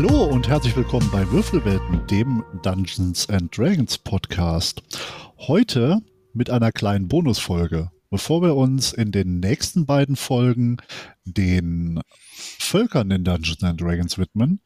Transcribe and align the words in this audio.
Hallo 0.00 0.26
und 0.26 0.46
herzlich 0.46 0.76
willkommen 0.76 1.10
bei 1.10 1.28
Würfelwelten, 1.32 2.06
dem 2.06 2.44
Dungeons 2.62 3.28
and 3.30 3.50
Dragons 3.58 3.98
Podcast. 3.98 4.80
Heute 5.38 5.98
mit 6.32 6.50
einer 6.50 6.70
kleinen 6.70 7.08
Bonusfolge. 7.08 7.90
Bevor 8.08 8.40
wir 8.42 8.54
uns 8.54 8.92
in 8.92 9.10
den 9.10 9.40
nächsten 9.40 9.86
beiden 9.86 10.14
Folgen 10.14 10.76
den 11.24 12.00
Völkern 12.60 13.10
in 13.10 13.24
Dungeons 13.24 13.60
and 13.64 13.80
Dragons 13.80 14.18
widmen, 14.18 14.60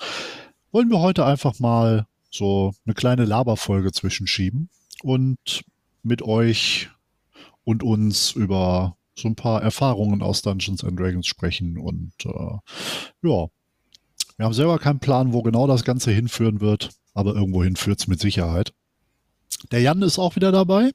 wollen 0.70 0.90
wir 0.90 1.00
heute 1.00 1.24
einfach 1.24 1.58
mal 1.58 2.06
so 2.30 2.74
eine 2.84 2.92
kleine 2.92 3.24
Laberfolge 3.24 3.90
zwischenschieben 3.90 4.68
und 5.02 5.62
mit 6.02 6.20
euch 6.20 6.90
und 7.64 7.82
uns 7.82 8.32
über 8.32 8.98
so 9.14 9.28
ein 9.28 9.36
paar 9.36 9.62
Erfahrungen 9.62 10.20
aus 10.20 10.42
Dungeons 10.42 10.84
and 10.84 11.00
Dragons 11.00 11.26
sprechen. 11.26 11.78
Und 11.78 12.12
äh, 12.26 12.58
ja, 13.26 13.48
wir 14.42 14.46
haben 14.46 14.54
selber 14.54 14.80
keinen 14.80 14.98
Plan, 14.98 15.32
wo 15.32 15.42
genau 15.42 15.68
das 15.68 15.84
Ganze 15.84 16.10
hinführen 16.10 16.60
wird, 16.60 16.90
aber 17.14 17.32
irgendwohin 17.32 17.76
führt 17.76 18.00
es 18.00 18.08
mit 18.08 18.18
Sicherheit. 18.18 18.72
Der 19.70 19.80
Jan 19.80 20.02
ist 20.02 20.18
auch 20.18 20.34
wieder 20.34 20.50
dabei. 20.50 20.90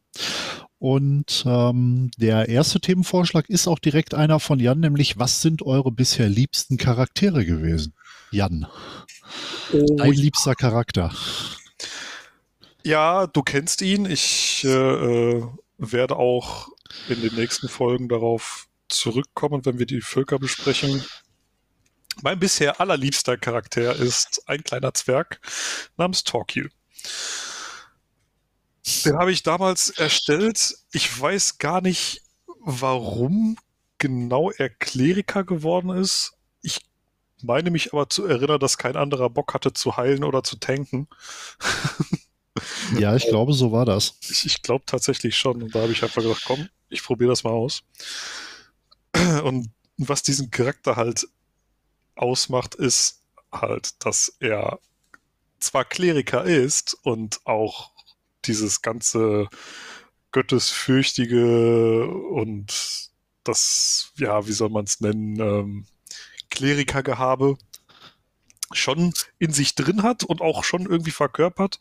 Und 0.79 1.45
ähm, 1.47 2.11
der 2.17 2.49
erste 2.49 2.81
Themenvorschlag 2.81 3.47
ist 3.47 3.69
auch 3.69 3.79
direkt 3.79 4.13
einer 4.13 4.41
von 4.41 4.59
Jan, 4.59 4.81
nämlich 4.81 5.17
was 5.17 5.41
sind 5.41 5.61
eure 5.61 5.93
bisher 5.93 6.27
liebsten 6.27 6.75
Charaktere 6.75 7.45
gewesen? 7.45 7.93
Jan, 8.31 8.67
oh. 9.71 9.95
dein 9.95 10.11
liebster 10.11 10.53
Charakter. 10.53 11.13
Ja, 12.83 13.27
du 13.27 13.43
kennst 13.43 13.81
ihn. 13.81 14.07
Ich 14.07 14.65
äh, 14.65 15.37
äh 15.37 15.43
werde 15.77 16.17
auch 16.17 16.67
in 17.07 17.21
den 17.21 17.35
nächsten 17.35 17.69
Folgen 17.69 18.09
darauf 18.09 18.67
zurückkommen, 18.89 19.65
wenn 19.65 19.79
wir 19.79 19.85
die 19.85 20.01
Völker 20.01 20.37
besprechen. 20.37 21.01
Mein 22.23 22.39
bisher 22.39 22.79
allerliebster 22.81 23.37
Charakter 23.37 23.95
ist 23.95 24.41
ein 24.47 24.63
kleiner 24.63 24.93
Zwerg 24.93 25.39
namens 25.97 26.23
Torquil. 26.23 26.69
Den 29.05 29.17
habe 29.17 29.31
ich 29.31 29.43
damals 29.43 29.89
erstellt. 29.89 30.77
Ich 30.91 31.19
weiß 31.19 31.57
gar 31.57 31.81
nicht, 31.81 32.21
warum 32.59 33.57
genau 33.97 34.51
er 34.51 34.69
Kleriker 34.69 35.43
geworden 35.43 35.89
ist. 35.89 36.33
Ich 36.61 36.81
meine 37.41 37.69
mich 37.69 37.93
aber 37.93 38.09
zu 38.09 38.25
erinnern, 38.25 38.59
dass 38.59 38.77
kein 38.77 38.95
anderer 38.95 39.29
Bock 39.29 39.53
hatte 39.53 39.73
zu 39.73 39.97
heilen 39.97 40.23
oder 40.23 40.43
zu 40.43 40.57
tanken. 40.57 41.07
Ja, 42.97 43.15
ich 43.15 43.27
glaube, 43.27 43.53
so 43.53 43.71
war 43.71 43.85
das. 43.85 44.17
Ich, 44.29 44.45
ich 44.45 44.61
glaube 44.63 44.83
tatsächlich 44.87 45.35
schon. 45.37 45.61
Und 45.61 45.75
da 45.75 45.81
habe 45.81 45.91
ich 45.91 46.01
einfach 46.03 46.23
gedacht, 46.23 46.43
komm, 46.45 46.67
ich 46.89 47.03
probiere 47.03 47.29
das 47.29 47.43
mal 47.43 47.51
aus. 47.51 47.83
Und 49.43 49.69
was 49.97 50.23
diesen 50.23 50.49
Charakter 50.51 50.95
halt 50.95 51.27
ausmacht, 52.17 52.75
ist 52.75 53.23
halt, 53.51 54.03
dass 54.05 54.35
er 54.39 54.79
zwar 55.59 55.85
Kleriker 55.85 56.43
ist 56.43 56.97
und 57.03 57.45
auch 57.45 57.91
dieses 58.45 58.81
ganze 58.81 59.49
Göttesfürchtige 60.31 62.07
und 62.07 63.09
das, 63.43 64.11
ja, 64.17 64.47
wie 64.47 64.51
soll 64.51 64.69
man 64.69 64.85
es 64.85 64.99
nennen, 64.99 65.39
ähm, 65.39 65.85
Klerikergehabe 66.49 67.57
schon 68.71 69.13
in 69.39 69.53
sich 69.53 69.75
drin 69.75 70.03
hat 70.03 70.23
und 70.23 70.41
auch 70.41 70.63
schon 70.63 70.85
irgendwie 70.85 71.11
verkörpert, 71.11 71.79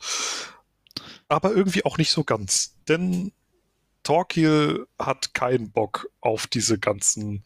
aber 1.28 1.52
irgendwie 1.52 1.84
auch 1.84 1.98
nicht 1.98 2.10
so 2.10 2.24
ganz. 2.24 2.76
Denn 2.88 3.32
Torquil 4.02 4.86
hat 4.98 5.34
keinen 5.34 5.72
Bock 5.72 6.08
auf 6.20 6.46
diese 6.46 6.78
ganzen 6.78 7.44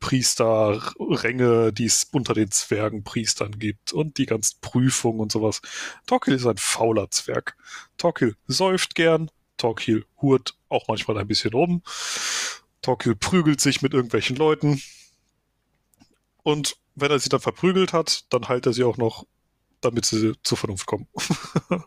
Priesterränge, 0.00 1.72
die 1.72 1.86
es 1.86 2.04
unter 2.12 2.34
den 2.34 2.50
Zwergenpriestern 2.50 3.58
gibt 3.58 3.92
und 3.92 4.18
die 4.18 4.26
ganzen 4.26 4.60
Prüfungen 4.60 5.20
und 5.20 5.32
sowas. 5.32 5.60
Torquil 6.06 6.34
ist 6.34 6.46
ein 6.46 6.56
fauler 6.56 7.10
Zwerg. 7.10 7.56
Torquil 7.96 8.36
säuft 8.46 8.94
gern, 8.94 9.30
Torquil 9.56 10.04
hurt 10.20 10.56
auch 10.68 10.88
manchmal 10.88 11.18
ein 11.18 11.28
bisschen 11.28 11.52
rum. 11.52 11.82
Torquil 12.82 13.16
prügelt 13.16 13.60
sich 13.60 13.82
mit 13.82 13.92
irgendwelchen 13.92 14.36
Leuten. 14.36 14.80
Und 16.42 16.76
wenn 16.94 17.10
er 17.10 17.18
sie 17.18 17.28
dann 17.28 17.40
verprügelt 17.40 17.92
hat, 17.92 18.32
dann 18.32 18.48
heilt 18.48 18.66
er 18.66 18.72
sie 18.72 18.84
auch 18.84 18.96
noch, 18.96 19.26
damit 19.80 20.06
sie 20.06 20.34
zur 20.42 20.58
Vernunft 20.58 20.86
kommen. 20.86 21.08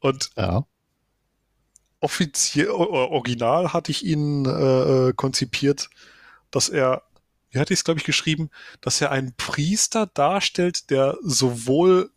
und 0.00 0.30
ja 0.36 0.64
offiziell, 2.04 2.68
original 2.68 3.72
hatte 3.72 3.90
ich 3.90 4.04
ihn 4.04 4.44
äh, 4.44 5.08
äh, 5.08 5.12
konzipiert, 5.14 5.88
dass 6.50 6.68
er, 6.68 7.02
wie 7.54 7.60
hatte 7.60 7.72
ich 7.72 7.80
es, 7.80 7.84
glaube 7.84 8.00
ich, 8.00 8.06
geschrieben, 8.06 8.50
dass 8.80 9.00
er 9.00 9.10
einen 9.10 9.34
Priester 9.36 10.06
darstellt, 10.06 10.90
der 10.90 11.16
sowohl 11.22 12.10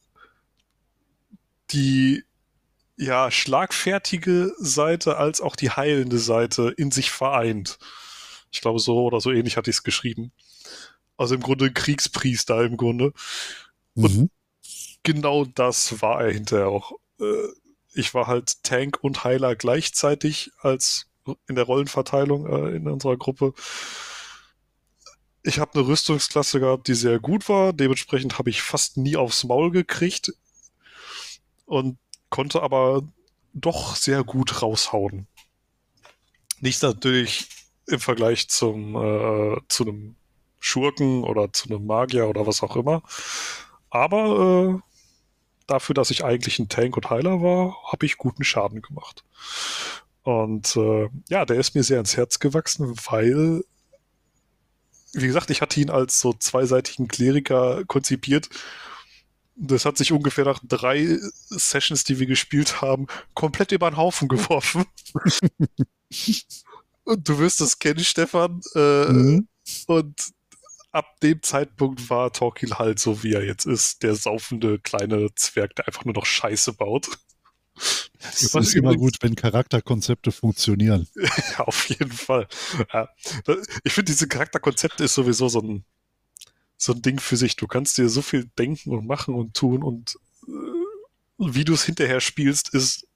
die 1.71 2.23
ja, 2.97 3.29
schlagfertige 3.29 4.53
Seite 4.57 5.17
als 5.17 5.39
auch 5.39 5.55
die 5.55 5.69
heilende 5.69 6.17
Seite 6.17 6.73
in 6.75 6.89
sich 6.89 7.11
vereint. 7.11 7.77
Ich 8.51 8.61
glaube, 8.61 8.79
so 8.79 9.03
oder 9.03 9.21
so 9.21 9.31
ähnlich 9.31 9.57
hatte 9.57 9.69
ich 9.69 9.77
es 9.77 9.83
geschrieben. 9.83 10.31
Also 11.17 11.35
im 11.35 11.41
Grunde 11.41 11.71
Kriegspriester 11.71 12.63
im 12.63 12.77
Grunde. 12.77 13.13
Und 13.93 14.17
mhm. 14.17 14.29
genau 15.03 15.45
das 15.45 16.01
war 16.01 16.21
er 16.23 16.31
hinterher 16.31 16.69
auch. 16.69 16.93
Äh, 17.19 17.47
ich 17.93 18.13
war 18.13 18.25
halt 18.25 18.63
Tank 18.63 18.97
und 19.01 19.23
Heiler 19.23 19.55
gleichzeitig 19.55 20.51
als 20.61 21.07
in 21.47 21.55
der 21.55 21.65
Rollenverteilung 21.65 22.47
äh, 22.47 22.75
in 22.75 22.87
unserer 22.87 23.17
Gruppe. 23.17 23.53
Ich 25.47 25.59
habe 25.59 25.79
eine 25.79 25.87
Rüstungsklasse 25.87 26.59
gehabt, 26.59 26.89
die 26.89 26.93
sehr 26.93 27.19
gut 27.19 27.47
war. 27.47 27.71
Dementsprechend 27.71 28.37
habe 28.37 28.49
ich 28.49 28.61
fast 28.61 28.97
nie 28.97 29.15
aufs 29.15 29.45
Maul 29.45 29.71
gekriegt 29.71 30.33
und 31.65 31.97
konnte 32.29 32.61
aber 32.61 33.03
doch 33.53 33.95
sehr 33.95 34.25
gut 34.25 34.61
raushauen. 34.61 35.25
Nicht 36.59 36.83
natürlich 36.83 37.47
im 37.85 38.01
Vergleich 38.01 38.49
zum 38.49 38.95
äh, 38.97 39.57
zu 39.69 39.83
einem 39.83 40.17
Schurken 40.59 41.23
oder 41.23 41.53
zu 41.53 41.69
einem 41.69 41.85
Magier 41.85 42.27
oder 42.27 42.45
was 42.45 42.61
auch 42.61 42.75
immer. 42.75 43.01
Aber 43.89 44.75
äh, 44.75 44.81
dafür, 45.65 45.95
dass 45.95 46.11
ich 46.11 46.25
eigentlich 46.25 46.59
ein 46.59 46.67
Tank 46.67 46.97
und 46.97 47.09
Heiler 47.09 47.41
war, 47.41 47.77
habe 47.89 48.05
ich 48.05 48.17
guten 48.17 48.43
Schaden 48.43 48.81
gemacht. 48.81 49.23
Und 50.23 50.75
äh, 50.75 51.07
ja, 51.29 51.45
der 51.45 51.55
ist 51.55 51.73
mir 51.73 51.83
sehr 51.83 52.01
ins 52.01 52.17
Herz 52.17 52.39
gewachsen, 52.39 52.93
weil, 53.09 53.63
wie 55.21 55.27
gesagt, 55.27 55.49
ich 55.49 55.61
hatte 55.61 55.79
ihn 55.79 55.89
als 55.89 56.19
so 56.19 56.33
zweiseitigen 56.33 57.07
Kleriker 57.07 57.83
konzipiert. 57.85 58.49
Das 59.55 59.85
hat 59.85 59.97
sich 59.97 60.11
ungefähr 60.11 60.45
nach 60.45 60.59
drei 60.63 61.17
Sessions, 61.49 62.03
die 62.03 62.19
wir 62.19 62.27
gespielt 62.27 62.81
haben, 62.81 63.07
komplett 63.33 63.71
über 63.71 63.89
den 63.89 63.97
Haufen 63.97 64.27
geworfen. 64.27 64.85
und 67.03 67.27
du 67.27 67.39
wirst 67.39 67.61
das 67.61 67.79
kennen, 67.79 68.03
Stefan. 68.03 68.61
Äh, 68.75 69.05
mhm. 69.05 69.47
Und 69.87 70.31
ab 70.91 71.19
dem 71.21 71.41
Zeitpunkt 71.41 72.09
war 72.09 72.31
Torquil 72.31 72.75
halt 72.75 72.99
so, 72.99 73.23
wie 73.23 73.33
er 73.33 73.43
jetzt 73.43 73.65
ist, 73.65 74.03
der 74.03 74.15
saufende 74.15 74.79
kleine 74.79 75.33
Zwerg, 75.35 75.75
der 75.75 75.87
einfach 75.87 76.05
nur 76.05 76.13
noch 76.13 76.25
Scheiße 76.25 76.73
baut. 76.73 77.09
Es 78.19 78.53
ist 78.53 78.75
immer 78.75 78.95
gut, 78.95 79.17
wenn 79.21 79.35
Charakterkonzepte 79.35 80.31
funktionieren. 80.31 81.07
ja, 81.15 81.59
auf 81.59 81.89
jeden 81.89 82.11
Fall. 82.11 82.47
Ja. 82.93 83.09
Ich 83.83 83.93
finde, 83.93 84.11
diese 84.11 84.27
Charakterkonzepte 84.27 85.03
ist 85.03 85.13
sowieso 85.13 85.49
so 85.49 85.61
ein, 85.61 85.85
so 86.77 86.93
ein 86.93 87.01
Ding 87.01 87.19
für 87.19 87.37
sich. 87.37 87.55
Du 87.55 87.67
kannst 87.67 87.97
dir 87.97 88.09
so 88.09 88.21
viel 88.21 88.45
denken 88.57 88.91
und 88.91 89.05
machen 89.05 89.35
und 89.35 89.55
tun 89.55 89.83
und 89.83 90.17
äh, 90.47 90.51
wie 91.37 91.65
du 91.65 91.73
es 91.73 91.83
hinterher 91.83 92.19
spielst, 92.19 92.73
ist 92.73 93.07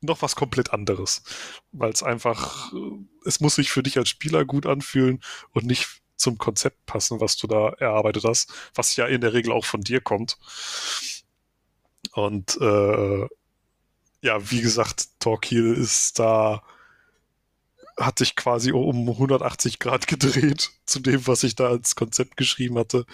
noch 0.00 0.22
was 0.22 0.36
komplett 0.36 0.72
anderes. 0.72 1.22
Weil 1.72 1.90
es 1.90 2.02
einfach, 2.02 2.72
äh, 2.72 2.76
es 3.24 3.40
muss 3.40 3.56
sich 3.56 3.70
für 3.70 3.82
dich 3.82 3.98
als 3.98 4.08
Spieler 4.08 4.44
gut 4.44 4.66
anfühlen 4.66 5.20
und 5.52 5.66
nicht 5.66 5.88
zum 6.16 6.38
Konzept 6.38 6.84
passen, 6.86 7.20
was 7.20 7.36
du 7.36 7.46
da 7.46 7.70
erarbeitet 7.70 8.24
hast, 8.24 8.52
was 8.74 8.94
ja 8.96 9.06
in 9.06 9.22
der 9.22 9.32
Regel 9.32 9.52
auch 9.52 9.64
von 9.64 9.80
dir 9.80 10.00
kommt. 10.00 10.38
Und 12.12 12.56
äh, 12.60 13.26
ja, 14.22 14.50
wie 14.50 14.60
gesagt, 14.60 15.08
Torquil 15.20 15.74
ist 15.74 16.18
da, 16.18 16.62
hat 17.96 18.18
sich 18.18 18.36
quasi 18.36 18.72
um 18.72 19.08
180 19.08 19.78
Grad 19.78 20.06
gedreht 20.06 20.70
zu 20.86 21.00
dem, 21.00 21.26
was 21.26 21.42
ich 21.42 21.54
da 21.54 21.68
als 21.68 21.96
Konzept 21.96 22.36
geschrieben 22.36 22.78
hatte. 22.78 23.06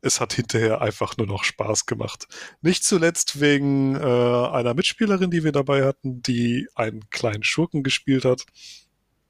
Es 0.00 0.20
hat 0.20 0.32
hinterher 0.32 0.80
einfach 0.80 1.16
nur 1.16 1.26
noch 1.26 1.44
Spaß 1.44 1.86
gemacht. 1.86 2.28
Nicht 2.62 2.84
zuletzt 2.84 3.40
wegen 3.40 3.96
äh, 3.96 3.98
einer 3.98 4.74
Mitspielerin, 4.74 5.30
die 5.30 5.44
wir 5.44 5.52
dabei 5.52 5.84
hatten, 5.84 6.22
die 6.22 6.68
einen 6.74 7.10
kleinen 7.10 7.42
Schurken 7.42 7.82
gespielt 7.82 8.24
hat 8.24 8.46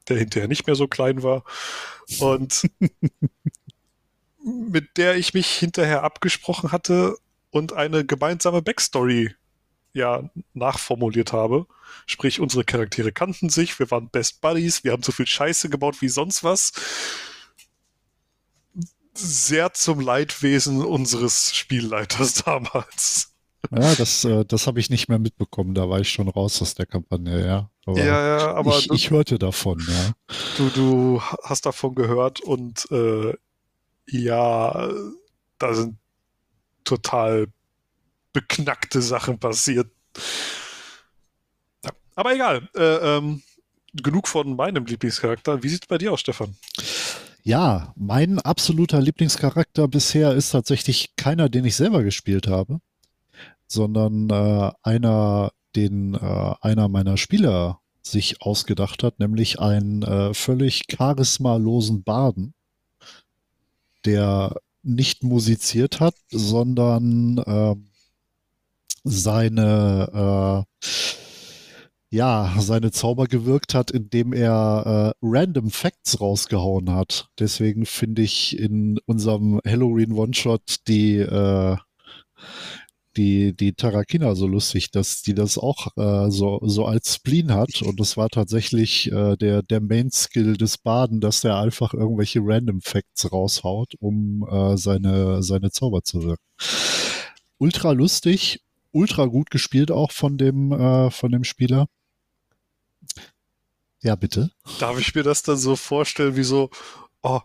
der 0.08 0.19
hinterher 0.19 0.49
nicht 0.49 0.67
mehr 0.67 0.76
so 0.76 0.88
klein 0.88 1.23
war. 1.23 1.44
Und 2.20 2.70
mit 4.44 4.96
der 4.96 5.17
ich 5.17 5.35
mich 5.35 5.49
hinterher 5.49 6.02
abgesprochen 6.02 6.73
hatte 6.73 7.17
und 7.50 7.73
eine 7.73 8.05
gemeinsame 8.05 8.62
Backstory 8.62 9.35
ja 9.99 10.31
nachformuliert 10.55 11.33
habe. 11.33 11.67
Sprich, 12.06 12.41
unsere 12.41 12.65
Charaktere 12.65 13.12
kannten 13.12 13.50
sich, 13.50 13.79
wir 13.79 13.91
waren 13.91 14.09
Best 14.09 14.41
Buddies, 14.41 14.85
wir 14.85 14.93
haben 14.93 15.03
so 15.03 15.12
viel 15.12 15.27
Scheiße 15.27 15.69
gebaut 15.69 16.00
wie 16.00 16.09
sonst 16.09 16.45
was. 16.45 16.73
sehr 19.15 19.73
zum 19.75 20.00
Leidwesen 20.00 20.85
unseres 20.85 21.55
Spielleiters 21.55 22.35
damals. 22.45 23.35
Ja, 23.71 23.95
das, 23.97 24.25
äh, 24.25 24.45
das 24.45 24.67
habe 24.67 24.81
ich 24.81 24.89
nicht 24.89 25.09
mehr 25.09 25.19
mitbekommen. 25.19 25.75
Da 25.75 25.89
war 25.91 26.00
ich 26.00 26.11
schon 26.11 26.29
raus 26.29 26.62
aus 26.62 26.75
der 26.75 26.87
Kampagne, 26.87 27.45
ja. 27.45 27.71
Aber 27.87 27.99
ja, 27.99 28.39
ja, 28.39 28.55
aber 28.55 28.79
ich, 28.79 28.89
du, 28.89 28.95
ich 28.95 29.11
hörte 29.11 29.39
davon, 29.39 29.85
ja. 29.87 30.12
Du, 30.56 30.69
du 30.71 31.23
hast 31.43 31.67
davon 31.67 31.95
gehört 31.95 32.41
und 32.41 32.91
äh, 32.91 33.35
ja, 34.06 34.91
da 35.59 35.75
sind 35.75 35.97
total 36.85 37.49
beknackte 38.40 39.02
Sachen 39.02 39.38
passiert. 39.38 39.90
Ja, 41.85 41.90
aber 42.14 42.35
egal. 42.35 42.69
Äh, 42.76 42.82
ähm, 42.82 43.43
genug 43.94 44.29
von 44.29 44.56
meinem 44.56 44.87
Lieblingscharakter. 44.87 45.62
Wie 45.62 45.69
sieht 45.69 45.82
es 45.85 45.88
bei 45.88 45.99
dir 45.99 46.12
aus, 46.12 46.20
Stefan? 46.20 46.55
Ja, 47.43 47.93
mein 47.96 48.38
absoluter 48.38 49.00
Lieblingscharakter 49.00 49.88
bisher 49.88 50.35
ist 50.35 50.50
tatsächlich 50.50 51.17
keiner, 51.17 51.49
den 51.49 51.64
ich 51.64 51.76
selber 51.76 52.02
gespielt 52.02 52.46
habe 52.46 52.81
sondern 53.69 54.31
äh, 54.31 54.73
einer, 54.82 55.52
den 55.76 56.14
äh, 56.14 56.55
einer 56.61 56.88
meiner 56.88 57.17
Spieler 57.17 57.81
sich 58.02 58.40
ausgedacht 58.43 59.02
hat, 59.02 59.20
nämlich 59.20 59.61
einen 59.61 60.02
äh, 60.02 60.32
völlig 60.32 60.87
charismalosen 60.88 62.02
Baden, 62.02 62.55
der 64.06 64.56
nicht 64.82 65.23
musiziert 65.23 66.00
hat, 66.00 66.14
sondern 66.31 67.38
äh, 67.38 67.76
seine 69.09 70.65
äh, 70.65 70.89
ja, 72.11 72.55
seine 72.59 72.91
Zauber 72.91 73.27
gewirkt 73.27 73.75
hat, 73.75 73.91
indem 73.91 74.33
er 74.33 75.15
äh, 75.15 75.27
random 75.27 75.71
Facts 75.71 76.21
rausgehauen 76.21 76.91
hat. 76.91 77.29
Deswegen 77.39 77.85
finde 77.85 78.23
ich 78.23 78.59
in 78.59 78.99
unserem 79.07 79.61
Halloween 79.67 80.13
One-Shot 80.13 80.77
die, 80.89 81.19
äh, 81.19 81.77
die, 83.19 83.55
die 83.55 83.75
Tarakina 83.75 84.35
so 84.35 84.47
lustig, 84.47 84.91
dass 84.91 85.21
die 85.21 85.35
das 85.35 85.59
auch 85.59 85.89
äh, 85.97 86.31
so, 86.31 86.61
so 86.63 86.87
als 86.87 87.17
Spleen 87.17 87.53
hat. 87.53 87.83
Und 87.83 88.01
das 88.01 88.17
war 88.17 88.31
tatsächlich 88.31 89.13
äh, 89.13 89.37
der, 89.37 89.63
der 89.63 89.83
Main-Skill 89.83 90.57
des 90.57 90.79
Baden, 90.79 91.21
dass 91.21 91.43
der 91.43 91.59
einfach 91.59 91.93
irgendwelche 91.93 92.41
Random 92.43 92.81
Facts 92.81 93.31
raushaut, 93.31 93.95
um 93.99 94.47
äh, 94.51 94.79
seine, 94.79 95.43
seine 95.43 95.71
Zauber 95.73 96.03
zu 96.05 96.23
wirken. 96.23 96.43
Ultra 97.59 97.91
lustig, 97.93 98.61
ultra 98.93 99.26
gut 99.26 99.50
gespielt 99.50 99.90
auch 99.90 100.12
von 100.12 100.38
dem, 100.38 100.73
äh, 100.73 101.11
von 101.11 101.31
dem 101.31 101.44
Spieler. 101.44 101.88
Ja, 104.00 104.14
bitte. 104.14 104.50
Darf 104.79 104.99
ich 104.99 105.14
mir 105.14 105.23
das 105.23 105.43
dann 105.43 105.56
so 105.56 105.75
vorstellen, 105.75 106.37
wie 106.37 106.44
so, 106.44 106.70
oh, 107.23 107.40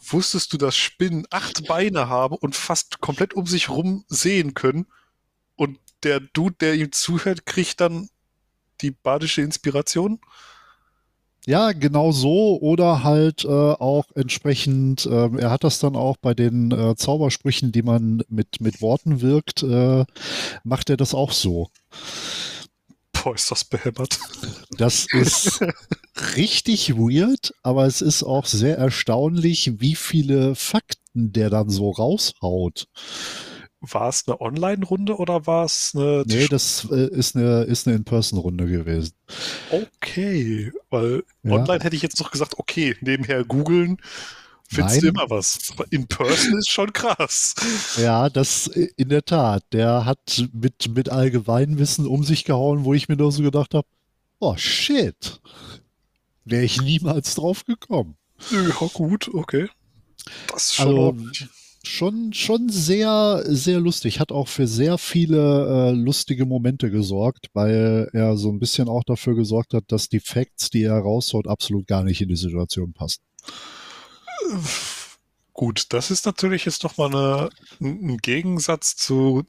Wusstest 0.00 0.52
du, 0.52 0.58
dass 0.58 0.76
Spinnen 0.76 1.26
acht 1.30 1.66
Beine 1.66 2.08
haben 2.08 2.36
und 2.36 2.54
fast 2.54 3.00
komplett 3.00 3.34
um 3.34 3.46
sich 3.46 3.68
rum 3.68 4.04
sehen 4.08 4.54
können? 4.54 4.86
Und 5.56 5.78
der 6.04 6.20
Dude, 6.20 6.54
der 6.60 6.74
ihm 6.74 6.92
zuhört, 6.92 7.46
kriegt 7.46 7.80
dann 7.80 8.08
die 8.80 8.92
badische 8.92 9.42
Inspiration? 9.42 10.20
Ja, 11.46 11.72
genau 11.72 12.12
so 12.12 12.58
oder 12.60 13.04
halt 13.04 13.44
äh, 13.44 13.48
auch 13.48 14.04
entsprechend, 14.14 15.06
äh, 15.06 15.30
er 15.38 15.50
hat 15.50 15.64
das 15.64 15.78
dann 15.78 15.96
auch 15.96 16.16
bei 16.18 16.34
den 16.34 16.72
äh, 16.72 16.94
Zaubersprüchen, 16.94 17.72
die 17.72 17.82
man 17.82 18.22
mit, 18.28 18.60
mit 18.60 18.82
Worten 18.82 19.22
wirkt, 19.22 19.62
äh, 19.62 20.04
macht 20.62 20.90
er 20.90 20.98
das 20.98 21.14
auch 21.14 21.32
so. 21.32 21.68
Boah, 23.12 23.34
ist 23.34 23.50
das 23.50 23.64
behämmert. 23.64 24.18
Das 24.76 25.06
ist 25.12 25.60
richtig 26.36 26.94
weird, 26.96 27.54
aber 27.62 27.86
es 27.86 28.02
ist 28.02 28.22
auch 28.22 28.46
sehr 28.46 28.76
erstaunlich, 28.76 29.80
wie 29.80 29.94
viele 29.94 30.54
Fakten 30.54 31.32
der 31.32 31.50
dann 31.50 31.70
so 31.70 31.90
raushaut. 31.90 32.88
War 33.90 34.08
es 34.08 34.24
eine 34.26 34.40
Online-Runde 34.40 35.16
oder 35.16 35.46
war 35.46 35.64
es 35.64 35.92
eine. 35.94 36.24
Nee, 36.26 36.48
das 36.48 36.86
äh, 36.90 37.08
ist 37.08 37.36
eine, 37.36 37.62
ist 37.62 37.86
eine 37.86 37.96
In-Person-Runde 37.96 38.66
gewesen. 38.66 39.12
Okay, 39.70 40.72
weil 40.90 41.22
ja. 41.42 41.52
online 41.52 41.82
hätte 41.82 41.96
ich 41.96 42.02
jetzt 42.02 42.20
noch 42.20 42.30
gesagt, 42.30 42.58
okay, 42.58 42.96
nebenher 43.00 43.44
googeln, 43.44 43.98
findest 44.68 45.02
du 45.02 45.08
immer 45.08 45.30
was. 45.30 45.58
Aber 45.72 45.84
in 45.90 46.06
Person 46.06 46.58
ist 46.58 46.70
schon 46.70 46.92
krass. 46.92 47.54
Ja, 47.96 48.28
das 48.28 48.66
in 48.66 49.08
der 49.08 49.24
Tat. 49.24 49.64
Der 49.72 50.04
hat 50.04 50.44
mit, 50.52 50.94
mit 50.94 51.08
Allgemeinwissen 51.10 52.06
um 52.06 52.24
sich 52.24 52.44
gehauen, 52.44 52.84
wo 52.84 52.94
ich 52.94 53.08
mir 53.08 53.16
nur 53.16 53.32
so 53.32 53.42
gedacht 53.42 53.74
habe, 53.74 53.86
oh 54.38 54.56
shit. 54.56 55.40
Wäre 56.44 56.64
ich 56.64 56.80
niemals 56.80 57.34
drauf 57.34 57.64
gekommen. 57.64 58.16
Ja, 58.50 58.86
gut, 58.94 59.28
okay. 59.34 59.68
Das 60.48 60.64
ist 60.64 60.74
schon, 60.76 60.88
also, 60.88 61.48
schon, 61.88 62.32
schon 62.32 62.68
sehr, 62.68 63.42
sehr 63.46 63.80
lustig. 63.80 64.20
Hat 64.20 64.30
auch 64.30 64.48
für 64.48 64.66
sehr 64.66 64.98
viele 64.98 65.90
äh, 65.90 65.92
lustige 65.92 66.46
Momente 66.46 66.90
gesorgt, 66.90 67.48
weil 67.54 68.08
er 68.12 68.36
so 68.36 68.50
ein 68.50 68.58
bisschen 68.58 68.88
auch 68.88 69.04
dafür 69.04 69.34
gesorgt 69.34 69.74
hat, 69.74 69.84
dass 69.88 70.08
die 70.08 70.20
Facts, 70.20 70.70
die 70.70 70.82
er 70.82 70.98
raushaut, 70.98 71.48
absolut 71.48 71.86
gar 71.86 72.04
nicht 72.04 72.20
in 72.20 72.28
die 72.28 72.36
Situation 72.36 72.92
passen. 72.92 73.20
Gut, 75.52 75.86
das 75.90 76.10
ist 76.10 76.26
natürlich 76.26 76.64
jetzt 76.64 76.84
nochmal 76.84 77.08
eine, 77.10 77.50
ein 77.80 78.18
Gegensatz 78.18 78.94
zu 78.94 79.44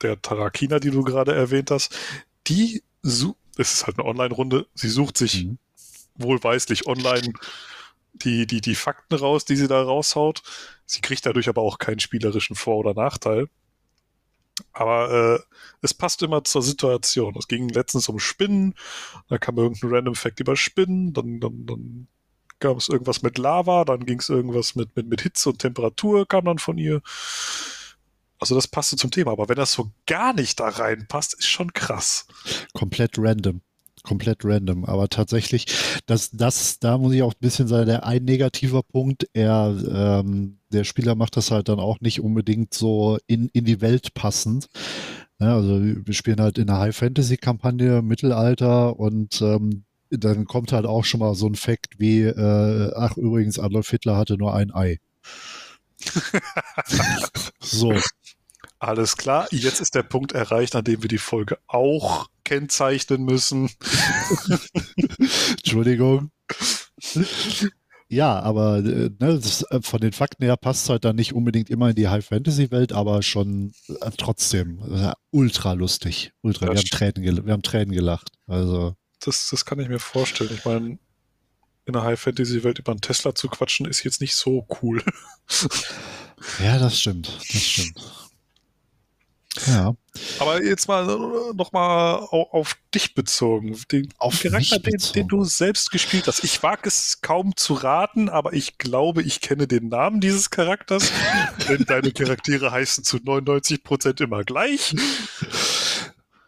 der 0.00 0.20
Tarakina, 0.22 0.78
die 0.78 0.90
du 0.90 1.02
gerade 1.02 1.34
erwähnt 1.34 1.70
hast. 1.70 1.94
Die, 2.46 2.82
es 3.02 3.24
ist 3.56 3.86
halt 3.86 3.98
eine 3.98 4.08
Online-Runde, 4.08 4.66
sie 4.74 4.88
sucht 4.88 5.18
sich 5.18 5.44
mhm. 5.44 5.58
wohlweislich 6.16 6.86
online 6.86 7.32
die, 8.14 8.46
die, 8.46 8.60
die 8.60 8.74
Fakten 8.74 9.14
raus, 9.14 9.44
die 9.44 9.56
sie 9.56 9.68
da 9.68 9.82
raushaut. 9.82 10.42
Sie 10.86 11.00
kriegt 11.00 11.26
dadurch 11.26 11.48
aber 11.48 11.62
auch 11.62 11.78
keinen 11.78 12.00
spielerischen 12.00 12.56
Vor- 12.56 12.78
oder 12.78 12.94
Nachteil. 12.94 13.48
Aber 14.72 15.10
äh, 15.10 15.56
es 15.82 15.94
passt 15.94 16.22
immer 16.22 16.44
zur 16.44 16.62
Situation. 16.62 17.34
Es 17.38 17.48
ging 17.48 17.68
letztens 17.68 18.08
um 18.08 18.20
Spinnen, 18.20 18.74
da 19.28 19.38
kam 19.38 19.58
irgendein 19.58 19.90
Random 19.90 20.14
Fact 20.14 20.40
über 20.40 20.56
Spinnen, 20.56 21.12
dann, 21.12 21.40
dann, 21.40 21.66
dann 21.66 22.08
gab 22.60 22.76
es 22.76 22.88
irgendwas 22.88 23.22
mit 23.22 23.36
Lava, 23.36 23.84
dann 23.84 24.06
ging 24.06 24.20
es 24.20 24.28
irgendwas 24.28 24.76
mit, 24.76 24.94
mit, 24.96 25.08
mit 25.08 25.22
Hitze 25.22 25.50
und 25.50 25.58
Temperatur, 25.58 26.26
kam 26.26 26.44
dann 26.44 26.58
von 26.58 26.78
ihr. 26.78 27.02
Also 28.38 28.54
das 28.54 28.68
passte 28.68 28.96
zum 28.96 29.10
Thema, 29.10 29.32
aber 29.32 29.48
wenn 29.48 29.56
das 29.56 29.72
so 29.72 29.90
gar 30.06 30.32
nicht 30.32 30.60
da 30.60 30.68
reinpasst, 30.68 31.34
ist 31.34 31.48
schon 31.48 31.72
krass. 31.72 32.26
Komplett 32.74 33.18
random. 33.18 33.60
Komplett 34.04 34.44
random. 34.44 34.84
Aber 34.84 35.08
tatsächlich, 35.08 35.66
das, 36.06 36.30
das, 36.30 36.78
da 36.78 36.98
muss 36.98 37.14
ich 37.14 37.22
auch 37.22 37.32
ein 37.32 37.40
bisschen 37.40 37.68
sagen, 37.68 37.86
der 37.86 38.06
ein 38.06 38.24
negativer 38.24 38.82
Punkt, 38.82 39.26
er, 39.32 39.74
ähm, 39.88 40.58
der 40.68 40.84
Spieler 40.84 41.14
macht 41.14 41.36
das 41.38 41.50
halt 41.50 41.68
dann 41.68 41.80
auch 41.80 42.00
nicht 42.00 42.20
unbedingt 42.20 42.74
so 42.74 43.18
in, 43.26 43.48
in 43.54 43.64
die 43.64 43.80
Welt 43.80 44.12
passend. 44.12 44.68
Ja, 45.40 45.56
also 45.56 45.80
wir 45.82 46.14
spielen 46.14 46.40
halt 46.40 46.58
in 46.58 46.68
einer 46.68 46.80
High-Fantasy-Kampagne, 46.80 48.02
Mittelalter 48.02 48.98
und 48.98 49.40
ähm, 49.40 49.84
dann 50.10 50.44
kommt 50.44 50.72
halt 50.72 50.84
auch 50.84 51.04
schon 51.04 51.20
mal 51.20 51.34
so 51.34 51.46
ein 51.46 51.54
Fakt 51.54 51.98
wie, 51.98 52.22
äh, 52.22 52.92
ach 52.94 53.16
übrigens, 53.16 53.58
Adolf 53.58 53.88
Hitler 53.88 54.16
hatte 54.16 54.36
nur 54.36 54.54
ein 54.54 54.72
Ei. 54.72 54.98
so. 57.60 57.94
Alles 58.78 59.16
klar, 59.16 59.48
jetzt 59.50 59.80
ist 59.80 59.94
der 59.94 60.02
Punkt 60.02 60.32
erreicht, 60.32 60.76
an 60.76 60.84
dem 60.84 61.02
wir 61.02 61.08
die 61.08 61.16
Folge 61.16 61.58
auch 61.66 62.28
kennzeichnen 62.44 63.24
müssen. 63.24 63.70
Entschuldigung. 65.18 66.30
Ja, 68.08 68.38
aber 68.40 68.78
äh, 68.78 69.10
ne, 69.18 69.40
das, 69.40 69.62
äh, 69.70 69.80
von 69.82 70.00
den 70.00 70.12
Fakten 70.12 70.44
her 70.44 70.56
passt 70.56 70.84
es 70.84 70.90
halt 70.90 71.04
dann 71.04 71.16
nicht 71.16 71.32
unbedingt 71.32 71.70
immer 71.70 71.90
in 71.90 71.96
die 71.96 72.08
High-Fantasy-Welt, 72.08 72.92
aber 72.92 73.22
schon 73.22 73.72
äh, 73.88 74.10
trotzdem 74.16 74.78
äh, 74.94 75.12
ultra 75.30 75.72
lustig. 75.72 76.32
Ultra. 76.42 76.68
wir, 76.68 76.76
haben 76.76 76.84
Tränen 76.84 77.46
wir 77.46 77.52
haben 77.52 77.62
Tränen 77.62 77.92
gelacht. 77.92 78.30
Also 78.46 78.94
das, 79.20 79.48
das 79.50 79.64
kann 79.64 79.80
ich 79.80 79.88
mir 79.88 79.98
vorstellen. 79.98 80.50
Ich 80.54 80.64
meine, 80.64 80.98
in 81.86 81.92
der 81.92 82.02
High-Fantasy-Welt 82.02 82.78
über 82.78 82.92
einen 82.92 83.00
Tesla 83.00 83.34
zu 83.34 83.48
quatschen, 83.48 83.86
ist 83.86 84.04
jetzt 84.04 84.20
nicht 84.20 84.34
so 84.34 84.66
cool. 84.82 85.02
ja, 86.62 86.78
das 86.78 87.00
stimmt. 87.00 87.28
Das 87.52 87.62
stimmt. 87.62 88.23
Ja. 89.66 89.94
Aber 90.38 90.62
jetzt 90.62 90.88
mal 90.88 91.08
äh, 91.08 91.54
noch 91.54 91.72
mal 91.72 92.14
auf 92.30 92.76
dich 92.94 93.14
bezogen. 93.14 93.78
Den 93.90 94.08
auf 94.18 94.40
Charakter, 94.40 94.78
den, 94.78 94.98
den, 95.14 95.28
du 95.28 95.44
selbst 95.44 95.90
gespielt 95.90 96.26
hast. 96.26 96.44
Ich 96.44 96.62
wage 96.62 96.88
es 96.88 97.20
kaum 97.20 97.56
zu 97.56 97.74
raten, 97.74 98.28
aber 98.28 98.52
ich 98.52 98.78
glaube, 98.78 99.22
ich 99.22 99.40
kenne 99.40 99.66
den 99.66 99.88
Namen 99.88 100.20
dieses 100.20 100.50
Charakters. 100.50 101.10
denn 101.68 101.84
deine 101.84 102.12
Charaktere 102.12 102.70
heißen 102.70 103.04
zu 103.04 103.18
99 103.18 103.82
Prozent 103.82 104.20
immer 104.20 104.44
gleich. 104.44 104.94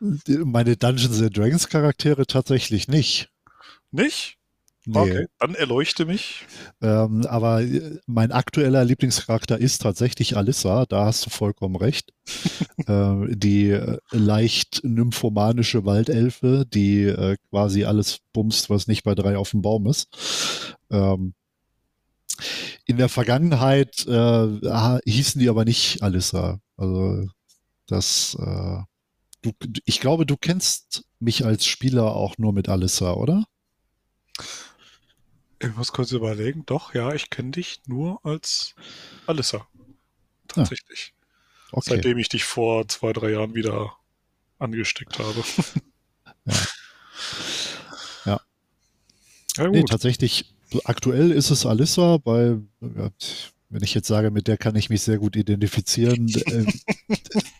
Meine 0.00 0.76
Dungeons 0.76 1.20
and 1.20 1.36
Dragons 1.36 1.68
Charaktere 1.68 2.26
tatsächlich 2.26 2.88
nicht. 2.88 3.30
Nicht? 3.90 4.35
Nee. 4.88 4.98
Okay, 4.98 5.26
dann 5.40 5.56
erleuchte 5.56 6.06
mich. 6.06 6.46
Ähm, 6.80 7.26
aber 7.26 7.60
äh, 7.60 7.98
mein 8.06 8.30
aktueller 8.30 8.84
Lieblingscharakter 8.84 9.58
ist 9.58 9.82
tatsächlich 9.82 10.36
Alissa, 10.36 10.86
da 10.86 11.06
hast 11.06 11.26
du 11.26 11.30
vollkommen 11.30 11.74
recht. 11.74 12.12
äh, 12.86 13.34
die 13.34 13.76
leicht 14.12 14.84
nymphomanische 14.84 15.84
Waldelfe, 15.84 16.64
die 16.72 17.02
äh, 17.02 17.36
quasi 17.50 17.84
alles 17.84 18.20
bumst, 18.32 18.70
was 18.70 18.86
nicht 18.86 19.02
bei 19.02 19.16
drei 19.16 19.36
auf 19.36 19.50
dem 19.50 19.60
Baum 19.60 19.88
ist. 19.88 20.76
Ähm, 20.88 21.34
in 22.84 22.96
der 22.96 23.08
Vergangenheit 23.08 24.06
äh, 24.06 25.00
hießen 25.04 25.40
die 25.40 25.48
aber 25.48 25.64
nicht 25.64 26.00
Alissa. 26.04 26.60
Also 26.76 27.26
das, 27.86 28.36
äh, 28.38 28.78
du, 29.42 29.50
ich 29.84 29.98
glaube, 29.98 30.26
du 30.26 30.36
kennst 30.36 31.04
mich 31.18 31.44
als 31.44 31.66
Spieler 31.66 32.14
auch 32.14 32.38
nur 32.38 32.52
mit 32.52 32.68
Alissa, 32.68 33.14
oder? 33.14 33.46
Ich 35.66 35.76
muss 35.76 35.92
kurz 35.92 36.12
überlegen. 36.12 36.64
Doch, 36.66 36.94
ja, 36.94 37.12
ich 37.12 37.30
kenne 37.30 37.50
dich 37.50 37.80
nur 37.86 38.24
als 38.24 38.74
Alissa. 39.26 39.66
Tatsächlich. 40.48 41.12
Ja. 41.16 41.78
Okay. 41.78 41.90
Seitdem 41.90 42.18
ich 42.18 42.28
dich 42.28 42.44
vor 42.44 42.86
zwei, 42.88 43.12
drei 43.12 43.30
Jahren 43.30 43.54
wieder 43.54 43.96
angesteckt 44.58 45.18
habe. 45.18 45.42
ja. 46.44 46.54
Ja. 48.24 48.40
ja 49.56 49.68
nee, 49.68 49.82
tatsächlich, 49.82 50.54
aktuell 50.84 51.32
ist 51.32 51.50
es 51.50 51.66
Alissa, 51.66 52.18
weil, 52.24 52.62
wenn 53.68 53.82
ich 53.82 53.94
jetzt 53.94 54.08
sage, 54.08 54.30
mit 54.30 54.48
der 54.48 54.56
kann 54.56 54.76
ich 54.76 54.90
mich 54.90 55.02
sehr 55.02 55.18
gut 55.18 55.36
identifizieren, 55.36 56.28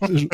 äh, 0.00 0.28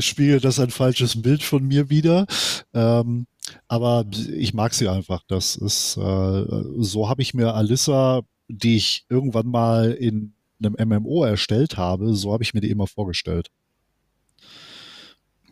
spiegelt 0.00 0.44
das 0.44 0.60
ein 0.60 0.70
falsches 0.70 1.20
Bild 1.20 1.42
von 1.42 1.66
mir 1.66 1.90
wieder. 1.90 2.26
Ähm, 2.72 3.26
aber 3.68 4.04
ich 4.32 4.54
mag 4.54 4.74
sie 4.74 4.88
einfach. 4.88 5.22
Das 5.28 5.56
ist, 5.56 5.96
äh, 5.96 6.44
so 6.78 7.08
habe 7.08 7.22
ich 7.22 7.34
mir 7.34 7.54
Alissa, 7.54 8.22
die 8.48 8.76
ich 8.76 9.06
irgendwann 9.08 9.48
mal 9.48 9.92
in 9.92 10.34
einem 10.62 11.02
MMO 11.02 11.24
erstellt 11.24 11.76
habe, 11.76 12.14
so 12.14 12.32
habe 12.32 12.42
ich 12.42 12.54
mir 12.54 12.60
die 12.60 12.70
immer 12.70 12.86
vorgestellt. 12.86 13.50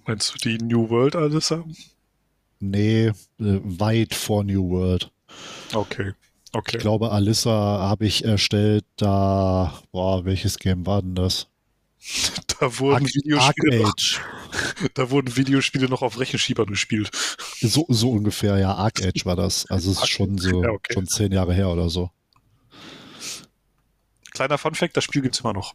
Meinst 0.07 0.35
du 0.35 0.39
die 0.39 0.63
New 0.63 0.89
World 0.91 1.17
Alissa? 1.17 1.65
Nee, 2.61 3.07
äh, 3.07 3.13
weit 3.39 4.15
vor 4.15 4.45
New 4.45 4.71
World. 4.71 5.11
Okay. 5.75 6.13
Okay. 6.53 6.77
Ich 6.77 6.83
glaube, 6.83 7.11
Alissa 7.11 7.51
habe 7.51 8.07
ich 8.07 8.25
erstellt, 8.25 8.85
da, 8.97 9.73
boah, 9.91 10.25
welches 10.27 10.59
Game 10.59 10.87
war 10.87 11.03
denn 11.03 11.15
das? 11.15 11.49
Da 12.59 12.79
wurden, 12.79 13.07
Arc 13.07 13.15
Videospiele 13.15 13.81
noch, 13.81 13.95
da 14.95 15.11
wurden 15.11 15.37
Videospiele 15.37 15.89
noch 15.89 16.03
auf 16.03 16.21
Rechenschiebern 16.21 16.67
gespielt. 16.67 17.11
So, 17.61 17.87
so 17.89 18.13
ungefähr, 18.13 18.57
ja. 18.59 18.75
Arc 18.75 19.03
Age 19.03 19.25
war 19.27 19.35
das. 19.35 19.69
Also 19.69 19.91
es 19.91 19.99
ist 19.99 20.09
schon 20.09 20.39
so, 20.39 20.63
ja, 20.63 20.71
okay. 20.71 20.95
schon 20.95 21.09
zehn 21.09 21.33
Jahre 21.33 21.55
her 21.55 21.71
oder 21.71 21.89
so. 21.91 22.11
Kleiner 24.31 24.59
Funfact, 24.59 24.97
das 24.97 25.03
Spiel 25.03 25.23
gibt 25.23 25.35
es 25.35 25.41
immer 25.41 25.55
noch. 25.55 25.75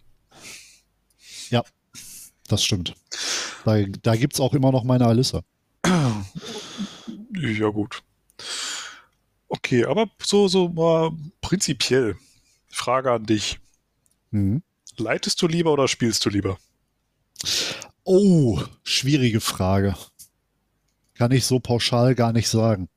Ja, 1.50 1.64
das 2.48 2.64
stimmt. 2.64 2.96
Da, 3.66 3.84
da 3.84 4.16
gibt 4.16 4.36
es 4.36 4.40
auch 4.40 4.54
immer 4.54 4.72
noch 4.72 4.86
meine 4.86 5.08
Alissa. 5.08 5.42
Ja, 7.34 7.68
gut. 7.70 8.02
Okay, 9.50 9.86
aber 9.86 10.10
so, 10.22 10.48
so 10.48 10.70
mal 10.70 11.12
prinzipiell. 11.42 12.18
Frage 12.70 13.12
an 13.12 13.26
dich. 13.26 13.60
Mhm. 14.32 14.62
Leitest 14.98 15.42
du 15.42 15.48
lieber 15.48 15.72
oder 15.72 15.88
spielst 15.88 16.26
du 16.26 16.30
lieber? 16.30 16.58
Oh, 18.04 18.62
schwierige 18.84 19.42
Frage. 19.42 19.96
Kann 21.14 21.32
ich 21.32 21.46
so 21.46 21.60
pauschal 21.60 22.16
gar 22.16 22.34
nicht 22.34 22.48
sagen. 22.48 22.90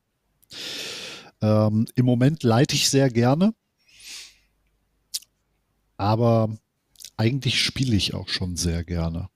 Ähm, 1.40 1.86
Im 1.94 2.04
Moment 2.04 2.42
leite 2.42 2.74
ich 2.74 2.88
sehr 2.90 3.10
gerne, 3.10 3.54
aber 5.96 6.56
eigentlich 7.16 7.62
spiele 7.62 7.96
ich 7.96 8.14
auch 8.14 8.28
schon 8.28 8.56
sehr 8.56 8.84
gerne. 8.84 9.28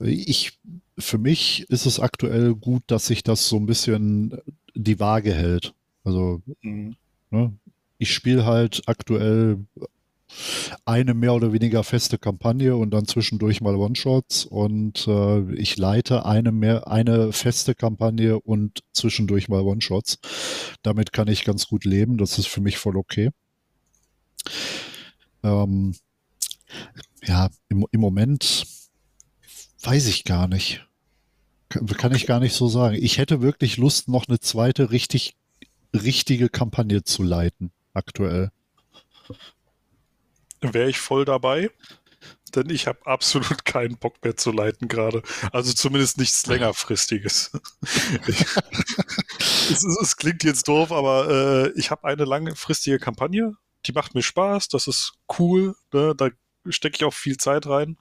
Ich, 0.00 0.58
für 0.98 1.18
mich 1.18 1.68
ist 1.70 1.86
es 1.86 2.00
aktuell 2.00 2.54
gut, 2.54 2.82
dass 2.88 3.06
sich 3.06 3.22
das 3.22 3.48
so 3.48 3.56
ein 3.56 3.66
bisschen 3.66 4.38
die 4.74 5.00
Waage 5.00 5.32
hält. 5.32 5.74
Also, 6.04 6.42
mhm. 6.62 6.96
ne, 7.30 7.52
ich 7.98 8.12
spiele 8.12 8.44
halt 8.44 8.82
aktuell 8.86 9.58
eine 10.84 11.14
mehr 11.14 11.34
oder 11.34 11.52
weniger 11.52 11.82
feste 11.84 12.18
Kampagne 12.18 12.76
und 12.76 12.90
dann 12.90 13.06
zwischendurch 13.06 13.60
mal 13.60 13.76
One-Shots 13.76 14.44
und 14.44 15.06
äh, 15.08 15.52
ich 15.54 15.78
leite 15.78 16.26
eine 16.26 16.52
mehr 16.52 16.86
eine 16.88 17.32
feste 17.32 17.74
Kampagne 17.74 18.38
und 18.38 18.82
zwischendurch 18.92 19.48
mal 19.48 19.62
One-Shots. 19.62 20.18
Damit 20.82 21.12
kann 21.12 21.28
ich 21.28 21.44
ganz 21.44 21.66
gut 21.66 21.84
leben. 21.84 22.18
Das 22.18 22.38
ist 22.38 22.46
für 22.46 22.60
mich 22.60 22.76
voll 22.76 22.96
okay. 22.96 23.30
Ähm, 25.42 25.94
ja, 27.24 27.48
im, 27.68 27.86
im 27.90 28.00
Moment 28.00 28.66
weiß 29.82 30.06
ich 30.08 30.24
gar 30.24 30.46
nicht. 30.46 30.87
Kann, 31.68 31.86
kann 31.86 32.14
ich 32.14 32.26
gar 32.26 32.40
nicht 32.40 32.54
so 32.54 32.68
sagen. 32.68 32.96
Ich 33.00 33.18
hätte 33.18 33.42
wirklich 33.42 33.76
Lust, 33.76 34.08
noch 34.08 34.28
eine 34.28 34.40
zweite 34.40 34.90
richtig 34.90 35.36
richtige 35.94 36.48
Kampagne 36.48 37.02
zu 37.02 37.22
leiten 37.22 37.72
aktuell. 37.94 38.50
Wäre 40.60 40.88
ich 40.88 40.98
voll 40.98 41.24
dabei, 41.24 41.70
denn 42.54 42.70
ich 42.70 42.86
habe 42.86 43.06
absolut 43.06 43.64
keinen 43.64 43.96
Bock 43.96 44.22
mehr 44.22 44.36
zu 44.36 44.50
leiten 44.50 44.88
gerade. 44.88 45.22
Also 45.52 45.72
zumindest 45.72 46.18
nichts 46.18 46.46
längerfristiges. 46.46 47.52
es, 49.70 49.84
es, 50.02 50.16
klingt 50.16 50.44
jetzt 50.44 50.68
doof, 50.68 50.92
aber 50.92 51.28
äh, 51.66 51.72
ich 51.78 51.90
habe 51.90 52.04
eine 52.04 52.24
langfristige 52.24 52.98
Kampagne. 52.98 53.54
Die 53.86 53.92
macht 53.92 54.14
mir 54.14 54.22
Spaß, 54.22 54.68
das 54.68 54.86
ist 54.88 55.12
cool. 55.38 55.76
Ne? 55.92 56.14
Da 56.16 56.30
stecke 56.68 56.96
ich 56.96 57.04
auch 57.04 57.14
viel 57.14 57.36
Zeit 57.36 57.66
rein. 57.66 57.96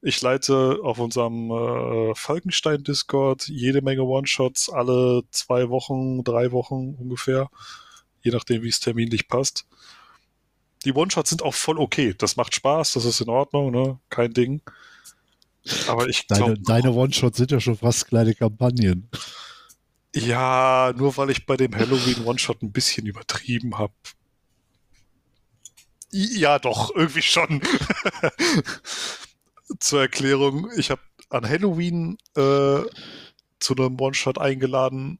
Ich 0.00 0.20
leite 0.22 0.78
auf 0.82 0.98
unserem 0.98 1.50
äh, 1.50 2.14
Falkenstein-Discord 2.14 3.48
jede 3.48 3.82
Menge 3.82 4.04
One-Shots, 4.04 4.70
alle 4.70 5.22
zwei 5.30 5.68
Wochen, 5.70 6.22
drei 6.22 6.52
Wochen 6.52 6.94
ungefähr 6.94 7.50
je 8.22 8.30
nachdem, 8.32 8.62
wie 8.62 8.68
es 8.68 8.80
terminlich 8.80 9.28
passt. 9.28 9.66
Die 10.84 10.92
One-Shots 10.92 11.30
sind 11.30 11.42
auch 11.42 11.54
voll 11.54 11.78
okay. 11.78 12.14
Das 12.16 12.36
macht 12.36 12.54
Spaß, 12.54 12.92
das 12.92 13.04
ist 13.04 13.20
in 13.20 13.28
Ordnung, 13.28 13.70
ne? 13.70 13.98
Kein 14.10 14.32
Ding. 14.32 14.62
Aber 15.88 16.08
ich 16.08 16.26
glaube. 16.26 16.54
Deine, 16.54 16.60
deine 16.60 16.92
One-Shots 16.92 17.38
sind 17.38 17.50
ja 17.50 17.60
schon 17.60 17.76
fast 17.76 18.06
kleine 18.06 18.34
Kampagnen. 18.34 19.10
Ja, 20.14 20.92
nur 20.96 21.16
weil 21.16 21.30
ich 21.30 21.46
bei 21.46 21.56
dem 21.56 21.74
Halloween 21.74 22.24
One-Shot 22.24 22.62
ein 22.62 22.72
bisschen 22.72 23.06
übertrieben 23.06 23.76
habe. 23.76 23.92
Ja, 26.10 26.58
doch, 26.58 26.94
irgendwie 26.94 27.22
schon. 27.22 27.60
Zur 29.80 30.00
Erklärung, 30.00 30.70
ich 30.76 30.90
habe 30.90 31.02
an 31.30 31.48
Halloween 31.48 32.18
äh, 32.36 32.82
zu 33.60 33.76
einem 33.76 34.00
One-Shot 34.00 34.38
eingeladen, 34.38 35.18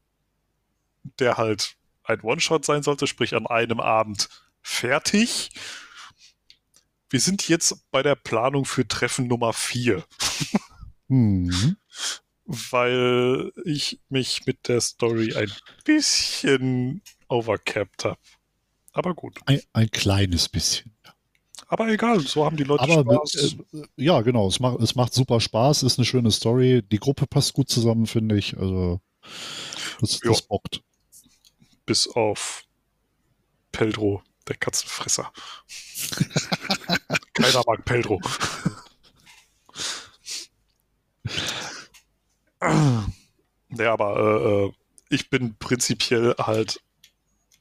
der 1.19 1.37
halt 1.37 1.75
ein 2.03 2.21
One-Shot 2.21 2.65
sein 2.65 2.83
sollte, 2.83 3.07
sprich 3.07 3.35
an 3.35 3.47
einem 3.47 3.79
Abend 3.79 4.29
fertig. 4.61 5.51
Wir 7.09 7.19
sind 7.19 7.47
jetzt 7.47 7.89
bei 7.91 8.03
der 8.03 8.15
Planung 8.15 8.65
für 8.65 8.87
Treffen 8.87 9.27
Nummer 9.27 9.53
4. 9.53 10.03
mhm. 11.07 11.77
Weil 12.45 13.51
ich 13.63 13.99
mich 14.09 14.45
mit 14.45 14.67
der 14.67 14.81
Story 14.81 15.35
ein 15.35 15.51
bisschen 15.85 17.01
overcapped 17.27 18.05
habe. 18.05 18.19
Aber 18.91 19.13
gut. 19.13 19.39
Ein, 19.45 19.61
ein, 19.73 19.91
kleines 19.91 20.49
bisschen. 20.49 20.95
Aber 21.69 21.87
egal, 21.87 22.19
so 22.19 22.45
haben 22.45 22.57
die 22.57 22.63
Leute 22.63 22.83
Aber, 22.83 23.25
Spaß. 23.27 23.57
Äh, 23.73 23.83
ja, 23.95 24.21
genau, 24.21 24.47
es 24.47 24.59
macht, 24.59 24.79
es 24.81 24.95
macht 24.95 25.13
super 25.13 25.39
Spaß, 25.39 25.83
ist 25.83 25.97
eine 25.97 26.05
schöne 26.05 26.31
Story. 26.31 26.83
Die 26.91 26.99
Gruppe 26.99 27.27
passt 27.27 27.53
gut 27.53 27.69
zusammen, 27.69 28.07
finde 28.07 28.37
ich. 28.37 28.57
Also, 28.57 28.99
das, 30.01 30.19
das 30.19 30.41
bockt 30.41 30.81
bis 31.89 32.07
auf 32.07 32.65
Peldro, 33.71 34.21
der 34.47 34.57
Katzenfresser. 34.57 35.33
Keiner 37.33 37.63
mag 37.65 37.83
Peldro. 37.83 38.21
ja, 42.61 43.91
aber 43.91 44.17
äh, 44.19 44.65
äh, 44.65 44.71
ich 45.09 45.31
bin 45.31 45.57
prinzipiell 45.57 46.35
halt 46.37 46.79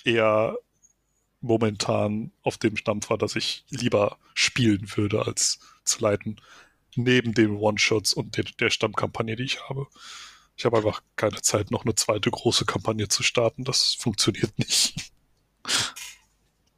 eher 0.05 0.59
momentan 1.41 2.33
auf 2.43 2.59
dem 2.59 2.77
Stampfer, 2.77 3.17
dass 3.17 3.37
ich 3.37 3.65
lieber 3.71 4.19
spielen 4.35 4.89
würde, 4.97 5.25
als 5.25 5.61
zu 5.85 6.01
leiten. 6.01 6.41
Neben 6.97 7.33
den 7.33 7.57
One-Shots 7.57 8.13
und 8.13 8.37
der, 8.37 8.45
der 8.59 8.71
Stammkampagne, 8.71 9.37
die 9.37 9.45
ich 9.45 9.69
habe. 9.69 9.87
Ich 10.57 10.65
habe 10.65 10.79
einfach 10.79 11.03
keine 11.17 11.41
Zeit, 11.41 11.71
noch 11.71 11.85
eine 11.85 11.95
zweite 11.95 12.31
große 12.31 12.65
Kampagne 12.65 13.09
zu 13.09 13.23
starten. 13.23 13.65
Das 13.65 13.95
funktioniert 13.95 14.59
nicht. 14.59 15.13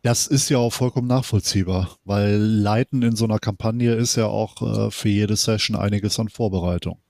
Das 0.03 0.27
ist 0.27 0.49
ja 0.49 0.59
auch 0.59 0.73
vollkommen 0.73 1.09
nachvollziehbar, 1.09 1.99
weil 2.05 2.37
Leiten 2.37 3.03
in 3.03 3.17
so 3.17 3.25
einer 3.25 3.39
Kampagne 3.39 3.95
ist 3.95 4.17
ja 4.17 4.27
auch 4.27 4.63
äh, 4.63 4.91
für 4.91 5.09
jede 5.09 5.37
Session 5.37 5.77
einiges 5.77 6.19
an 6.19 6.29
Vorbereitung. 6.29 7.01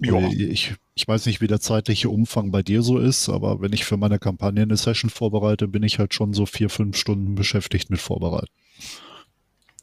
Ja. 0.00 0.28
Ich, 0.28 0.74
ich 0.94 1.08
weiß 1.08 1.26
nicht, 1.26 1.40
wie 1.40 1.48
der 1.48 1.60
zeitliche 1.60 2.08
Umfang 2.08 2.52
bei 2.52 2.62
dir 2.62 2.82
so 2.82 2.98
ist, 2.98 3.28
aber 3.28 3.60
wenn 3.60 3.72
ich 3.72 3.84
für 3.84 3.96
meine 3.96 4.18
Kampagne 4.18 4.62
eine 4.62 4.76
Session 4.76 5.10
vorbereite, 5.10 5.66
bin 5.66 5.82
ich 5.82 5.98
halt 5.98 6.14
schon 6.14 6.34
so 6.34 6.46
vier, 6.46 6.70
fünf 6.70 6.96
Stunden 6.96 7.34
beschäftigt 7.34 7.90
mit 7.90 8.00
Vorbereiten. 8.00 8.52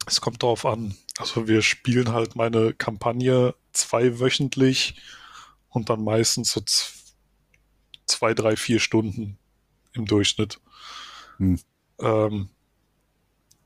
Es 0.07 0.21
kommt 0.21 0.41
darauf 0.41 0.65
an. 0.65 0.95
Also 1.17 1.47
wir 1.47 1.61
spielen 1.61 2.13
halt 2.13 2.35
meine 2.35 2.73
Kampagne 2.73 3.53
zweiwöchentlich 3.73 5.01
und 5.69 5.89
dann 5.89 6.03
meistens 6.03 6.51
so 6.51 6.61
zwei, 8.05 8.33
drei, 8.33 8.55
vier 8.55 8.79
Stunden 8.79 9.37
im 9.93 10.05
Durchschnitt. 10.05 10.59
Hm. 11.37 11.59
Ähm, 11.99 12.49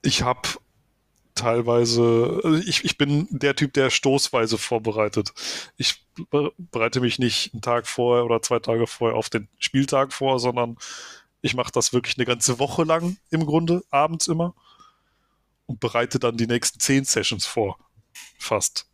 ich 0.02 0.24
habe 0.24 0.50
teilweise, 1.36 2.42
also 2.44 2.58
ich, 2.58 2.86
ich 2.86 2.98
bin 2.98 3.27
der 3.30 3.56
Typ, 3.56 3.74
der 3.74 3.89
stoßweise 3.89 4.58
vorbereitet. 4.58 5.34
Ich 5.77 6.04
bereite 6.72 7.01
mich 7.01 7.20
nicht 7.20 7.54
einen 7.54 7.62
Tag 7.62 7.88
vorher 7.88 8.25
oder 8.25 8.42
zwei 8.42 8.60
Tage 8.60 8.88
vorher 8.88 9.18
auf 9.18 9.30
den 9.30 9.50
Spieltag 9.60 10.13
vor, 10.13 10.39
sondern 10.39 10.77
ich 11.42 11.54
mache 11.54 11.72
das 11.72 11.94
wirklich 11.94 12.18
eine 12.18 12.25
ganze 12.25 12.58
Woche 12.58 12.84
lang 12.84 13.18
im 13.30 13.46
Grunde, 13.46 13.84
abends 13.92 14.27
immer 14.27 14.56
und 15.68 15.80
bereite 15.80 16.20
dann 16.20 16.38
die 16.38 16.48
nächsten 16.48 16.80
zehn 16.80 17.04
Sessions 17.04 17.46
vor. 17.46 17.77
Fast. 18.39 18.88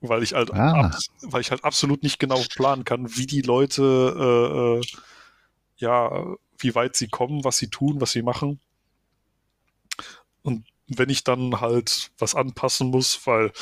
Weil 0.00 0.22
ich 0.22 0.34
halt, 0.34 0.52
ah. 0.52 0.86
ab, 0.86 0.98
weil 1.22 1.40
ich 1.40 1.50
halt 1.50 1.64
absolut 1.64 2.02
nicht 2.02 2.18
genau 2.18 2.42
planen 2.54 2.84
kann, 2.84 3.16
wie 3.16 3.26
die 3.26 3.42
Leute, 3.42 3.82
äh, 4.18 4.78
äh, 4.78 4.86
ja, 5.76 6.36
wie 6.58 6.74
weit 6.74 6.96
sie 6.96 7.08
kommen, 7.08 7.44
was 7.44 7.58
sie 7.58 7.68
tun, 7.68 8.00
was 8.00 8.12
sie 8.12 8.22
machen. 8.22 8.60
Und 10.42 10.64
wenn 10.88 11.10
ich 11.10 11.24
dann 11.24 11.60
halt 11.60 12.10
was 12.18 12.34
anpassen 12.34 12.90
muss, 12.90 13.26
weil 13.26 13.52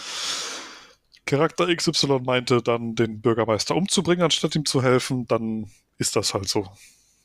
Charakter 1.27 1.75
XY 1.75 2.21
meinte, 2.25 2.63
dann 2.63 2.95
den 2.95 3.21
Bürgermeister 3.21 3.75
umzubringen, 3.75 4.25
anstatt 4.25 4.55
ihm 4.55 4.67
zu 4.67 4.83
helfen, 4.83 5.27
dann 5.27 5.71
ist 5.97 6.17
das 6.17 6.35
halt 6.35 6.49
so. 6.49 6.69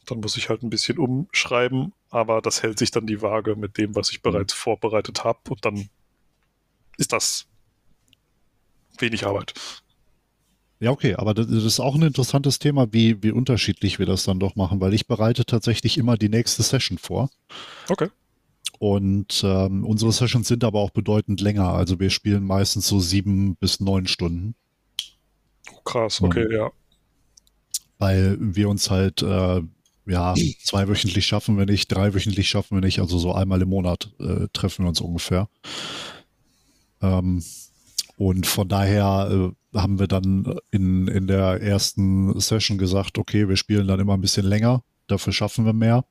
Dann 0.06 0.22
muss 0.22 0.38
ich 0.38 0.50
halt 0.50 0.64
ein 0.64 0.70
bisschen 0.70 0.98
umschreiben, 0.98 1.94
aber 2.10 2.42
das 2.42 2.64
hält 2.64 2.80
sich 2.80 2.92
dann 2.92 3.08
die 3.08 3.22
Waage 3.22 3.56
mit 3.56 3.78
dem, 3.78 3.96
was 3.96 4.12
ich 4.12 4.22
bereits 4.22 4.54
mhm. 4.54 4.58
vorbereitet 4.58 5.24
habe 5.24 5.40
und 5.50 5.66
dann 5.66 5.90
ist 6.98 7.14
das 7.14 7.46
wenig 8.98 9.26
Arbeit. 9.26 9.54
Ja, 10.82 10.92
okay, 10.92 11.16
aber 11.16 11.34
das 11.34 11.48
ist 11.48 11.82
auch 11.82 11.96
ein 11.96 12.04
interessantes 12.04 12.58
Thema, 12.60 12.94
wie, 12.94 13.22
wie 13.22 13.32
unterschiedlich 13.32 14.00
wir 14.00 14.06
das 14.06 14.24
dann 14.24 14.40
doch 14.40 14.56
machen, 14.56 14.80
weil 14.80 14.94
ich 14.94 15.08
bereite 15.08 15.46
tatsächlich 15.46 15.98
immer 15.98 16.18
die 16.18 16.30
nächste 16.30 16.64
Session 16.64 16.98
vor. 16.98 17.30
Okay. 17.90 18.08
Und 18.80 19.42
ähm, 19.44 19.86
unsere 19.86 20.14
Sessions 20.14 20.48
sind 20.48 20.64
aber 20.64 20.80
auch 20.80 20.92
bedeutend 20.92 21.42
länger. 21.42 21.74
Also 21.74 22.00
wir 22.00 22.10
spielen 22.10 22.46
meistens 22.46 22.88
so 22.88 23.02
sieben 23.02 23.58
bis 23.58 23.82
neun 23.82 24.08
Stunden. 24.08 24.56
Krass, 25.84 26.22
okay, 26.22 26.46
um, 26.46 26.52
ja. 26.52 26.72
Weil 27.98 28.38
wir 28.40 28.70
uns 28.70 28.90
halt 28.90 29.22
äh, 29.22 29.62
ja 30.06 30.34
zweiwöchentlich 30.64 31.26
schaffen, 31.26 31.58
wenn 31.58 31.68
nicht 31.68 31.90
dreiwöchentlich 31.90 32.48
schaffen, 32.48 32.78
wenn 32.78 32.86
nicht, 32.86 33.00
also 33.00 33.18
so 33.18 33.34
einmal 33.34 33.62
im 33.62 33.68
Monat 33.68 34.14
äh, 34.20 34.48
treffen 34.54 34.86
wir 34.86 34.90
uns 34.90 35.02
ungefähr. 35.02 35.50
Ähm, 37.02 37.44
und 38.16 38.48
von 38.48 38.70
daher 38.70 39.54
äh, 39.74 39.78
haben 39.78 40.00
wir 40.00 40.08
dann 40.08 40.58
in, 40.72 41.10
in 41.10 41.28
der 41.28 41.62
ersten 41.62 42.40
Session 42.40 42.78
gesagt, 42.78 43.18
okay, 43.18 43.50
wir 43.50 43.58
spielen 43.58 43.88
dann 43.90 44.00
immer 44.00 44.14
ein 44.14 44.22
bisschen 44.22 44.46
länger, 44.46 44.84
dafür 45.08 45.34
schaffen 45.34 45.66
wir 45.66 45.74
mehr. 45.74 46.06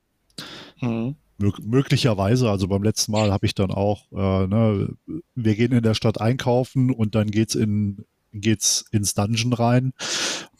Mhm 0.82 1.16
möglicherweise, 1.38 2.50
also 2.50 2.68
beim 2.68 2.82
letzten 2.82 3.12
Mal 3.12 3.30
habe 3.32 3.46
ich 3.46 3.54
dann 3.54 3.70
auch, 3.70 4.10
äh, 4.12 4.46
ne, 4.46 4.94
wir 5.34 5.54
gehen 5.54 5.72
in 5.72 5.82
der 5.82 5.94
Stadt 5.94 6.20
einkaufen 6.20 6.90
und 6.90 7.14
dann 7.14 7.30
geht's 7.30 7.54
in 7.54 8.04
geht's 8.32 8.84
ins 8.90 9.14
Dungeon 9.14 9.54
rein 9.54 9.92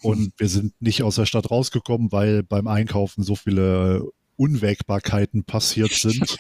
und 0.03 0.33
wir 0.39 0.49
sind 0.49 0.81
nicht 0.81 1.03
aus 1.03 1.17
der 1.17 1.27
Stadt 1.27 1.51
rausgekommen, 1.51 2.13
weil 2.13 2.43
beim 2.43 2.67
Einkaufen 2.67 3.23
so 3.23 3.37
viele 3.37 4.09
Unwägbarkeiten 4.37 5.45
passiert 5.45 5.93
sind, 5.93 6.21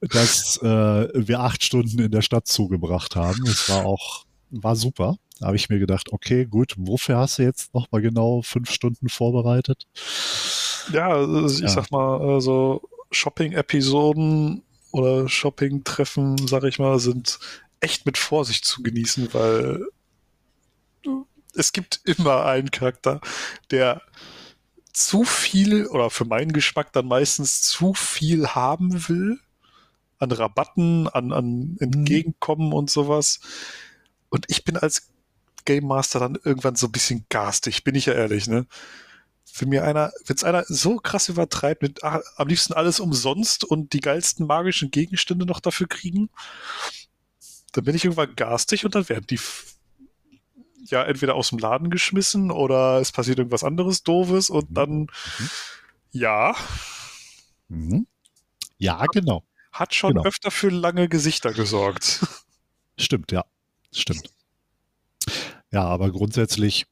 dass 0.00 0.58
äh, 0.58 1.08
wir 1.26 1.40
acht 1.40 1.64
Stunden 1.64 1.98
in 1.98 2.12
der 2.12 2.22
Stadt 2.22 2.46
zugebracht 2.46 3.16
haben. 3.16 3.42
Es 3.46 3.68
war 3.68 3.86
auch 3.86 4.24
war 4.50 4.76
super. 4.76 5.16
Da 5.40 5.46
habe 5.46 5.56
ich 5.56 5.68
mir 5.68 5.78
gedacht, 5.78 6.12
okay, 6.12 6.46
gut, 6.46 6.74
wofür 6.76 7.18
hast 7.18 7.38
du 7.38 7.42
jetzt 7.42 7.74
noch 7.74 7.90
mal 7.90 8.00
genau 8.00 8.42
fünf 8.42 8.70
Stunden 8.70 9.08
vorbereitet? 9.08 9.84
Ja, 10.92 11.08
also 11.08 11.46
ich 11.46 11.60
ja. 11.60 11.68
sag 11.68 11.90
mal, 11.90 12.40
so 12.40 12.88
Shopping-Episoden 13.10 14.62
oder 14.92 15.28
Shopping-Treffen, 15.28 16.46
sag 16.46 16.64
ich 16.64 16.78
mal, 16.78 16.98
sind 16.98 17.38
echt 17.80 18.06
mit 18.06 18.18
Vorsicht 18.18 18.64
zu 18.64 18.82
genießen, 18.82 19.32
weil 19.32 19.86
es 21.54 21.72
gibt 21.72 22.00
immer 22.04 22.44
einen 22.44 22.70
Charakter, 22.70 23.20
der 23.70 24.02
zu 24.92 25.24
viel 25.24 25.86
oder 25.86 26.10
für 26.10 26.24
meinen 26.24 26.52
Geschmack 26.52 26.92
dann 26.92 27.06
meistens 27.06 27.62
zu 27.62 27.94
viel 27.94 28.48
haben 28.48 29.08
will 29.08 29.38
an 30.18 30.32
Rabatten, 30.32 31.06
an, 31.08 31.32
an 31.32 31.76
Entgegenkommen 31.78 32.72
und 32.72 32.90
sowas. 32.90 33.40
Und 34.28 34.46
ich 34.48 34.64
bin 34.64 34.76
als 34.76 35.10
Game 35.64 35.86
Master 35.86 36.18
dann 36.18 36.38
irgendwann 36.42 36.74
so 36.74 36.86
ein 36.86 36.92
bisschen 36.92 37.26
garstig, 37.28 37.84
bin 37.84 37.94
ich 37.94 38.06
ja 38.06 38.14
ehrlich, 38.14 38.48
ne? 38.48 38.66
Wenn 39.56 39.68
mir 39.68 39.84
einer, 39.84 40.12
wenn 40.26 40.36
es 40.36 40.44
einer 40.44 40.64
so 40.66 40.96
krass 40.96 41.28
übertreibt, 41.28 41.82
mit 41.82 42.04
ach, 42.04 42.20
am 42.36 42.48
liebsten 42.48 42.72
alles 42.72 43.00
umsonst 43.00 43.64
und 43.64 43.92
die 43.92 44.00
geilsten 44.00 44.46
magischen 44.46 44.90
Gegenstände 44.90 45.46
noch 45.46 45.60
dafür 45.60 45.88
kriegen, 45.88 46.30
dann 47.72 47.84
bin 47.84 47.94
ich 47.94 48.04
irgendwann 48.04 48.34
garstig 48.34 48.84
und 48.84 48.94
dann 48.94 49.08
werden 49.08 49.26
die 49.28 49.40
ja 50.86 51.02
entweder 51.04 51.34
aus 51.34 51.50
dem 51.50 51.58
Laden 51.58 51.90
geschmissen 51.90 52.50
oder 52.50 53.00
es 53.00 53.12
passiert 53.12 53.38
irgendwas 53.38 53.64
anderes 53.64 54.02
Doofes 54.02 54.50
und 54.50 54.70
mhm. 54.70 54.74
dann 54.74 54.90
mhm. 54.90 55.50
ja. 56.12 56.54
Mhm. 57.68 58.06
Ja, 58.78 59.04
genau. 59.12 59.44
Hat 59.72 59.94
schon 59.94 60.14
genau. 60.14 60.24
öfter 60.24 60.50
für 60.50 60.70
lange 60.70 61.08
Gesichter 61.08 61.52
gesorgt. 61.52 62.26
Stimmt, 62.98 63.32
ja. 63.32 63.44
Stimmt. 63.92 64.32
Ja, 65.70 65.84
aber 65.84 66.10
grundsätzlich 66.10 66.86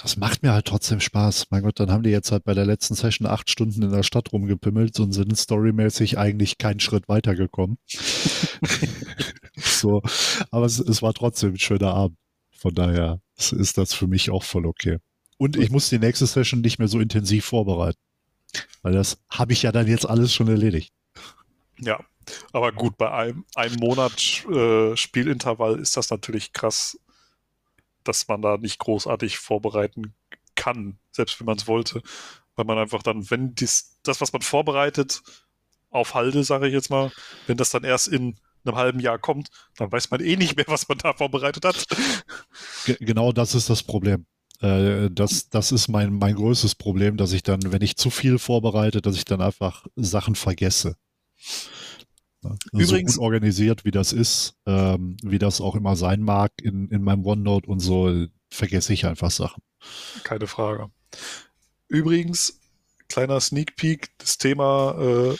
das 0.00 0.16
macht 0.16 0.44
mir 0.44 0.52
halt 0.52 0.66
trotzdem 0.66 1.00
Spaß. 1.00 1.46
Mein 1.50 1.64
Gott, 1.64 1.80
dann 1.80 1.90
haben 1.90 2.04
die 2.04 2.10
jetzt 2.10 2.30
halt 2.30 2.44
bei 2.44 2.54
der 2.54 2.64
letzten 2.64 2.94
Session 2.94 3.26
acht 3.26 3.50
Stunden 3.50 3.82
in 3.82 3.90
der 3.90 4.04
Stadt 4.04 4.32
rumgepimmelt 4.32 4.98
und 5.00 5.12
sind 5.12 5.36
storymäßig 5.36 6.18
eigentlich 6.18 6.56
keinen 6.56 6.78
Schritt 6.78 7.08
weitergekommen. 7.08 7.78
so, 9.56 10.02
aber 10.52 10.66
es, 10.66 10.78
es, 10.78 11.02
war 11.02 11.14
trotzdem 11.14 11.54
ein 11.54 11.58
schöner 11.58 11.94
Abend. 11.94 12.16
Von 12.52 12.74
daher 12.74 13.20
ist 13.36 13.76
das 13.76 13.92
für 13.92 14.06
mich 14.06 14.30
auch 14.30 14.44
voll 14.44 14.66
okay. 14.66 14.98
Und 15.36 15.56
ich 15.56 15.70
muss 15.70 15.88
die 15.88 15.98
nächste 15.98 16.26
Session 16.26 16.60
nicht 16.60 16.78
mehr 16.78 16.88
so 16.88 17.00
intensiv 17.00 17.44
vorbereiten. 17.44 17.98
Weil 18.82 18.92
das 18.92 19.18
habe 19.28 19.52
ich 19.52 19.62
ja 19.62 19.72
dann 19.72 19.88
jetzt 19.88 20.08
alles 20.08 20.32
schon 20.32 20.48
erledigt. 20.48 20.92
Ja, 21.80 22.00
aber 22.52 22.72
gut, 22.72 22.96
bei 22.98 23.10
einem, 23.10 23.44
einem 23.54 23.76
Monat 23.76 24.44
äh, 24.46 24.96
Spielintervall 24.96 25.78
ist 25.78 25.96
das 25.96 26.10
natürlich 26.10 26.52
krass 26.52 26.98
dass 28.04 28.28
man 28.28 28.42
da 28.42 28.56
nicht 28.56 28.78
großartig 28.78 29.38
vorbereiten 29.38 30.14
kann, 30.54 30.98
selbst 31.10 31.38
wenn 31.40 31.46
man 31.46 31.56
es 31.56 31.66
wollte. 31.66 32.02
Weil 32.56 32.64
man 32.64 32.78
einfach 32.78 33.02
dann, 33.02 33.30
wenn 33.30 33.54
dies, 33.54 33.98
das, 34.02 34.20
was 34.20 34.32
man 34.32 34.42
vorbereitet, 34.42 35.22
auf 35.90 36.14
Halde, 36.14 36.44
sage 36.44 36.66
ich 36.66 36.74
jetzt 36.74 36.90
mal, 36.90 37.12
wenn 37.46 37.56
das 37.56 37.70
dann 37.70 37.84
erst 37.84 38.08
in 38.08 38.36
einem 38.64 38.76
halben 38.76 39.00
Jahr 39.00 39.18
kommt, 39.18 39.48
dann 39.76 39.90
weiß 39.90 40.10
man 40.10 40.20
eh 40.20 40.36
nicht 40.36 40.56
mehr, 40.56 40.66
was 40.68 40.88
man 40.88 40.98
da 40.98 41.14
vorbereitet 41.14 41.64
hat. 41.64 41.86
Genau 43.00 43.32
das 43.32 43.54
ist 43.54 43.70
das 43.70 43.82
Problem. 43.82 44.26
Äh, 44.60 45.08
das, 45.10 45.48
das 45.48 45.72
ist 45.72 45.88
mein, 45.88 46.14
mein 46.14 46.34
größtes 46.34 46.74
Problem, 46.74 47.16
dass 47.16 47.32
ich 47.32 47.42
dann, 47.42 47.60
wenn 47.72 47.82
ich 47.82 47.96
zu 47.96 48.10
viel 48.10 48.38
vorbereite, 48.38 49.00
dass 49.00 49.16
ich 49.16 49.24
dann 49.24 49.40
einfach 49.40 49.86
Sachen 49.96 50.34
vergesse. 50.34 50.96
Also 52.44 52.56
Übrigens, 52.72 53.14
so 53.14 53.20
gut 53.20 53.26
organisiert, 53.26 53.84
wie 53.84 53.90
das 53.90 54.12
ist, 54.12 54.54
ähm, 54.66 55.16
wie 55.22 55.38
das 55.38 55.60
auch 55.60 55.74
immer 55.74 55.96
sein 55.96 56.20
mag 56.20 56.52
in, 56.62 56.88
in 56.88 57.02
meinem 57.02 57.24
OneNote 57.24 57.68
und 57.68 57.80
so, 57.80 58.26
vergesse 58.50 58.92
ich 58.92 59.06
einfach 59.06 59.30
Sachen. 59.30 59.62
Keine 60.24 60.46
Frage. 60.46 60.90
Übrigens, 61.88 62.60
kleiner 63.08 63.40
Sneak 63.40 63.76
Peek, 63.76 64.10
das 64.18 64.38
Thema 64.38 64.96
äh, 65.00 65.36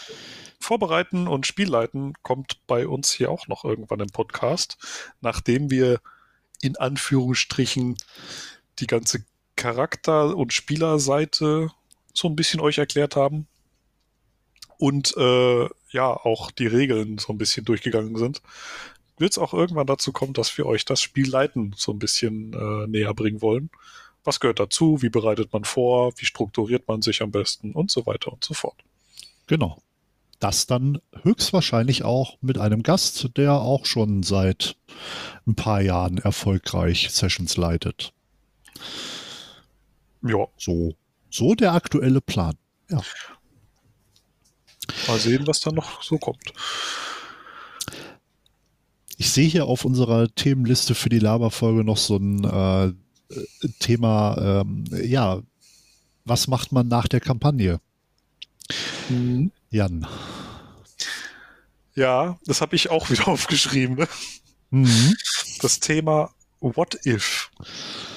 Vorbereiten 0.60 1.28
und 1.28 1.46
Spielleiten 1.46 2.14
kommt 2.22 2.66
bei 2.66 2.86
uns 2.86 3.12
hier 3.12 3.30
auch 3.30 3.46
noch 3.46 3.64
irgendwann 3.64 4.00
im 4.00 4.10
Podcast, 4.10 4.76
nachdem 5.20 5.70
wir 5.70 6.00
in 6.60 6.76
Anführungsstrichen 6.76 7.96
die 8.78 8.86
ganze 8.86 9.24
Charakter- 9.56 10.36
und 10.36 10.52
Spielerseite 10.52 11.70
so 12.12 12.28
ein 12.28 12.36
bisschen 12.36 12.60
euch 12.60 12.78
erklärt 12.78 13.16
haben 13.16 13.46
und 14.78 15.16
äh, 15.16 15.68
ja 15.90 16.08
auch 16.12 16.50
die 16.50 16.66
Regeln 16.66 17.18
so 17.18 17.32
ein 17.32 17.38
bisschen 17.38 17.64
durchgegangen 17.64 18.16
sind, 18.16 18.42
wird 19.18 19.32
es 19.32 19.38
auch 19.38 19.52
irgendwann 19.54 19.86
dazu 19.86 20.12
kommen, 20.12 20.32
dass 20.32 20.56
wir 20.58 20.66
euch 20.66 20.84
das 20.84 21.00
Spiel 21.00 21.28
leiten 21.28 21.74
so 21.76 21.92
ein 21.92 21.98
bisschen 21.98 22.52
äh, 22.52 22.86
näher 22.86 23.14
bringen 23.14 23.42
wollen. 23.42 23.70
Was 24.24 24.40
gehört 24.40 24.60
dazu? 24.60 25.02
Wie 25.02 25.08
bereitet 25.08 25.52
man 25.52 25.64
vor? 25.64 26.12
Wie 26.16 26.26
strukturiert 26.26 26.86
man 26.86 27.02
sich 27.02 27.22
am 27.22 27.30
besten? 27.30 27.72
Und 27.72 27.90
so 27.90 28.06
weiter 28.06 28.32
und 28.32 28.44
so 28.44 28.54
fort. 28.54 28.76
Genau. 29.46 29.82
Das 30.38 30.66
dann 30.66 31.00
höchstwahrscheinlich 31.22 32.04
auch 32.04 32.36
mit 32.40 32.58
einem 32.58 32.84
Gast, 32.84 33.36
der 33.36 33.54
auch 33.54 33.86
schon 33.86 34.22
seit 34.22 34.76
ein 35.46 35.56
paar 35.56 35.80
Jahren 35.80 36.18
erfolgreich 36.18 37.08
Sessions 37.10 37.56
leitet. 37.56 38.12
Ja. 40.22 40.46
So, 40.56 40.94
so 41.30 41.54
der 41.54 41.72
aktuelle 41.72 42.20
Plan. 42.20 42.56
Ja. 42.88 43.00
Mal 45.06 45.18
sehen, 45.18 45.46
was 45.46 45.60
da 45.60 45.70
noch 45.70 46.02
so 46.02 46.18
kommt. 46.18 46.52
Ich 49.16 49.30
sehe 49.30 49.48
hier 49.48 49.66
auf 49.66 49.84
unserer 49.84 50.32
Themenliste 50.34 50.94
für 50.94 51.08
die 51.08 51.18
Laberfolge 51.18 51.84
noch 51.84 51.96
so 51.96 52.16
ein, 52.16 52.44
äh, 52.44 52.92
Thema, 53.80 54.62
ähm, 54.62 54.84
ja, 54.90 55.42
was 56.24 56.46
macht 56.46 56.72
man 56.72 56.88
nach 56.88 57.08
der 57.08 57.20
Kampagne? 57.20 57.80
Mhm. 59.08 59.50
Jan. 59.70 60.06
Ja, 61.94 62.38
das 62.44 62.60
habe 62.60 62.76
ich 62.76 62.90
auch 62.90 63.10
wieder 63.10 63.28
aufgeschrieben. 63.28 63.96
Ne? 63.96 64.08
Mhm. 64.70 65.14
Das 65.60 65.80
Thema 65.80 66.32
What 66.60 67.06
If 67.06 67.50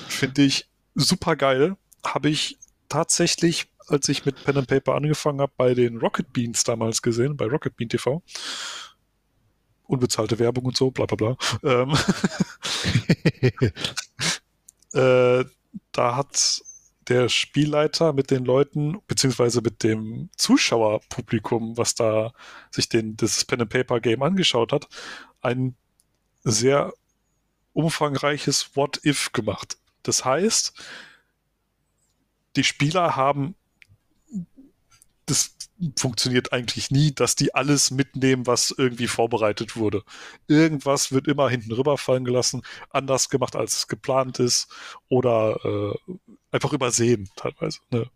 finde 0.07 0.43
ich 0.43 0.67
super 0.95 1.35
geil. 1.35 1.77
Habe 2.03 2.29
ich 2.29 2.57
tatsächlich, 2.89 3.67
als 3.91 4.07
ich 4.09 4.25
mit 4.25 4.43
Pen 4.43 4.57
and 4.57 4.67
Paper 4.67 4.95
angefangen 4.95 5.41
habe, 5.41 5.53
bei 5.57 5.73
den 5.73 5.97
Rocket 5.97 6.31
Beans 6.33 6.63
damals 6.63 7.01
gesehen, 7.01 7.37
bei 7.37 7.45
Rocket 7.45 7.75
Bean 7.75 7.89
TV. 7.89 8.21
Unbezahlte 9.83 10.39
Werbung 10.39 10.65
und 10.65 10.77
so, 10.77 10.91
bla 10.91 11.05
bla 11.05 11.15
bla. 11.15 11.37
Ähm 11.63 11.93
äh, 14.93 15.45
da 15.91 16.15
hat 16.15 16.61
der 17.07 17.27
Spielleiter 17.29 18.13
mit 18.13 18.31
den 18.31 18.45
Leuten, 18.45 18.99
beziehungsweise 19.07 19.61
mit 19.61 19.83
dem 19.83 20.29
Zuschauerpublikum, 20.37 21.77
was 21.77 21.95
da 21.95 22.31
sich 22.69 22.87
den, 22.87 23.17
das 23.17 23.43
Pen 23.43 23.61
and 23.61 23.69
Paper 23.69 23.99
Game 23.99 24.23
angeschaut 24.23 24.71
hat, 24.71 24.87
ein 25.41 25.75
sehr 26.43 26.93
umfangreiches 27.73 28.75
What 28.75 29.01
If 29.03 29.33
gemacht. 29.33 29.77
Das 30.03 30.23
heißt, 30.23 30.73
die 32.55 32.63
Spieler 32.63 33.15
haben 33.15 33.55
das 35.25 35.55
funktioniert 35.97 36.53
eigentlich 36.53 36.91
nie, 36.91 37.11
dass 37.11 37.35
die 37.35 37.55
alles 37.55 37.91
mitnehmen, 37.91 38.45
was 38.45 38.73
irgendwie 38.77 39.07
vorbereitet 39.07 39.75
wurde. 39.75 40.03
Irgendwas 40.47 41.11
wird 41.11 41.27
immer 41.27 41.49
hinten 41.49 41.71
rüberfallen 41.71 42.25
gelassen, 42.25 42.61
anders 42.89 43.29
gemacht, 43.29 43.55
als 43.55 43.77
es 43.77 43.87
geplant 43.87 44.39
ist 44.39 44.67
oder 45.09 45.59
äh, 45.63 46.17
einfach 46.51 46.73
übersehen 46.73 47.29
teilweise. 47.35 47.79
Ne? 47.89 48.09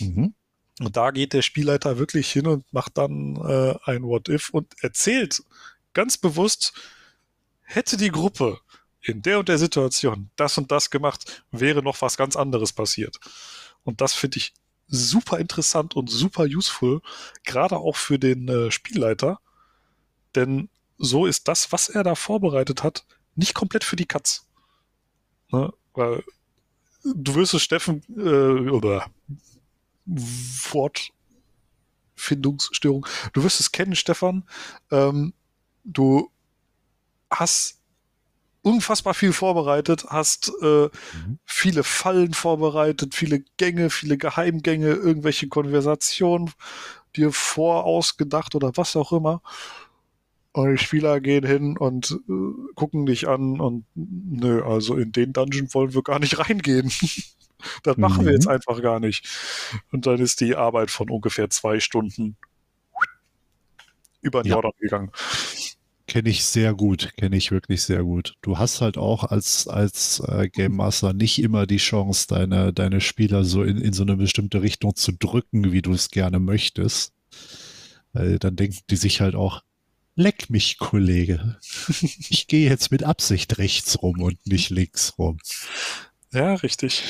Mhm. 0.00 0.34
Und 0.80 0.96
da 0.96 1.10
geht 1.10 1.32
der 1.32 1.42
Spielleiter 1.42 1.98
wirklich 1.98 2.30
hin 2.30 2.46
und 2.46 2.72
macht 2.72 2.98
dann 2.98 3.36
äh, 3.36 3.74
ein 3.84 4.02
What 4.04 4.28
If 4.28 4.50
und 4.50 4.74
erzählt 4.82 5.42
ganz 5.92 6.18
bewusst, 6.18 6.72
hätte 7.62 7.96
die 7.96 8.10
Gruppe 8.10 8.60
in 9.00 9.22
der 9.22 9.38
und 9.38 9.48
der 9.48 9.58
Situation 9.58 10.30
das 10.36 10.58
und 10.58 10.70
das 10.70 10.90
gemacht, 10.90 11.44
wäre 11.50 11.82
noch 11.82 12.00
was 12.02 12.16
ganz 12.16 12.36
anderes 12.36 12.72
passiert. 12.72 13.18
Und 13.82 14.00
das 14.00 14.14
finde 14.14 14.38
ich 14.38 14.54
super 14.88 15.38
interessant 15.38 15.96
und 15.96 16.10
super 16.10 16.44
useful, 16.44 17.00
gerade 17.44 17.76
auch 17.76 17.96
für 17.96 18.18
den 18.18 18.48
äh, 18.48 18.70
Spielleiter. 18.70 19.40
Denn 20.34 20.68
so 20.98 21.26
ist 21.26 21.48
das, 21.48 21.72
was 21.72 21.88
er 21.88 22.02
da 22.02 22.14
vorbereitet 22.14 22.82
hat, 22.82 23.06
nicht 23.34 23.54
komplett 23.54 23.84
für 23.84 23.96
die 23.96 24.06
Katz. 24.06 24.46
Ne? 25.50 25.72
Weil 25.94 26.22
du 27.04 27.34
wirst 27.34 27.54
es 27.54 27.62
Steffen 27.62 28.02
äh, 28.16 28.70
oder 28.70 29.10
Wortfindungsstörung, 30.06 33.06
du 33.32 33.44
wirst 33.44 33.60
es 33.60 33.72
kennen, 33.72 33.94
Stefan. 33.94 34.48
Ähm, 34.90 35.34
du 35.84 36.30
hast 37.30 37.77
unfassbar 38.62 39.14
viel 39.14 39.32
vorbereitet, 39.32 40.06
hast 40.08 40.52
äh, 40.62 40.84
mhm. 40.84 41.38
viele 41.44 41.84
Fallen 41.84 42.34
vorbereitet, 42.34 43.14
viele 43.14 43.44
Gänge, 43.56 43.90
viele 43.90 44.18
Geheimgänge, 44.18 44.88
irgendwelche 44.88 45.48
Konversationen 45.48 46.52
dir 47.16 47.32
vorausgedacht 47.32 48.54
oder 48.54 48.72
was 48.76 48.96
auch 48.96 49.12
immer. 49.12 49.42
Und 50.52 50.72
die 50.72 50.78
Spieler 50.78 51.20
gehen 51.20 51.46
hin 51.46 51.76
und 51.76 52.18
äh, 52.28 52.72
gucken 52.74 53.06
dich 53.06 53.28
an 53.28 53.60
und 53.60 53.84
nö, 53.94 54.62
also 54.64 54.96
in 54.96 55.12
den 55.12 55.32
Dungeon 55.32 55.72
wollen 55.72 55.94
wir 55.94 56.02
gar 56.02 56.18
nicht 56.18 56.38
reingehen. 56.48 56.90
das 57.82 57.96
mhm. 57.96 58.00
machen 58.00 58.24
wir 58.24 58.32
jetzt 58.32 58.46
mhm. 58.46 58.52
einfach 58.52 58.82
gar 58.82 59.00
nicht. 59.00 59.28
Und 59.92 60.06
dann 60.06 60.18
ist 60.18 60.40
die 60.40 60.56
Arbeit 60.56 60.90
von 60.90 61.10
ungefähr 61.10 61.50
zwei 61.50 61.80
Stunden 61.80 62.36
über 64.20 64.42
den 64.42 64.50
ja. 64.50 64.54
Jordan 64.56 64.72
gegangen. 64.80 65.12
Kenne 66.08 66.30
ich 66.30 66.44
sehr 66.44 66.72
gut, 66.74 67.12
kenne 67.18 67.36
ich 67.36 67.50
wirklich 67.50 67.82
sehr 67.82 68.02
gut. 68.02 68.34
Du 68.40 68.58
hast 68.58 68.80
halt 68.80 68.96
auch 68.96 69.24
als, 69.24 69.68
als 69.68 70.20
äh, 70.26 70.48
Game 70.48 70.74
Master 70.74 71.12
nicht 71.12 71.38
immer 71.38 71.66
die 71.66 71.76
Chance, 71.76 72.26
deine, 72.28 72.72
deine 72.72 73.02
Spieler 73.02 73.44
so 73.44 73.62
in, 73.62 73.76
in 73.76 73.92
so 73.92 74.04
eine 74.04 74.16
bestimmte 74.16 74.62
Richtung 74.62 74.96
zu 74.96 75.12
drücken, 75.12 75.70
wie 75.70 75.82
du 75.82 75.92
es 75.92 76.08
gerne 76.08 76.40
möchtest. 76.40 77.12
Weil 78.14 78.38
dann 78.38 78.56
denken 78.56 78.78
die 78.88 78.96
sich 78.96 79.20
halt 79.20 79.34
auch, 79.34 79.62
leck 80.14 80.48
mich, 80.48 80.78
Kollege. 80.78 81.58
Ich 82.30 82.46
gehe 82.46 82.68
jetzt 82.68 82.90
mit 82.90 83.04
Absicht 83.04 83.58
rechts 83.58 84.02
rum 84.02 84.22
und 84.22 84.46
nicht 84.46 84.70
links 84.70 85.12
rum. 85.18 85.38
Ja, 86.32 86.54
richtig. 86.54 87.02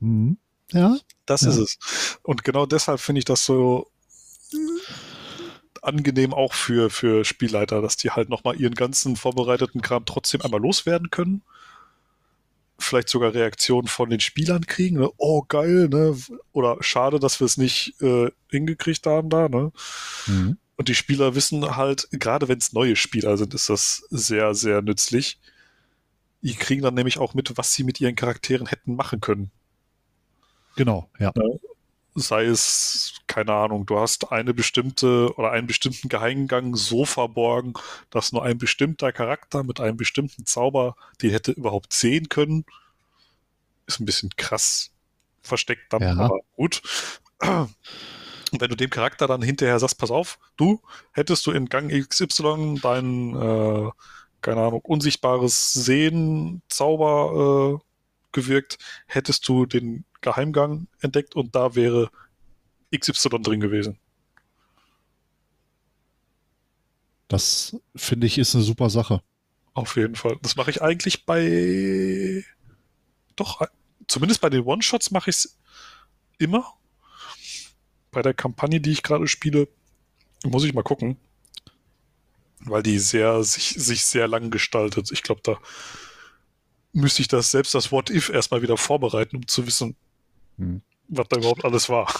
Mhm. 0.00 0.38
Ja. 0.72 0.98
Das 1.26 1.42
ja. 1.42 1.50
ist 1.50 1.58
es. 1.58 1.78
Und 2.22 2.42
genau 2.42 2.66
deshalb 2.66 2.98
finde 2.98 3.20
ich 3.20 3.24
das 3.24 3.46
so 3.46 3.88
angenehm 5.86 6.34
auch 6.34 6.52
für, 6.52 6.90
für 6.90 7.24
Spielleiter, 7.24 7.80
dass 7.80 7.96
die 7.96 8.10
halt 8.10 8.28
nochmal 8.28 8.60
ihren 8.60 8.74
ganzen 8.74 9.16
vorbereiteten 9.16 9.82
Kram 9.82 10.04
trotzdem 10.04 10.42
einmal 10.42 10.60
loswerden 10.60 11.10
können. 11.10 11.42
Vielleicht 12.78 13.08
sogar 13.08 13.32
Reaktionen 13.32 13.88
von 13.88 14.10
den 14.10 14.20
Spielern 14.20 14.66
kriegen, 14.66 14.98
ne? 14.98 15.10
oh 15.16 15.42
geil, 15.48 15.88
ne? 15.88 16.16
Oder 16.52 16.76
schade, 16.80 17.18
dass 17.18 17.40
wir 17.40 17.46
es 17.46 17.56
nicht 17.56 18.00
äh, 18.02 18.30
hingekriegt 18.50 19.06
haben 19.06 19.30
da, 19.30 19.48
ne? 19.48 19.72
Mhm. 20.26 20.58
Und 20.76 20.88
die 20.88 20.94
Spieler 20.94 21.34
wissen 21.34 21.76
halt, 21.76 22.06
gerade 22.12 22.48
wenn 22.48 22.58
es 22.58 22.74
neue 22.74 22.96
Spieler 22.96 23.38
sind, 23.38 23.54
ist 23.54 23.70
das 23.70 24.06
sehr, 24.10 24.54
sehr 24.54 24.82
nützlich. 24.82 25.38
Die 26.42 26.54
kriegen 26.54 26.82
dann 26.82 26.94
nämlich 26.94 27.18
auch 27.18 27.32
mit, 27.32 27.56
was 27.56 27.72
sie 27.72 27.82
mit 27.82 27.98
ihren 28.00 28.14
Charakteren 28.14 28.66
hätten 28.66 28.94
machen 28.94 29.20
können. 29.20 29.50
Genau, 30.76 31.08
ja. 31.18 31.32
Sei 32.16 32.46
es, 32.46 33.14
keine 33.26 33.52
Ahnung, 33.52 33.86
du 33.86 33.98
hast 33.98 34.32
eine 34.32 34.54
bestimmte 34.54 35.32
oder 35.36 35.52
einen 35.52 35.66
bestimmten 35.66 36.08
Geheimgang 36.08 36.74
so 36.74 37.04
verborgen, 37.04 37.74
dass 38.10 38.32
nur 38.32 38.44
ein 38.44 38.58
bestimmter 38.58 39.12
Charakter 39.12 39.62
mit 39.62 39.80
einem 39.80 39.96
bestimmten 39.96 40.46
Zauber 40.46 40.96
die 41.20 41.32
hätte 41.32 41.52
überhaupt 41.52 41.92
sehen 41.92 42.28
können. 42.28 42.64
Ist 43.86 44.00
ein 44.00 44.06
bisschen 44.06 44.30
krass 44.36 44.90
versteckt 45.46 45.92
dann, 45.92 46.02
ja. 46.02 46.16
aber 46.16 46.40
gut. 46.56 46.82
Und 47.40 47.70
wenn 48.60 48.70
du 48.70 48.76
dem 48.76 48.90
Charakter 48.90 49.26
dann 49.26 49.42
hinterher 49.42 49.78
sagst, 49.78 49.98
pass 49.98 50.10
auf, 50.10 50.38
du 50.56 50.80
hättest 51.12 51.46
du 51.46 51.52
in 51.52 51.66
Gang 51.66 51.90
XY 51.90 52.78
dein, 52.82 53.34
äh, 53.34 53.90
keine 54.42 54.60
Ahnung, 54.60 54.80
unsichtbares 54.82 55.72
Sehen, 55.72 56.62
Zauber 56.68 57.80
äh, 57.80 57.86
gewirkt, 58.32 58.78
hättest 59.06 59.48
du 59.48 59.66
den 59.66 60.04
Geheimgang 60.20 60.86
entdeckt 61.00 61.36
und 61.36 61.54
da 61.54 61.74
wäre 61.74 62.10
XY 62.96 63.40
drin 63.42 63.60
gewesen. 63.60 63.98
Das 67.28 67.76
finde 67.94 68.26
ich 68.26 68.38
ist 68.38 68.54
eine 68.54 68.64
super 68.64 68.88
Sache. 68.88 69.22
Auf 69.74 69.96
jeden 69.96 70.14
Fall. 70.14 70.38
Das 70.42 70.56
mache 70.56 70.70
ich 70.70 70.80
eigentlich 70.80 71.26
bei 71.26 72.44
doch, 73.36 73.60
zumindest 74.08 74.40
bei 74.40 74.50
den 74.50 74.64
One-Shots 74.64 75.10
mache 75.10 75.30
ich 75.30 75.36
es 75.36 75.58
immer. 76.38 76.74
Bei 78.10 78.22
der 78.22 78.34
Kampagne, 78.34 78.80
die 78.80 78.92
ich 78.92 79.02
gerade 79.02 79.28
spiele, 79.28 79.68
muss 80.42 80.64
ich 80.64 80.72
mal 80.72 80.82
gucken. 80.82 81.18
Weil 82.60 82.82
die 82.82 82.98
sehr, 82.98 83.44
sich, 83.44 83.74
sich 83.76 84.04
sehr 84.04 84.26
lang 84.26 84.50
gestaltet. 84.50 85.12
Ich 85.12 85.22
glaube, 85.22 85.42
da 85.44 85.58
müsste 86.92 87.20
ich 87.20 87.28
das 87.28 87.50
selbst 87.50 87.74
das 87.74 87.92
What 87.92 88.08
If 88.08 88.30
erstmal 88.30 88.62
wieder 88.62 88.78
vorbereiten, 88.78 89.36
um 89.36 89.46
zu 89.46 89.66
wissen, 89.66 89.94
hm. 90.56 90.82
was 91.08 91.26
da 91.28 91.36
überhaupt 91.36 91.64
alles 91.64 91.88
war. 91.88 92.12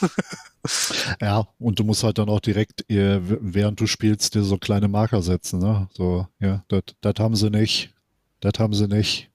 ja, 1.21 1.47
und 1.59 1.79
du 1.79 1.85
musst 1.85 2.05
halt 2.05 2.19
dann 2.19 2.29
auch 2.29 2.41
direkt, 2.41 2.89
äh, 2.91 3.21
während 3.23 3.81
du 3.81 3.87
spielst, 3.87 4.35
dir 4.35 4.43
so 4.43 4.59
kleine 4.59 4.89
Marker 4.89 5.23
setzen, 5.23 5.61
ne? 5.61 5.89
So, 5.93 6.27
ja, 6.41 6.65
das 6.69 7.15
haben 7.19 7.37
sie 7.37 7.51
nicht, 7.51 7.93
das 8.41 8.55
haben 8.59 8.75
sie 8.75 8.89
nicht. 8.89 9.31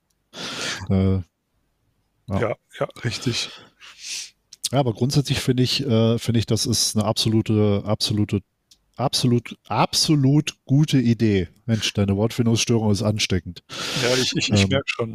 Äh, 0.89 1.15
ja. 1.15 2.39
ja, 2.39 2.55
ja, 2.79 2.87
richtig. 3.03 3.49
Ja, 4.71 4.79
aber 4.79 4.93
grundsätzlich 4.93 5.39
finde 5.39 5.63
ich, 5.63 5.85
äh, 5.85 6.17
finde 6.17 6.39
ich, 6.39 6.45
das 6.45 6.65
ist 6.65 6.95
eine 6.95 7.05
absolute, 7.05 7.83
absolute 7.85 8.41
absolut, 9.01 9.57
absolut 9.67 10.55
gute 10.65 10.99
Idee. 10.99 11.49
Mensch, 11.65 11.93
deine 11.93 12.15
Wortfindungsstörung 12.15 12.91
ist 12.91 13.01
ansteckend. 13.01 13.63
Ja, 14.01 14.13
ich, 14.15 14.35
ich, 14.35 14.51
ich 14.51 14.63
ähm, 14.63 14.69
merke 14.69 14.87
schon. 14.87 15.13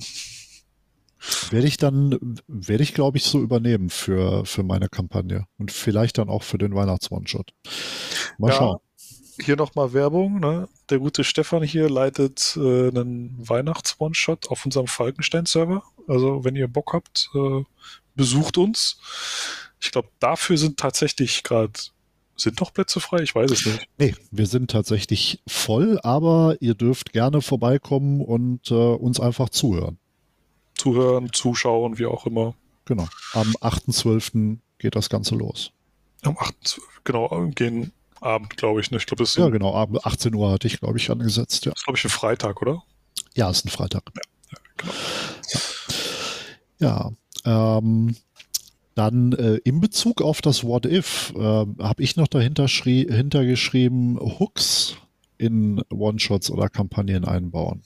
Werde 1.50 1.66
ich 1.66 1.76
dann, 1.76 2.38
werde 2.46 2.82
ich 2.82 2.94
glaube 2.94 3.16
ich 3.16 3.24
so 3.24 3.40
übernehmen 3.40 3.90
für, 3.90 4.44
für 4.44 4.62
meine 4.62 4.88
Kampagne 4.88 5.46
und 5.58 5.72
vielleicht 5.72 6.18
dann 6.18 6.28
auch 6.28 6.42
für 6.42 6.58
den 6.58 6.74
Weihnachts-One-Shot. 6.74 7.52
Mal 8.38 8.50
ja, 8.50 8.54
schauen. 8.54 8.78
Hier 9.40 9.56
nochmal 9.56 9.92
Werbung. 9.92 10.40
Ne? 10.40 10.68
Der 10.90 10.98
gute 10.98 11.24
Stefan 11.24 11.62
hier 11.62 11.88
leitet 11.88 12.56
äh, 12.56 12.88
einen 12.88 13.36
Weihnachts-One-Shot 13.38 14.48
auf 14.48 14.64
unserem 14.64 14.86
Falkenstein-Server. 14.86 15.82
Also 16.06 16.44
wenn 16.44 16.56
ihr 16.56 16.68
Bock 16.68 16.92
habt, 16.92 17.30
äh, 17.34 17.62
besucht 18.14 18.58
uns. 18.58 18.98
Ich 19.80 19.90
glaube, 19.90 20.08
dafür 20.20 20.56
sind 20.56 20.78
tatsächlich 20.78 21.42
gerade 21.42 21.72
sind 22.36 22.60
doch 22.60 22.72
Plätze 22.72 23.00
frei? 23.00 23.22
Ich 23.22 23.34
weiß 23.34 23.50
es 23.50 23.64
nicht. 23.64 23.88
Nee, 23.98 24.14
wir 24.30 24.46
sind 24.46 24.70
tatsächlich 24.70 25.42
voll, 25.46 25.98
aber 26.02 26.56
ihr 26.60 26.74
dürft 26.74 27.12
gerne 27.12 27.40
vorbeikommen 27.40 28.20
und 28.20 28.70
äh, 28.70 28.74
uns 28.74 29.20
einfach 29.20 29.48
zuhören. 29.48 29.98
Zuhören, 30.76 31.30
zuschauen, 31.32 31.98
wie 31.98 32.06
auch 32.06 32.26
immer. 32.26 32.54
Genau. 32.84 33.08
Am 33.32 33.48
8.12. 33.60 34.58
geht 34.78 34.94
das 34.94 35.08
Ganze 35.08 35.34
los. 35.34 35.72
Am 36.22 36.36
8. 36.38 36.80
genau, 37.04 37.28
gehen 37.54 37.92
Abend, 38.20 38.56
glaube 38.56 38.80
ich. 38.80 38.90
Ne? 38.90 38.96
Ich 38.98 39.06
glaube, 39.06 39.22
es 39.24 39.30
ist, 39.30 39.36
Ja, 39.36 39.48
genau. 39.50 39.74
Abend 39.74 40.04
18 40.06 40.34
Uhr 40.34 40.50
hatte 40.50 40.66
ich, 40.66 40.78
glaube 40.80 40.98
ich, 40.98 41.10
angesetzt. 41.10 41.66
Ja, 41.66 41.72
ist 41.72 41.84
glaube 41.84 41.98
ich, 41.98 42.04
ein 42.04 42.10
Freitag, 42.10 42.62
oder? 42.62 42.82
ja 43.34 43.50
ist 43.50 43.64
ein 43.66 43.68
Freitag. 43.70 44.02
Genau. 44.78 44.92
Ja. 46.78 47.12
Ähm, 47.44 48.16
dann 48.94 49.32
äh, 49.32 49.56
in 49.64 49.80
Bezug 49.80 50.22
auf 50.22 50.40
das 50.40 50.64
What 50.64 50.86
If 50.86 51.32
äh, 51.36 51.40
habe 51.40 52.02
ich 52.02 52.16
noch 52.16 52.28
dahinter 52.28 52.64
schrie- 52.66 53.12
hintergeschrieben, 53.12 54.18
Hooks 54.18 54.96
in 55.38 55.82
One-Shots 55.90 56.50
oder 56.50 56.68
Kampagnen 56.70 57.24
einbauen. 57.26 57.82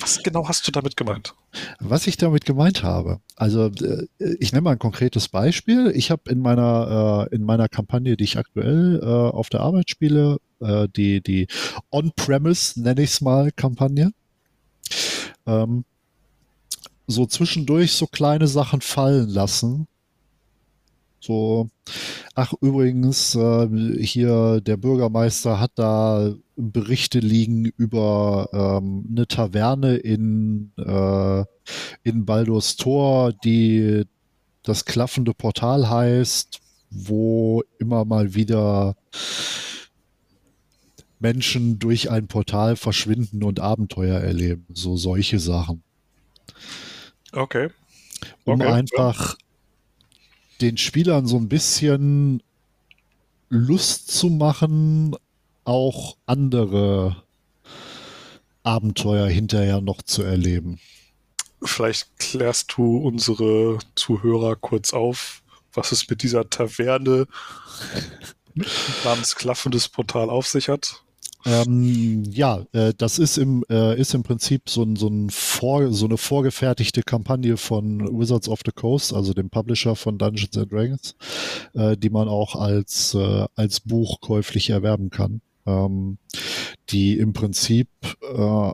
Was 0.00 0.22
genau 0.22 0.48
hast 0.48 0.66
du 0.66 0.72
damit 0.72 0.96
gemeint? 0.96 1.34
Was 1.80 2.06
ich 2.06 2.16
damit 2.16 2.44
gemeint 2.44 2.82
habe, 2.82 3.20
also 3.36 3.66
äh, 3.66 4.06
ich 4.38 4.52
nenne 4.52 4.62
mal 4.62 4.72
ein 4.72 4.78
konkretes 4.78 5.28
Beispiel. 5.28 5.92
Ich 5.94 6.10
habe 6.10 6.30
in 6.30 6.40
meiner 6.40 7.28
äh, 7.30 7.34
in 7.34 7.42
meiner 7.42 7.68
Kampagne, 7.68 8.16
die 8.16 8.24
ich 8.24 8.38
aktuell 8.38 9.00
äh, 9.02 9.06
auf 9.06 9.48
der 9.48 9.60
Arbeit 9.60 9.90
spiele, 9.90 10.38
die 10.96 11.20
die 11.20 11.48
On-Premise 11.90 12.80
nenne 12.80 13.02
ich 13.02 13.10
es 13.10 13.20
mal 13.20 13.50
Kampagne. 13.50 14.12
Ähm, 15.44 15.84
so 17.08 17.26
zwischendurch 17.26 17.92
so 17.92 18.06
kleine 18.06 18.46
Sachen 18.46 18.80
fallen 18.80 19.28
lassen. 19.28 19.88
So, 21.20 21.68
ach 22.34 22.52
übrigens, 22.60 23.36
äh, 23.36 23.68
hier 24.04 24.60
der 24.60 24.76
Bürgermeister 24.76 25.60
hat 25.60 25.72
da 25.76 26.34
Berichte 26.70 27.18
liegen 27.18 27.64
über 27.64 28.48
ähm, 28.52 29.06
eine 29.10 29.26
Taverne 29.26 29.96
in, 29.96 30.72
äh, 30.76 31.44
in 32.04 32.24
Baldur's 32.24 32.76
Tor, 32.76 33.32
die 33.32 34.04
das 34.62 34.84
klaffende 34.84 35.34
Portal 35.34 35.90
heißt, 35.90 36.60
wo 36.90 37.62
immer 37.78 38.04
mal 38.04 38.34
wieder 38.34 38.96
Menschen 41.18 41.78
durch 41.78 42.10
ein 42.10 42.26
Portal 42.26 42.76
verschwinden 42.76 43.42
und 43.44 43.60
Abenteuer 43.60 44.20
erleben. 44.20 44.66
So 44.72 44.96
solche 44.96 45.38
Sachen. 45.38 45.82
Okay. 47.32 47.70
um 48.44 48.60
Okay, 48.60 48.70
einfach 48.70 49.36
den 50.60 50.76
Spielern 50.76 51.26
so 51.26 51.36
ein 51.36 51.48
bisschen 51.48 52.42
Lust 53.48 54.10
zu 54.10 54.28
machen, 54.28 55.16
auch 55.64 56.16
andere 56.26 57.22
Abenteuer 58.62 59.28
hinterher 59.28 59.80
noch 59.80 60.02
zu 60.02 60.22
erleben. 60.22 60.78
Vielleicht 61.62 62.18
klärst 62.18 62.74
du 62.76 62.96
unsere 62.96 63.78
Zuhörer 63.94 64.56
kurz 64.56 64.92
auf, 64.92 65.42
was 65.72 65.92
es 65.92 66.08
mit 66.08 66.22
dieser 66.22 66.48
Taverne 66.50 67.26
namens 69.04 69.36
Klaffendes 69.36 69.88
Portal 69.88 70.28
auf 70.28 70.46
sich 70.46 70.68
hat. 70.68 71.02
Ähm, 71.44 72.22
ja, 72.30 72.64
äh, 72.72 72.92
das 72.96 73.18
ist 73.18 73.36
im, 73.36 73.64
äh, 73.68 73.98
ist 73.98 74.14
im 74.14 74.22
Prinzip 74.22 74.68
so, 74.68 74.84
ein, 74.84 74.94
so, 74.94 75.08
ein 75.08 75.28
vor, 75.30 75.92
so 75.92 76.06
eine 76.06 76.16
vorgefertigte 76.16 77.02
Kampagne 77.02 77.56
von 77.56 78.00
Wizards 78.16 78.48
of 78.48 78.60
the 78.64 78.70
Coast, 78.70 79.12
also 79.12 79.34
dem 79.34 79.50
Publisher 79.50 79.96
von 79.96 80.18
Dungeons 80.18 80.56
and 80.56 80.70
Dragons, 80.70 81.16
äh, 81.74 81.96
die 81.96 82.10
man 82.10 82.28
auch 82.28 82.54
als, 82.54 83.14
äh, 83.14 83.46
als 83.56 83.80
Buch 83.80 84.20
käuflich 84.20 84.70
erwerben 84.70 85.10
kann, 85.10 85.40
ähm, 85.66 86.18
die 86.90 87.18
im 87.18 87.32
Prinzip 87.32 87.88
äh, 88.22 88.72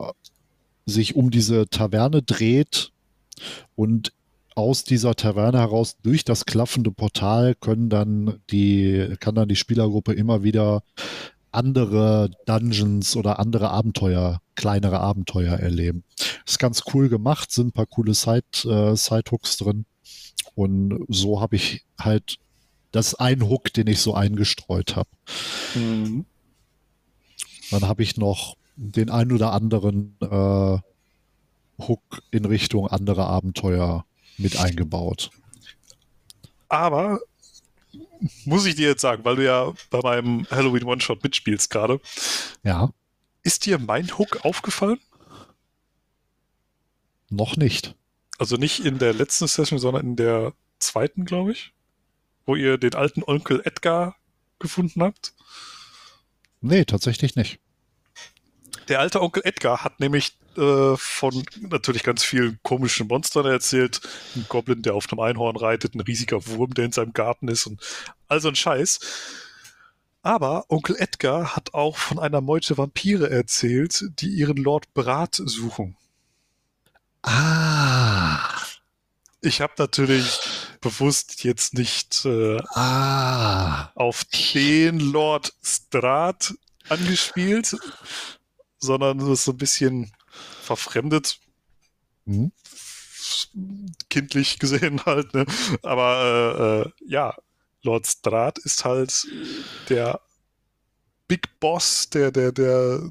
sich 0.86 1.16
um 1.16 1.30
diese 1.30 1.68
Taverne 1.68 2.22
dreht 2.22 2.92
und 3.74 4.12
aus 4.54 4.82
dieser 4.82 5.14
Taverne 5.14 5.58
heraus 5.58 5.96
durch 6.02 6.24
das 6.24 6.44
klaffende 6.44 6.90
Portal 6.90 7.54
können 7.54 7.88
dann 7.88 8.40
die, 8.50 9.14
kann 9.20 9.36
dann 9.36 9.48
die 9.48 9.56
Spielergruppe 9.56 10.14
immer 10.14 10.42
wieder 10.42 10.82
andere 11.52 12.30
Dungeons 12.44 13.14
oder 13.14 13.38
andere 13.38 13.70
Abenteuer, 13.70 14.40
kleinere 14.56 14.98
Abenteuer 14.98 15.54
erleben. 15.54 16.02
Ist 16.44 16.58
ganz 16.58 16.82
cool 16.92 17.08
gemacht, 17.08 17.52
sind 17.52 17.68
ein 17.68 17.72
paar 17.72 17.86
coole 17.86 18.14
Side, 18.14 18.42
äh, 18.64 18.96
Side-Hooks 18.96 19.58
drin. 19.58 19.84
Und 20.54 21.04
so 21.08 21.40
habe 21.40 21.56
ich 21.56 21.84
halt 21.98 22.38
das 22.90 23.14
ein 23.14 23.48
Hook, 23.48 23.72
den 23.72 23.86
ich 23.86 24.00
so 24.00 24.14
eingestreut 24.14 24.96
habe. 24.96 25.08
Mhm. 25.74 26.24
Dann 27.70 27.86
habe 27.86 28.02
ich 28.02 28.16
noch 28.16 28.56
den 28.76 29.10
ein 29.10 29.32
oder 29.32 29.52
anderen 29.52 30.16
äh, 30.20 30.78
Hook 31.82 32.22
in 32.30 32.44
Richtung 32.44 32.88
andere 32.88 33.26
Abenteuer 33.26 34.04
mit 34.36 34.58
eingebaut. 34.58 35.30
Aber 36.68 37.20
muss 38.44 38.66
ich 38.66 38.74
dir 38.74 38.88
jetzt 38.88 39.00
sagen, 39.02 39.24
weil 39.24 39.36
du 39.36 39.44
ja 39.44 39.72
bei 39.90 40.00
meinem 40.02 40.46
Halloween 40.50 40.84
One-Shot 40.84 41.22
mitspielst 41.22 41.70
gerade, 41.70 42.00
Ja, 42.62 42.90
ist 43.42 43.66
dir 43.66 43.78
mein 43.78 44.18
Hook 44.18 44.44
aufgefallen? 44.44 44.98
noch 47.30 47.56
nicht. 47.56 47.94
Also 48.38 48.56
nicht 48.56 48.80
in 48.80 48.98
der 48.98 49.12
letzten 49.12 49.46
Session, 49.48 49.78
sondern 49.78 50.06
in 50.06 50.16
der 50.16 50.54
zweiten, 50.78 51.24
glaube 51.26 51.52
ich, 51.52 51.72
wo 52.46 52.54
ihr 52.54 52.78
den 52.78 52.94
alten 52.94 53.22
Onkel 53.22 53.60
Edgar 53.64 54.16
gefunden 54.58 55.02
habt. 55.02 55.34
Nee, 56.60 56.84
tatsächlich 56.84 57.36
nicht. 57.36 57.60
Der 58.88 59.00
alte 59.00 59.20
Onkel 59.20 59.42
Edgar 59.44 59.84
hat 59.84 60.00
nämlich 60.00 60.36
äh, 60.56 60.96
von 60.96 61.44
natürlich 61.60 62.02
ganz 62.02 62.24
vielen 62.24 62.58
komischen 62.62 63.06
Monstern 63.06 63.46
erzählt. 63.46 64.00
Ein 64.34 64.46
Goblin, 64.48 64.82
der 64.82 64.94
auf 64.94 65.10
einem 65.12 65.20
Einhorn 65.20 65.56
reitet, 65.56 65.94
ein 65.94 66.00
riesiger 66.00 66.46
Wurm, 66.46 66.74
der 66.74 66.86
in 66.86 66.92
seinem 66.92 67.12
Garten 67.12 67.48
ist 67.48 67.66
und 67.66 67.80
all 68.28 68.40
so 68.40 68.48
ein 68.48 68.56
Scheiß. 68.56 68.98
Aber 70.22 70.64
Onkel 70.68 70.96
Edgar 70.98 71.54
hat 71.54 71.74
auch 71.74 71.96
von 71.96 72.18
einer 72.18 72.40
Meute 72.40 72.76
Vampire 72.76 73.30
erzählt, 73.30 74.04
die 74.20 74.28
ihren 74.28 74.56
Lord 74.56 74.92
Brat 74.94 75.34
suchen. 75.34 75.96
Ah, 77.22 78.38
Ich 79.40 79.60
habe 79.60 79.74
natürlich 79.78 80.40
bewusst 80.80 81.44
jetzt 81.44 81.74
nicht 81.74 82.24
äh, 82.24 82.58
ah. 82.74 83.90
auf 83.94 84.24
den 84.24 85.00
Lord 85.00 85.52
Strat 85.62 86.54
angespielt, 86.88 87.76
sondern 88.78 89.18
das 89.18 89.44
so 89.44 89.52
ein 89.52 89.58
bisschen 89.58 90.12
verfremdet, 90.62 91.40
Hm? 92.28 92.52
kindlich 94.10 94.58
gesehen 94.58 95.00
halt. 95.06 95.34
Ne? 95.34 95.46
Aber 95.82 96.84
äh, 96.84 96.88
äh, 96.88 97.10
ja, 97.10 97.34
Lord 97.82 98.06
Strat 98.06 98.58
ist 98.58 98.84
halt 98.84 99.26
der 99.88 100.20
Big 101.26 101.58
Boss, 101.58 102.10
der, 102.10 102.30
der, 102.30 102.52
der, 102.52 103.10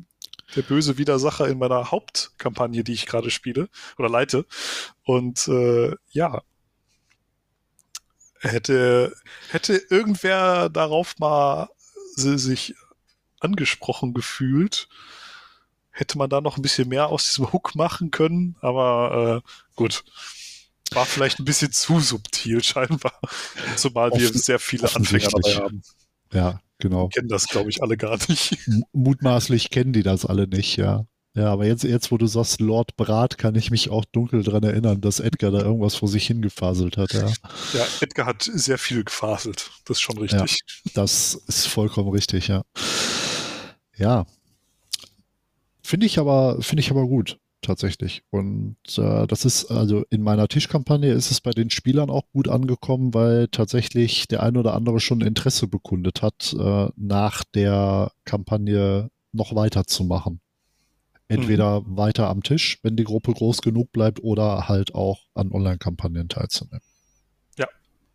der 0.55 0.61
böse 0.61 0.97
Widersacher 0.97 1.47
in 1.47 1.57
meiner 1.57 1.91
Hauptkampagne, 1.91 2.83
die 2.83 2.93
ich 2.93 3.05
gerade 3.05 3.31
spiele 3.31 3.69
oder 3.97 4.09
leite. 4.09 4.45
Und 5.03 5.47
äh, 5.47 5.95
ja, 6.11 6.41
hätte, 8.41 9.13
hätte 9.49 9.81
irgendwer 9.89 10.69
darauf 10.69 11.17
mal 11.19 11.69
si- 12.15 12.37
sich 12.37 12.75
angesprochen 13.39 14.13
gefühlt, 14.13 14.87
hätte 15.91 16.17
man 16.17 16.29
da 16.29 16.41
noch 16.41 16.57
ein 16.57 16.61
bisschen 16.61 16.89
mehr 16.89 17.07
aus 17.07 17.25
diesem 17.25 17.51
Hook 17.51 17.75
machen 17.75 18.11
können, 18.11 18.55
aber 18.61 19.43
äh, 19.45 19.49
gut. 19.75 20.03
War 20.91 21.05
vielleicht 21.05 21.39
ein 21.39 21.45
bisschen 21.45 21.73
zu 21.73 21.99
subtil 21.99 22.63
scheinbar. 22.63 23.19
Zumal 23.75 24.11
wir 24.13 24.29
sehr 24.33 24.57
viele 24.57 24.93
Anfänger 24.95 25.27
dabei 25.27 25.55
haben. 25.55 25.81
Ja, 26.31 26.61
genau. 26.77 27.09
Kennen 27.09 27.27
das, 27.27 27.47
glaube 27.47 27.69
ich, 27.69 27.81
alle 27.83 27.97
gar 27.97 28.17
nicht. 28.29 28.57
Mutmaßlich 28.93 29.69
kennen 29.69 29.91
die 29.91 30.03
das 30.03 30.25
alle 30.25 30.47
nicht, 30.47 30.77
ja. 30.77 31.05
Ja, 31.37 31.51
aber 31.51 31.67
jetzt, 31.67 31.83
jetzt, 31.83 32.11
wo 32.11 32.17
du 32.17 32.25
sagst 32.25 32.61
Lord 32.61 32.97
Brat, 32.97 33.37
kann 33.37 33.53
ich 33.53 33.69
mich 33.69 33.91
auch 33.91 34.05
dunkel 34.05 34.41
dran 34.41 34.63
erinnern, 34.63 35.01
dass 35.01 35.19
Edgar 35.19 35.51
da 35.51 35.59
irgendwas 35.59 35.93
vor 35.93 36.07
sich 36.07 36.25
hingefaselt 36.25 36.97
hat, 36.97 37.13
ja. 37.13 37.27
Ja, 37.73 37.85
Edgar 38.01 38.25
hat 38.25 38.41
sehr 38.41 38.79
viel 38.79 39.03
gefaselt. 39.03 39.69
Das 39.85 39.97
ist 39.97 40.01
schon 40.01 40.17
richtig. 40.17 40.61
Das 40.95 41.35
ist 41.35 41.67
vollkommen 41.67 42.09
richtig, 42.09 42.47
ja. 42.47 42.63
Ja. 43.95 44.25
Finde 45.83 46.07
ich 46.07 46.17
aber, 46.17 46.59
finde 46.63 46.81
ich 46.81 46.89
aber 46.89 47.05
gut, 47.05 47.37
tatsächlich. 47.61 48.23
Und 48.31 48.77
äh, 48.97 49.27
das 49.27 49.45
ist, 49.45 49.69
also 49.69 50.05
in 50.09 50.23
meiner 50.23 50.47
Tischkampagne 50.47 51.11
ist 51.11 51.29
es 51.29 51.39
bei 51.39 51.51
den 51.51 51.69
Spielern 51.69 52.09
auch 52.09 52.31
gut 52.33 52.47
angekommen, 52.47 53.13
weil 53.13 53.47
tatsächlich 53.49 54.27
der 54.27 54.41
ein 54.41 54.57
oder 54.57 54.73
andere 54.73 54.99
schon 54.99 55.21
Interesse 55.21 55.67
bekundet 55.67 56.23
hat, 56.23 56.55
äh, 56.59 56.87
nach 56.95 57.43
der 57.43 58.11
Kampagne 58.25 59.11
noch 59.33 59.53
weiterzumachen. 59.53 60.41
Entweder 61.29 61.83
weiter 61.85 62.29
am 62.29 62.41
Tisch, 62.41 62.79
wenn 62.83 62.95
die 62.95 63.03
Gruppe 63.03 63.33
groß 63.33 63.61
genug 63.61 63.91
bleibt, 63.91 64.23
oder 64.23 64.69
halt 64.69 64.95
auch 64.95 65.19
an 65.33 65.51
Online-Kampagnen 65.51 66.29
teilzunehmen. 66.29 66.81
Ja, 67.57 67.67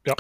ja. 0.07 0.15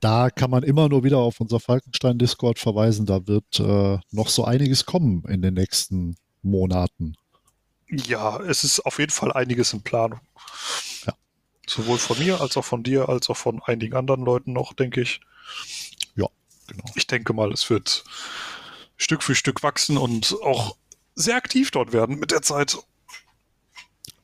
Da 0.00 0.30
kann 0.30 0.50
man 0.50 0.62
immer 0.62 0.88
nur 0.88 1.04
wieder 1.04 1.18
auf 1.18 1.40
unser 1.40 1.60
Falkenstein-Discord 1.60 2.58
verweisen. 2.58 3.04
Da 3.04 3.26
wird 3.26 3.60
äh, 3.60 3.98
noch 4.10 4.28
so 4.28 4.44
einiges 4.44 4.86
kommen 4.86 5.24
in 5.28 5.42
den 5.42 5.54
nächsten 5.54 6.16
Monaten. 6.42 7.14
Ja, 7.90 8.40
es 8.40 8.64
ist 8.64 8.80
auf 8.80 8.98
jeden 8.98 9.12
Fall 9.12 9.32
einiges 9.32 9.72
in 9.72 9.82
Planung. 9.82 10.20
Ja. 11.06 11.14
Sowohl 11.66 11.98
von 11.98 12.18
mir 12.18 12.40
als 12.40 12.56
auch 12.56 12.64
von 12.64 12.82
dir, 12.82 13.08
als 13.08 13.28
auch 13.28 13.36
von 13.36 13.60
einigen 13.62 13.94
anderen 13.96 14.24
Leuten 14.24 14.52
noch, 14.52 14.72
denke 14.72 15.00
ich. 15.00 15.20
Ja, 16.14 16.26
genau. 16.68 16.84
Ich 16.94 17.06
denke 17.06 17.32
mal, 17.32 17.52
es 17.52 17.68
wird 17.68 18.04
Stück 18.96 19.22
für 19.22 19.34
Stück 19.34 19.62
wachsen 19.62 19.98
und 19.98 20.34
auch 20.42 20.76
sehr 21.18 21.36
aktiv 21.36 21.70
dort 21.70 21.92
werden 21.92 22.18
mit 22.18 22.30
der 22.30 22.42
Zeit. 22.42 22.78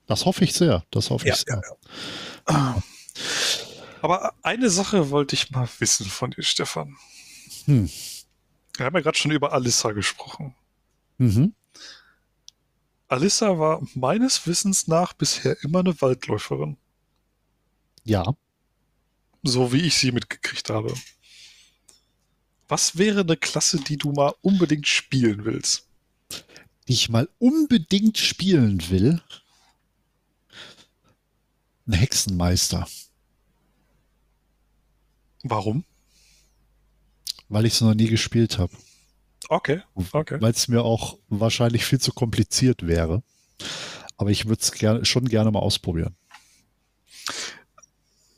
Das 0.06 0.24
hoffe 0.26 0.44
ich 0.44 0.54
sehr. 0.54 0.84
Das 0.90 1.10
hoffe 1.10 1.26
Ja, 1.26 1.34
ich 1.34 1.40
sehr. 1.40 1.62
Aber 4.02 4.34
eine 4.42 4.70
Sache 4.70 5.10
wollte 5.10 5.34
ich 5.34 5.50
mal 5.50 5.68
wissen 5.78 6.06
von 6.06 6.30
dir, 6.30 6.42
Stefan. 6.42 6.96
Hm. 7.64 7.90
Wir 8.76 8.86
haben 8.86 8.94
ja 8.96 9.00
gerade 9.02 9.16
schon 9.16 9.30
über 9.30 9.52
Alissa 9.52 9.92
gesprochen. 9.92 10.54
Mhm. 11.18 11.54
Alissa 13.08 13.58
war 13.58 13.80
meines 13.94 14.46
Wissens 14.46 14.88
nach 14.88 15.12
bisher 15.14 15.56
immer 15.62 15.80
eine 15.80 16.00
Waldläuferin, 16.00 16.76
Ja. 18.04 18.34
so 19.42 19.72
wie 19.72 19.82
ich 19.82 19.96
sie 19.96 20.12
mitgekriegt 20.12 20.70
habe. 20.70 20.92
Was 22.68 22.98
wäre 22.98 23.20
eine 23.20 23.36
Klasse, 23.36 23.78
die 23.78 23.96
du 23.96 24.12
mal 24.12 24.34
unbedingt 24.42 24.88
spielen 24.88 25.44
willst? 25.44 25.86
Die 26.88 26.92
ich 26.92 27.08
mal 27.08 27.28
unbedingt 27.38 28.18
spielen 28.18 28.90
will. 28.90 29.22
Ein 31.86 31.92
Hexenmeister. 31.92 32.86
Warum? 35.42 35.84
Weil 37.48 37.66
ich 37.66 37.74
es 37.74 37.80
noch 37.80 37.94
nie 37.94 38.08
gespielt 38.08 38.58
habe. 38.58 38.72
Okay, 39.48 39.82
okay. 40.12 40.40
Weil 40.40 40.52
es 40.52 40.68
mir 40.68 40.82
auch 40.82 41.18
wahrscheinlich 41.28 41.84
viel 41.84 42.00
zu 42.00 42.12
kompliziert 42.12 42.86
wäre. 42.86 43.22
Aber 44.16 44.30
ich 44.30 44.46
würde 44.46 44.62
es 44.62 44.72
ger 44.72 45.04
schon 45.04 45.26
gerne 45.26 45.50
mal 45.50 45.60
ausprobieren. 45.60 46.16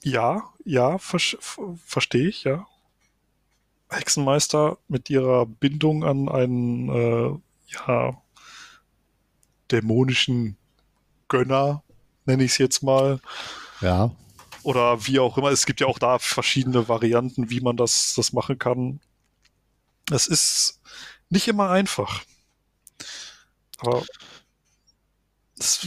Ja, 0.03 0.53
ja, 0.65 0.99
ver 0.99 1.19
verstehe 1.85 2.29
ich, 2.29 2.45
ja. 2.45 2.67
Hexenmeister 3.89 4.79
mit 4.89 5.11
ihrer 5.11 5.47
Bindung 5.47 6.05
an 6.05 6.29
einen, 6.29 6.89
äh, 6.89 7.39
ja, 7.69 8.23
dämonischen 9.71 10.57
Gönner, 11.29 11.83
nenne 12.25 12.45
ich 12.45 12.53
es 12.53 12.59
jetzt 12.59 12.83
mal. 12.83 13.21
Ja. 13.81 14.11
Oder 14.63 15.07
wie 15.07 15.21
auch 15.21 15.39
immer. 15.39 15.51
Es 15.51 15.67
gibt 15.67 15.81
ja 15.81 15.87
auch 15.87 15.99
da 15.99 16.19
verschiedene 16.19 16.89
Varianten, 16.89 17.51
wie 17.51 17.61
man 17.61 17.77
das, 17.77 18.15
das 18.15 18.33
machen 18.33 18.59
kann. 18.59 19.01
Es 20.11 20.27
ist 20.27 20.81
nicht 21.29 21.49
immer 21.49 21.71
einfach. 21.71 22.23
Aber 23.79 24.05
es, 25.59 25.87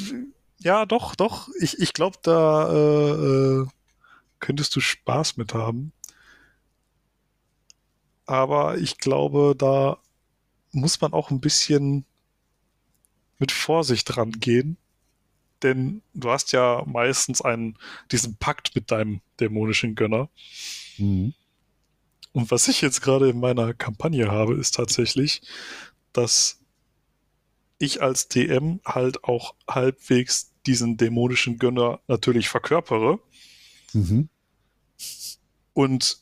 ja, 0.59 0.85
doch, 0.85 1.15
doch. 1.15 1.49
Ich, 1.59 1.79
ich 1.79 1.93
glaube, 1.93 2.17
da 2.21 2.71
äh, 2.71 3.61
äh, 3.61 3.67
könntest 4.39 4.75
du 4.75 4.79
Spaß 4.79 5.37
mit 5.37 5.53
haben. 5.53 5.93
Aber 8.25 8.77
ich 8.77 8.97
glaube, 8.97 9.55
da 9.57 9.97
muss 10.71 11.01
man 11.01 11.13
auch 11.13 11.31
ein 11.31 11.41
bisschen 11.41 12.05
mit 13.39 13.51
Vorsicht 13.51 14.15
rangehen. 14.17 14.77
Denn 15.63 16.01
du 16.13 16.29
hast 16.29 16.51
ja 16.51 16.83
meistens 16.85 17.41
einen, 17.41 17.77
diesen 18.11 18.35
Pakt 18.35 18.75
mit 18.75 18.91
deinem 18.91 19.21
dämonischen 19.39 19.95
Gönner. 19.95 20.29
Mhm. 20.97 21.33
Und 22.31 22.51
was 22.51 22.67
ich 22.67 22.81
jetzt 22.81 23.01
gerade 23.01 23.29
in 23.29 23.39
meiner 23.39 23.73
Kampagne 23.73 24.31
habe, 24.31 24.53
ist 24.53 24.75
tatsächlich, 24.75 25.41
dass 26.13 26.59
ich 27.79 28.01
als 28.01 28.27
DM 28.27 28.81
halt 28.85 29.23
auch 29.23 29.55
halbwegs 29.67 30.53
diesen 30.65 30.97
dämonischen 30.97 31.57
Gönner 31.57 31.99
natürlich 32.07 32.49
verkörpere. 32.49 33.19
Mhm. 33.93 34.29
Und 35.73 36.19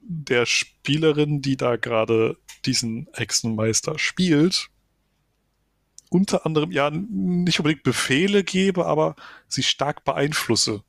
der 0.00 0.46
Spielerin, 0.46 1.42
die 1.42 1.56
da 1.56 1.76
gerade 1.76 2.36
diesen 2.64 3.08
Hexenmeister 3.12 3.98
spielt, 3.98 4.68
unter 6.10 6.44
anderem 6.44 6.70
ja 6.72 6.90
nicht 6.90 7.60
unbedingt 7.60 7.84
Befehle 7.84 8.44
gebe, 8.44 8.84
aber 8.84 9.16
sie 9.48 9.62
stark 9.62 10.04
beeinflusse. 10.04 10.82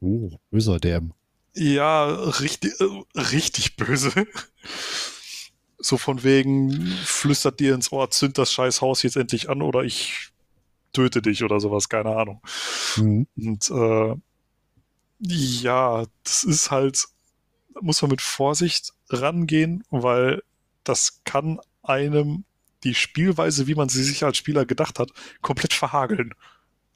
Oh, 0.00 0.30
böser 0.50 0.78
DM. 0.78 1.12
Ja, 1.54 2.06
richtig, 2.06 2.80
äh, 2.80 3.18
richtig 3.18 3.76
böse. 3.76 4.12
So 5.78 5.96
von 5.96 6.22
wegen, 6.22 6.86
flüstert 7.04 7.60
dir 7.60 7.74
ins 7.74 7.90
Ohr, 7.90 8.10
zünd 8.10 8.38
das 8.38 8.52
scheiß 8.52 8.80
Haus 8.80 9.02
jetzt 9.02 9.16
endlich 9.16 9.48
an 9.48 9.62
oder 9.62 9.82
ich 9.82 10.30
töte 10.92 11.22
dich 11.22 11.42
oder 11.42 11.60
sowas, 11.60 11.88
keine 11.88 12.16
Ahnung. 12.16 12.40
Mhm. 12.96 13.26
Und 13.36 13.70
äh, 13.70 14.14
ja, 15.20 16.04
das 16.24 16.44
ist 16.44 16.70
halt, 16.70 17.06
muss 17.80 18.02
man 18.02 18.10
mit 18.10 18.20
Vorsicht 18.20 18.92
rangehen, 19.08 19.84
weil 19.90 20.42
das 20.84 21.20
kann 21.24 21.60
einem 21.82 22.44
die 22.84 22.94
Spielweise, 22.94 23.66
wie 23.66 23.74
man 23.74 23.88
sie 23.88 24.02
sich 24.02 24.24
als 24.24 24.36
Spieler 24.36 24.64
gedacht 24.64 24.98
hat, 24.98 25.10
komplett 25.42 25.72
verhageln. 25.72 26.34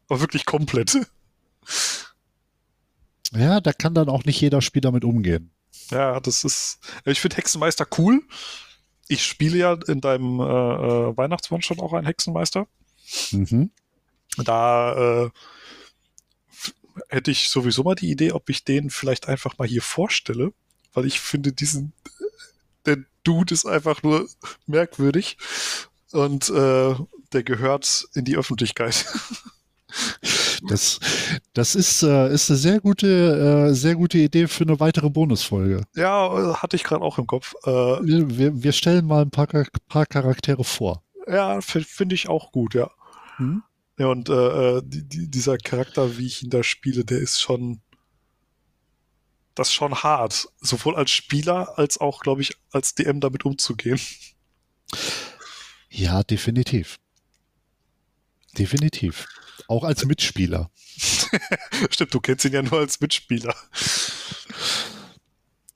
Aber 0.09 0.21
wirklich 0.21 0.45
komplett. 0.45 0.99
Ja, 3.35 3.61
da 3.61 3.73
kann 3.73 3.95
dann 3.95 4.09
auch 4.09 4.25
nicht 4.25 4.41
jeder 4.41 4.61
Spieler 4.61 4.93
mit 4.93 5.05
umgehen. 5.05 5.51
Ja, 5.91 6.21
das 6.21 6.45
ist. 6.45 6.79
Ich 7.05 7.21
finde 7.21 7.37
Hexenmeister 7.37 7.87
cool. 7.99 8.23
Ich 9.09 9.27
spiele 9.27 9.59
ja 9.59 9.79
in 9.89 10.01
deinem 10.01 10.41
äh, 10.41 10.45
äh, 10.45 11.17
Weihnachtswunsch 11.17 11.71
auch 11.73 11.93
einen 11.93 12.07
Hexenmeister. 12.07 12.67
Mhm. 13.31 13.71
Da 14.39 15.25
äh, 15.25 15.31
hätte 17.09 17.31
ich 17.31 17.49
sowieso 17.49 17.83
mal 17.83 17.95
die 17.95 18.11
Idee, 18.11 18.33
ob 18.33 18.49
ich 18.51 18.65
den 18.65 18.91
vielleicht 18.91 19.29
einfach 19.29 19.59
mal 19.59 19.69
hier 19.69 19.83
vorstelle, 19.83 20.53
weil 20.93 21.07
ich 21.07 21.21
finde 21.21 21.53
diesen, 21.53 21.93
Dude 23.25 23.55
ist 23.55 23.67
einfach 23.67 24.03
nur 24.03 24.29
merkwürdig 24.67 25.37
und 26.13 26.51
äh, 26.51 26.95
der 27.33 27.43
gehört 27.43 28.07
in 28.15 28.25
die 28.25 28.37
Öffentlichkeit. 28.37 29.07
Das, 30.69 31.01
das 31.55 31.75
ist, 31.75 32.03
äh, 32.03 32.33
ist 32.33 32.49
eine 32.49 32.59
sehr 32.59 32.81
gute, 32.81 33.69
äh, 33.69 33.75
sehr 33.75 33.95
gute 33.97 34.19
Idee 34.19 34.47
für 34.47 34.65
eine 34.65 34.79
weitere 34.81 35.11
Bonusfolge. 35.11 35.83
ja, 35.97 36.63
hatte 36.63 36.77
ich 36.77 36.85
gerade 36.85 37.03
auch 37.03 37.19
im 37.19 37.27
Kopf. 37.27 37.55
Äh, 37.65 37.71
Wir, 37.71 38.63
wir, 38.63 38.73
stellen 38.73 39.07
mal 39.07 39.23
ein 39.23 39.31
paar, 39.31 39.49
paar 39.89 40.07
Charaktere 40.07 40.65
vor. 40.65 41.03
ja, 41.27 41.61
finde 41.61 42.15
ich 42.15 42.29
auch 42.29 42.53
gut, 42.53 42.75
ja. 42.75 42.91
Hm? 43.37 43.63
Ja, 43.99 44.07
und 44.07 44.29
äh, 44.29 44.33
äh, 44.77 44.83
die, 44.85 45.07
die, 45.07 45.31
dieser 45.31 45.59
Charakter, 45.59 46.17
wie 46.17 46.27
ich 46.27 46.43
ihn 46.43 46.51
da 46.51 46.63
spiele, 46.63 47.05
der 47.05 47.19
ist 47.19 47.41
schon. 47.41 47.81
Das 49.55 49.69
ist 49.69 49.75
schon 49.75 49.95
hart. 49.95 50.49
Sowohl 50.61 50.97
als 50.97 51.11
Spieler 51.11 51.79
als 51.79 51.99
auch, 51.99 52.21
glaube 52.21 52.43
ich, 52.43 52.57
als 52.71 52.95
DM 52.95 53.21
damit 53.21 53.45
umzugehen. 53.45 54.01
Ja, 55.91 56.23
definitiv. 56.23 56.99
Definitiv. 58.59 59.27
Auch 59.69 59.85
als 59.85 60.05
Mitspieler. 60.05 60.71
Stimmt, 61.91 62.15
du 62.15 62.21
kennst 62.21 62.45
ihn 62.45 62.53
ja 62.53 62.63
nur 62.63 62.79
als 62.79 63.01
Mitspieler. 63.01 63.55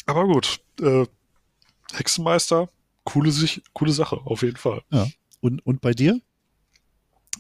Aber 0.06 0.24
gut. 0.26 0.60
Äh, 0.80 1.06
Hexenmeister, 1.92 2.68
coole, 3.04 3.30
sich, 3.30 3.62
coole 3.72 3.92
Sache, 3.92 4.16
auf 4.24 4.42
jeden 4.42 4.56
Fall. 4.56 4.82
Und, 5.40 5.64
und 5.64 5.80
bei 5.80 5.92
dir? 5.92 6.20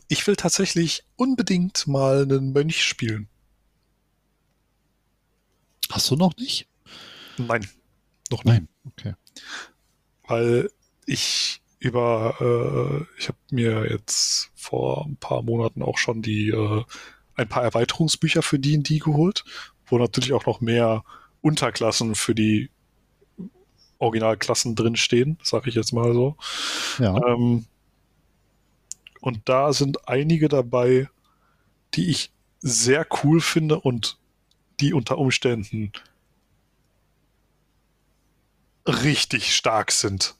Ich 0.08 0.26
will 0.26 0.36
tatsächlich 0.36 1.04
unbedingt 1.16 1.86
mal 1.86 2.22
einen 2.22 2.52
Mönch 2.52 2.84
spielen. 2.84 3.28
Hast 5.90 6.10
du 6.10 6.16
noch 6.16 6.36
nicht? 6.36 6.68
Nein, 7.38 7.66
noch 8.30 8.44
nicht. 8.44 8.54
Nein. 8.54 8.68
Okay. 8.86 9.14
weil 10.26 10.70
ich 11.06 11.60
über, 11.78 12.36
äh, 12.40 13.20
ich 13.20 13.28
habe 13.28 13.38
mir 13.50 13.90
jetzt 13.90 14.50
vor 14.54 15.06
ein 15.06 15.16
paar 15.16 15.42
Monaten 15.42 15.82
auch 15.82 15.98
schon 15.98 16.22
die 16.22 16.48
äh, 16.48 16.84
ein 17.34 17.48
paar 17.48 17.62
Erweiterungsbücher 17.62 18.42
für 18.42 18.58
D&D 18.58 18.98
geholt, 18.98 19.44
wo 19.86 19.98
natürlich 19.98 20.32
auch 20.32 20.46
noch 20.46 20.60
mehr 20.60 21.04
Unterklassen 21.42 22.14
für 22.14 22.34
die 22.34 22.70
Originalklassen 23.98 24.74
drinstehen, 24.74 25.38
sage 25.42 25.68
ich 25.68 25.74
jetzt 25.74 25.92
mal 25.92 26.12
so. 26.12 26.36
Ja. 26.98 27.16
Ähm, 27.26 27.66
und 29.20 29.40
da 29.44 29.72
sind 29.72 30.08
einige 30.08 30.48
dabei, 30.48 31.08
die 31.94 32.10
ich 32.10 32.30
sehr 32.60 33.06
cool 33.22 33.40
finde 33.40 33.80
und 33.80 34.18
die 34.80 34.92
unter 34.92 35.18
Umständen 35.18 35.92
richtig 38.86 39.54
stark 39.54 39.90
sind. 39.92 40.36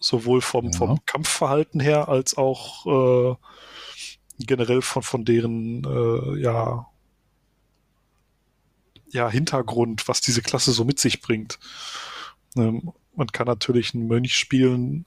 Sowohl 0.00 0.40
vom, 0.40 0.66
Ja. 0.70 0.78
vom 0.78 1.04
Kampfverhalten 1.06 1.80
her 1.80 2.08
als 2.08 2.36
auch 2.36 2.86
äh, 2.86 3.36
generell 4.38 4.82
von, 4.82 5.02
von 5.02 5.24
deren 5.24 5.84
äh, 5.84 6.40
ja, 6.40 6.86
ja, 9.10 9.28
Hintergrund, 9.28 10.06
was 10.06 10.20
diese 10.20 10.42
Klasse 10.42 10.72
so 10.72 10.84
mit 10.84 11.00
sich 11.00 11.20
bringt. 11.20 11.58
Ähm, 12.56 12.92
man 13.16 13.28
kann 13.28 13.46
natürlich 13.46 13.94
einen 13.94 14.06
Mönch 14.06 14.34
spielen, 14.36 15.04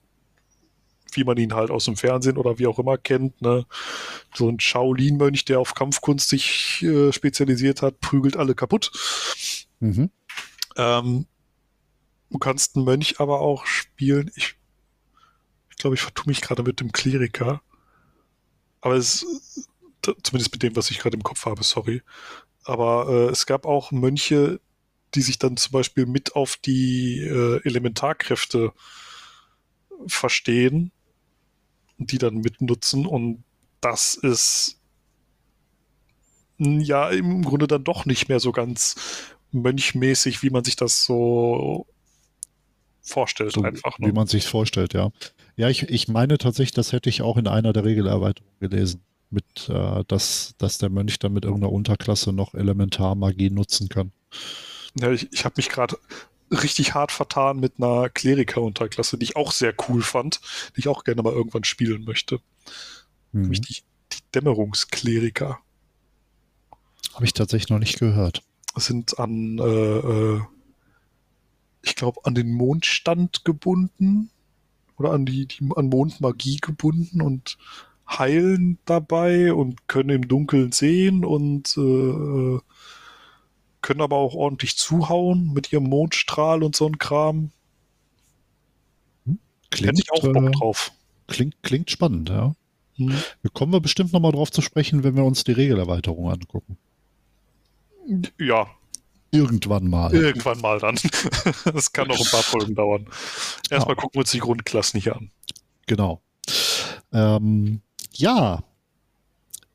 wie 1.16 1.24
man 1.24 1.38
ihn 1.38 1.54
halt 1.54 1.72
aus 1.72 1.86
dem 1.86 1.96
Fernsehen 1.96 2.38
oder 2.38 2.60
wie 2.60 2.68
auch 2.68 2.80
immer 2.80 2.98
kennt. 2.98 3.42
Ne? 3.42 3.66
So 4.34 4.50
ein 4.50 4.60
Shaolin-Mönch, 4.60 5.46
der 5.46 5.60
auf 5.60 5.74
Kampfkunst 5.74 6.30
sich 6.30 6.84
äh, 6.84 7.12
spezialisiert 7.12 7.82
hat, 7.82 8.00
prügelt 8.00 8.38
alle 8.38 8.56
kaputt. 8.56 8.92
Mhm. 9.80 10.10
Ähm, 10.78 11.26
du 12.30 12.38
kannst 12.38 12.76
einen 12.76 12.86
Mönch 12.86 13.20
aber 13.20 13.42
auch 13.42 13.66
spielen. 13.66 14.32
Ich, 14.36 14.56
ich 15.70 15.78
glaube, 15.78 15.96
ich 15.96 16.02
vertue 16.02 16.30
mich 16.30 16.42
gerade 16.42 16.64
mit 16.64 16.80
dem 16.80 16.92
Kleriker. 16.92 17.62
Aber 18.82 18.96
es, 18.96 19.26
zumindest 20.02 20.52
mit 20.52 20.64
dem, 20.64 20.76
was 20.76 20.92
ich 20.92 21.00
gerade 21.00 21.16
im 21.16 21.24
Kopf 21.24 21.46
habe, 21.46 21.64
sorry. 21.64 22.02
Aber 22.64 23.08
äh, 23.10 23.32
es 23.32 23.46
gab 23.46 23.66
auch 23.66 23.92
Mönche, 23.92 24.60
die 25.14 25.22
sich 25.22 25.40
dann 25.40 25.58
zum 25.58 25.72
Beispiel 25.72 26.06
mit 26.06 26.36
auf 26.36 26.56
die 26.56 27.20
äh, 27.20 27.62
Elementarkräfte 27.64 28.74
verstehen 30.08 30.92
die 32.08 32.18
dann 32.18 32.36
mitnutzen. 32.36 33.06
Und 33.06 33.44
das 33.80 34.16
ist 34.16 34.78
ja 36.58 37.10
im 37.10 37.44
Grunde 37.44 37.68
dann 37.68 37.84
doch 37.84 38.06
nicht 38.06 38.30
mehr 38.30 38.40
so 38.40 38.52
ganz 38.52 38.96
mönchmäßig, 39.52 40.44
wie 40.44 40.50
man 40.50 40.64
sich 40.64 40.76
das 40.76 41.04
so 41.04 41.88
vorstellt, 43.02 43.54
so, 43.54 43.64
einfach. 43.64 44.00
Ne? 44.00 44.08
Wie 44.08 44.12
man 44.12 44.28
sich 44.28 44.46
vorstellt, 44.46 44.94
ja. 44.94 45.12
Ja, 45.56 45.70
ich, 45.70 45.84
ich 45.84 46.08
meine 46.08 46.38
tatsächlich, 46.38 46.74
das 46.74 46.92
hätte 46.92 47.10
ich 47.10 47.22
auch 47.22 47.38
in 47.38 47.48
einer 47.48 47.74
der 47.74 47.84
Regelerweiterungen 47.84 48.60
gelesen, 48.60 49.02
mit, 49.30 49.70
äh, 49.70 50.04
dass, 50.08 50.56
dass 50.58 50.78
der 50.78 50.90
Mönch 50.90 51.20
dann 51.20 51.34
mit 51.34 51.46
irgendeiner 51.46 51.72
Unterklasse 51.72 52.32
noch 52.32 52.54
Elementarmagie 52.54 53.50
nutzen 53.50 53.90
kann. 53.90 54.12
Ja, 55.00 55.12
ich, 55.12 55.32
ich 55.32 55.46
habe 55.46 55.56
mich 55.58 55.70
gerade 55.70 55.98
richtig 56.52 56.94
hart 56.94 57.12
vertan 57.12 57.60
mit 57.60 57.74
einer 57.78 58.10
Kleriker-Unterklasse, 58.10 59.18
die 59.18 59.26
ich 59.26 59.36
auch 59.36 59.52
sehr 59.52 59.74
cool 59.88 60.02
fand, 60.02 60.42
die 60.76 60.82
ich 60.82 60.88
auch 60.88 61.04
gerne 61.04 61.24
mal 61.24 61.34
irgendwann 61.34 61.64
spielen 61.64 62.04
möchte. 62.04 62.40
Mhm. 63.32 63.42
Nämlich 63.42 63.62
die, 63.62 63.76
die 64.12 64.20
Dämmerungskleriker. 64.36 65.60
Habe 67.14 67.26
ich 67.26 67.34
tatsächlich 67.34 67.70
noch 67.70 67.80
nicht 67.80 68.00
gehört. 68.00 68.44
Sind 68.76 69.20
an, 69.20 69.60
äh, 69.60 69.64
äh, 69.64 70.42
ich 71.82 71.96
glaube, 71.96 72.22
an 72.24 72.36
den 72.36 72.54
Mondstand 72.54 73.44
gebunden 73.44 74.30
oder 74.98 75.12
an 75.12 75.26
die, 75.26 75.48
die 75.48 75.70
an 75.76 75.88
Mondmagie 75.88 76.58
gebunden 76.58 77.22
und 77.22 77.58
heilen 78.08 78.78
dabei 78.86 79.54
und 79.54 79.88
können 79.88 80.10
im 80.10 80.28
Dunkeln 80.28 80.72
sehen 80.72 81.26
und 81.26 81.76
äh, 81.78 82.60
können 83.82 84.02
aber 84.02 84.18
auch 84.18 84.36
ordentlich 84.36 84.78
zuhauen 84.78 85.54
mit 85.54 85.72
ihrem 85.72 85.86
Mondstrahl 85.86 86.64
und 86.64 86.76
so 86.76 86.86
ein 86.86 86.98
Kram. 86.98 87.52
Klingt, 89.72 90.00
Hätte 90.00 90.02
ich 90.04 90.12
auch 90.12 90.34
Bock 90.34 90.48
äh, 90.48 90.52
drauf. 90.52 90.92
Klingt, 91.28 91.56
klingt 91.64 91.90
spannend, 91.90 92.30
ja. 92.30 92.54
Hm. 92.98 93.14
Da 93.42 93.50
kommen 93.54 93.72
wir 93.72 93.80
bestimmt 93.80 94.12
nochmal 94.12 94.34
drauf 94.34 94.52
zu 94.52 94.62
sprechen, 94.62 95.04
wenn 95.04 95.16
wir 95.16 95.24
uns 95.24 95.44
die 95.44 95.54
Regelerweiterung 95.54 96.30
angucken. 96.30 96.78
Ja. 98.38 98.68
Irgendwann 99.32 99.90
mal. 99.90 100.14
Irgendwann 100.14 100.60
mal 100.60 100.80
dann. 100.80 100.96
das 101.74 101.94
kann 101.94 102.10
noch 102.10 102.20
ein 102.20 102.30
paar 102.30 102.44
Folgen 102.44 102.76
dauern. 102.76 103.08
Erstmal 103.70 103.96
ja. 103.96 104.02
gucken 104.02 104.16
wir 104.16 104.22
uns 104.22 104.32
die 104.32 104.40
Grundklassen 104.40 105.00
hier 105.00 105.16
an. 105.16 105.32
Genau. 105.88 106.22
Ähm, 107.14 107.82
ja. 108.12 108.64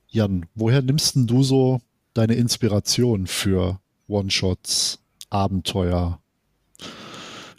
Jan, 0.09 0.47
woher 0.55 0.83
nimmst 0.83 1.17
denn 1.17 1.27
du 1.27 1.43
so 1.43 1.81
deine 2.13 2.35
Inspiration 2.35 3.27
für 3.27 3.81
One-Shots, 4.09 5.01
Abenteuer, 5.31 6.21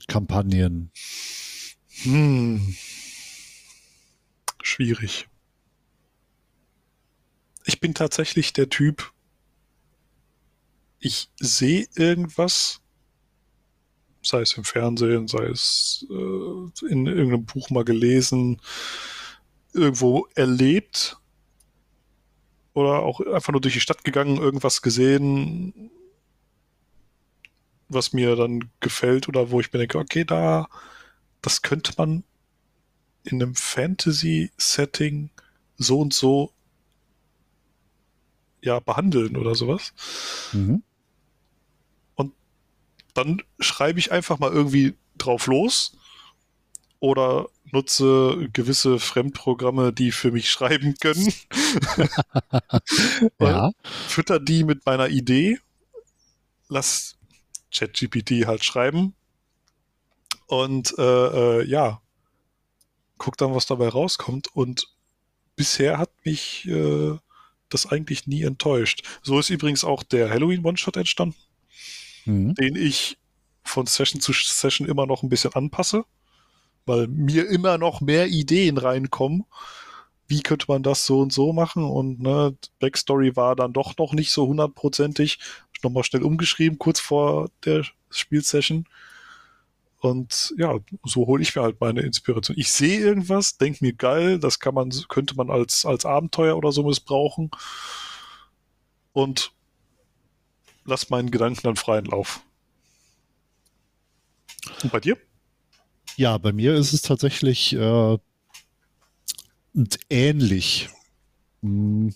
Kampagnen? 0.08 0.92
Hm. 2.04 2.76
Schwierig. 4.62 5.28
Ich 7.66 7.80
bin 7.80 7.94
tatsächlich 7.94 8.54
der 8.54 8.70
Typ, 8.70 9.12
ich 11.00 11.30
sehe 11.40 11.88
irgendwas, 11.96 12.82
sei 14.24 14.42
es 14.42 14.54
im 14.54 14.64
Fernsehen, 14.64 15.28
sei 15.28 15.46
es 15.46 16.06
äh, 16.10 16.88
in 16.90 17.08
irgendeinem 17.08 17.46
Buch 17.46 17.70
mal 17.70 17.84
gelesen, 17.84 18.62
irgendwo 19.74 20.28
erlebt 20.36 21.18
oder 22.74 23.04
auch 23.04 23.20
einfach 23.20 23.52
nur 23.52 23.62
durch 23.62 23.74
die 23.74 23.80
Stadt 23.80 24.04
gegangen, 24.04 24.38
irgendwas 24.38 24.82
gesehen, 24.82 25.92
was 27.90 28.14
mir 28.14 28.36
dann 28.36 28.70
gefällt 28.80 29.28
oder 29.28 29.52
wo 29.52 29.60
ich 29.60 29.72
mir 29.72 29.80
denke, 29.80 29.98
okay, 29.98 30.26
da, 30.26 30.68
das 31.42 31.62
könnte 31.62 31.94
man 31.98 32.24
in 33.24 33.42
einem 33.42 33.56
Fantasy-Setting 33.56 35.30
so 35.78 36.00
und 36.00 36.14
so 36.14 36.54
ja 38.62 38.80
behandeln 38.80 39.38
oder 39.38 39.56
sowas. 39.56 39.94
Mhm. 40.54 40.84
Und 42.16 42.34
dann 43.14 43.42
schreibe 43.60 44.00
ich 44.00 44.12
einfach 44.12 44.40
mal 44.40 44.52
irgendwie 44.52 44.96
drauf 45.18 45.48
los 45.48 45.98
oder 47.00 47.48
nutze 47.72 48.50
gewisse 48.54 49.00
Fremdprogramme, 49.00 49.94
die 49.94 50.12
für 50.12 50.32
mich 50.32 50.50
schreiben 50.52 50.96
können. 51.00 51.34
ja. 53.40 53.72
Fütter 54.08 54.40
die 54.40 54.64
mit 54.64 54.86
meiner 54.86 55.10
Idee, 55.10 55.60
lass 56.70 57.17
ChatGPT 57.72 58.46
halt 58.46 58.64
schreiben. 58.64 59.14
Und 60.48 60.96
äh, 60.98 61.02
äh, 61.02 61.66
ja, 61.66 62.02
guck 63.18 63.38
dann, 63.38 63.54
was 63.54 63.66
dabei 63.66 63.90
rauskommt. 63.90 64.48
Und 64.54 64.88
bisher 65.56 65.98
hat 65.98 66.12
mich 66.24 66.68
äh, 66.68 67.18
das 67.70 67.86
eigentlich 67.88 68.28
nie 68.28 68.44
enttäuscht. 68.44 69.04
So 69.22 69.40
ist 69.40 69.50
übrigens 69.50 69.84
auch 69.84 70.04
der 70.04 70.30
Halloween 70.30 70.66
One-Shot 70.66 70.98
entstanden, 70.98 71.36
mhm. 72.26 72.56
den 72.56 72.76
ich 72.76 73.18
von 73.64 73.86
Session 73.86 74.22
zu 74.22 74.32
Session 74.34 74.88
immer 74.88 75.06
noch 75.06 75.24
ein 75.24 75.30
bisschen 75.30 75.54
anpasse, 75.54 76.06
weil 76.86 77.08
mir 77.08 77.50
immer 77.50 77.78
noch 77.78 78.00
mehr 78.00 78.28
Ideen 78.28 78.78
reinkommen. 78.78 79.46
Wie 80.30 80.42
könnte 80.42 80.66
man 80.68 80.84
das 80.84 81.06
so 81.06 81.20
und 81.22 81.32
so 81.32 81.54
machen? 81.54 81.84
Und 81.84 82.22
ne, 82.22 82.56
Backstory 82.80 83.36
war 83.36 83.56
dann 83.56 83.74
doch 83.74 83.98
noch 83.98 84.14
nicht 84.14 84.32
so 84.32 84.48
hundertprozentig 84.48 85.40
nochmal 85.84 86.04
schnell 86.04 86.24
umgeschrieben, 86.24 86.80
kurz 86.80 87.00
vor 87.00 87.50
der 87.66 87.86
Spielsession. 88.10 88.86
Und 90.00 90.54
ja, 90.58 90.78
so 91.04 91.26
hole 91.26 91.42
ich 91.42 91.56
mir 91.56 91.64
halt 91.64 91.82
meine 91.82 92.02
Inspiration. 92.02 92.58
Ich 92.58 92.72
sehe 92.72 93.00
irgendwas, 93.00 93.58
denke 93.58 93.84
mir 93.84 93.94
geil, 93.94 94.40
das 94.40 94.60
kann 94.60 94.76
man, 94.76 94.92
könnte 95.08 95.36
man 95.36 95.50
als, 95.50 95.86
als 95.86 96.06
Abenteuer 96.06 96.56
oder 96.56 96.72
so 96.72 96.84
missbrauchen. 96.84 97.50
Und 99.14 99.52
lass 100.86 101.10
meinen 101.10 101.32
Gedanken 101.32 101.62
dann 101.64 101.76
freien 101.76 102.06
Lauf. 102.06 102.42
Und 104.84 104.92
bei 104.92 105.00
dir? 105.00 105.18
Ja, 106.16 106.38
bei 106.38 106.52
mir 106.52 106.76
ist 106.76 106.94
es 106.94 107.02
tatsächlich 107.02 107.74
äh, 107.74 108.18
ähnlich. 110.10 110.90
Hm, 111.62 112.14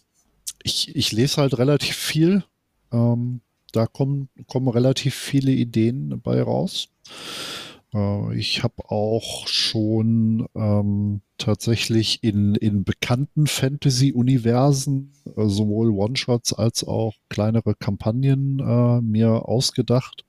ich, 0.64 0.96
ich 0.96 1.12
lese 1.12 1.42
halt 1.42 1.58
relativ 1.58 1.96
viel. 1.96 2.44
Ähm, 2.92 3.42
da 3.72 3.86
kommen, 3.88 4.30
kommen 4.48 4.68
relativ 4.68 5.16
viele 5.16 5.52
Ideen 5.52 6.22
bei 6.22 6.42
raus. 6.42 6.90
Äh, 7.94 8.38
ich 8.38 8.64
habe 8.64 8.90
auch 8.90 9.48
schon 9.48 10.48
ähm, 10.56 11.22
tatsächlich 11.38 12.24
in, 12.24 12.56
in 12.56 12.84
bekannten 12.84 13.48
Fantasy-Universen 13.48 15.14
äh, 15.26 15.48
sowohl 15.48 15.90
One-Shots 15.90 16.54
als 16.54 16.84
auch 16.84 17.16
kleinere 17.30 17.76
Kampagnen 17.76 18.60
äh, 18.60 19.02
mir 19.02 19.48
ausgedacht. 19.48 20.26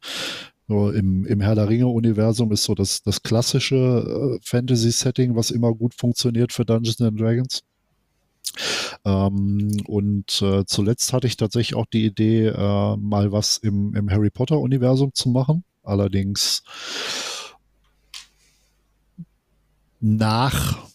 So 0.68 0.90
im, 0.90 1.26
Im 1.26 1.40
Herr 1.40 1.55
der 1.55 1.68
Ringe-Universum 1.68 2.53
ist 2.53 2.64
so 2.64 2.74
das, 2.74 3.03
das 3.03 3.22
klassische 3.22 3.76
äh, 3.76 4.38
Fantasy-Setting, 4.43 5.36
was 5.36 5.51
immer 5.51 5.74
gut 5.74 5.95
funktioniert 5.95 6.53
für 6.53 6.64
Dungeons 6.64 7.01
and 7.01 7.20
Dragons. 7.20 7.62
Ähm, 9.05 9.76
und 9.86 10.42
äh, 10.42 10.64
zuletzt 10.66 11.12
hatte 11.12 11.26
ich 11.26 11.36
tatsächlich 11.36 11.76
auch 11.76 11.86
die 11.86 12.05
Idee, 12.05 12.48
äh, 12.48 12.96
mal 12.96 13.32
was 13.32 13.57
im, 13.59 13.94
im 13.94 14.11
Harry 14.11 14.30
Potter-Universum 14.30 15.12
zu 15.14 15.30
machen. 15.30 15.64
Allerdings 15.82 16.62
nach 20.00 20.86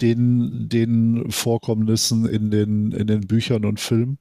den, 0.00 0.68
den 0.68 1.30
Vorkommnissen 1.30 2.26
in 2.26 2.50
den, 2.50 2.92
in 2.92 3.06
den 3.06 3.26
Büchern 3.26 3.64
und 3.64 3.80
Filmen. 3.80 4.18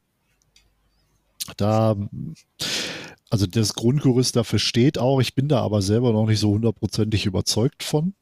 Da, 1.57 1.95
also 3.29 3.47
das 3.47 3.73
Grundgerüst 3.73 4.35
dafür 4.35 4.59
steht 4.59 4.97
auch, 4.97 5.19
ich 5.19 5.35
bin 5.35 5.47
da 5.47 5.61
aber 5.61 5.81
selber 5.81 6.13
noch 6.13 6.27
nicht 6.27 6.39
so 6.39 6.51
hundertprozentig 6.51 7.25
überzeugt 7.25 7.83
von. 7.83 8.13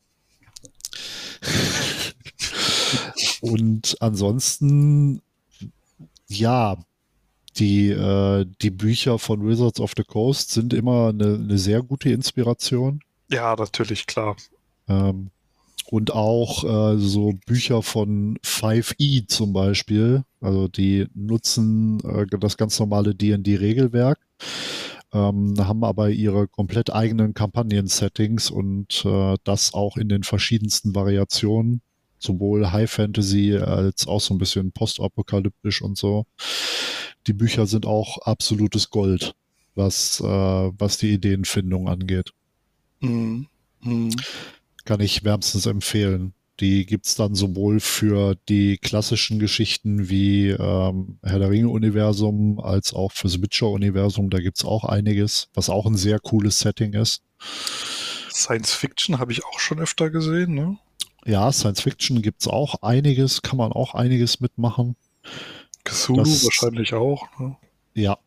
Und 3.42 3.98
ansonsten, 4.00 5.22
ja, 6.28 6.78
die, 7.58 7.90
äh, 7.90 8.46
die 8.62 8.70
Bücher 8.70 9.20
von 9.20 9.46
Wizards 9.46 9.82
of 9.82 9.94
the 9.98 10.04
Coast 10.04 10.52
sind 10.52 10.74
immer 10.74 11.10
eine, 11.10 11.34
eine 11.36 11.58
sehr 11.58 11.82
gute 11.82 12.10
Inspiration. 12.10 13.02
Ja, 13.30 13.56
natürlich, 13.56 14.08
klar. 14.08 14.38
Ähm, 14.88 15.32
Und 15.88 16.14
auch 16.14 16.64
äh, 16.64 16.98
so 16.98 17.34
Bücher 17.46 17.82
von 17.82 18.38
5e 18.46 19.28
zum 19.28 19.52
Beispiel. 19.52 20.24
Also 20.40 20.68
die 20.70 21.08
nutzen 21.14 22.00
äh, 22.06 22.26
das 22.40 22.56
ganz 22.56 22.80
normale 22.80 23.14
D&D-Regelwerk, 23.16 24.20
ähm, 25.12 25.56
haben 25.58 25.84
aber 25.84 26.10
ihre 26.10 26.48
komplett 26.48 26.94
eigenen 26.94 27.34
Kampagnen-Settings 27.34 28.50
und 28.50 29.04
äh, 29.06 29.36
das 29.44 29.74
auch 29.74 29.98
in 29.98 30.08
den 30.08 30.24
verschiedensten 30.24 30.96
Variationen. 30.96 31.82
Sowohl 32.22 32.72
High 32.72 32.90
Fantasy 32.90 33.58
als 33.58 34.08
auch 34.08 34.22
so 34.22 34.34
ein 34.34 34.38
bisschen 34.38 34.72
postapokalyptisch 34.72 35.82
und 35.82 35.98
so. 35.98 36.26
Die 37.28 37.34
Bücher 37.34 37.66
sind 37.66 37.86
auch 37.86 38.20
absolutes 38.20 38.90
Gold, 38.90 39.34
was, 39.76 40.20
äh, 40.22 40.24
was 40.26 40.98
die 40.98 41.12
Ideenfindung 41.14 41.88
angeht. 41.88 42.32
Mhm. 43.00 43.48
Mhm. 43.82 44.12
Kann 44.86 45.00
ich 45.00 45.24
wärmstens 45.24 45.66
empfehlen. 45.66 46.34
Die 46.60 46.86
gibt's 46.86 47.16
dann 47.16 47.34
sowohl 47.34 47.80
für 47.80 48.36
die 48.48 48.78
klassischen 48.78 49.40
Geschichten 49.40 50.10
wie 50.10 50.50
ähm, 50.50 51.18
Herr 51.24 51.40
der 51.40 51.50
Ringe-Universum 51.50 52.60
als 52.60 52.94
auch 52.94 53.12
fürs 53.12 53.42
Witcher-Universum. 53.42 54.30
Da 54.30 54.40
gibt's 54.40 54.64
auch 54.64 54.84
einiges, 54.84 55.50
was 55.56 55.72
auch 55.72 55.88
ein 55.88 55.98
sehr 55.98 56.20
cooles 56.20 56.60
Setting 56.60 56.94
ist. 56.94 57.24
Science 58.32 58.74
Fiction 58.74 59.18
habe 59.18 59.32
ich 59.32 59.44
auch 59.44 59.60
schon 59.60 59.80
öfter 59.80 60.12
gesehen, 60.12 60.54
ne? 60.54 60.78
Ja, 61.26 61.52
Science 61.52 61.82
Fiction 61.82 62.22
gibt's 62.22 62.48
auch 62.48 62.82
einiges, 62.82 63.42
kann 63.42 63.58
man 63.58 63.72
auch 63.72 63.94
einiges 63.94 64.40
mitmachen. 64.40 64.96
Cthulhu 65.84 66.24
Das- 66.24 66.44
wahrscheinlich 66.46 66.94
auch. 66.94 67.28
Ne? 67.40 67.56
Ja, 67.94 68.18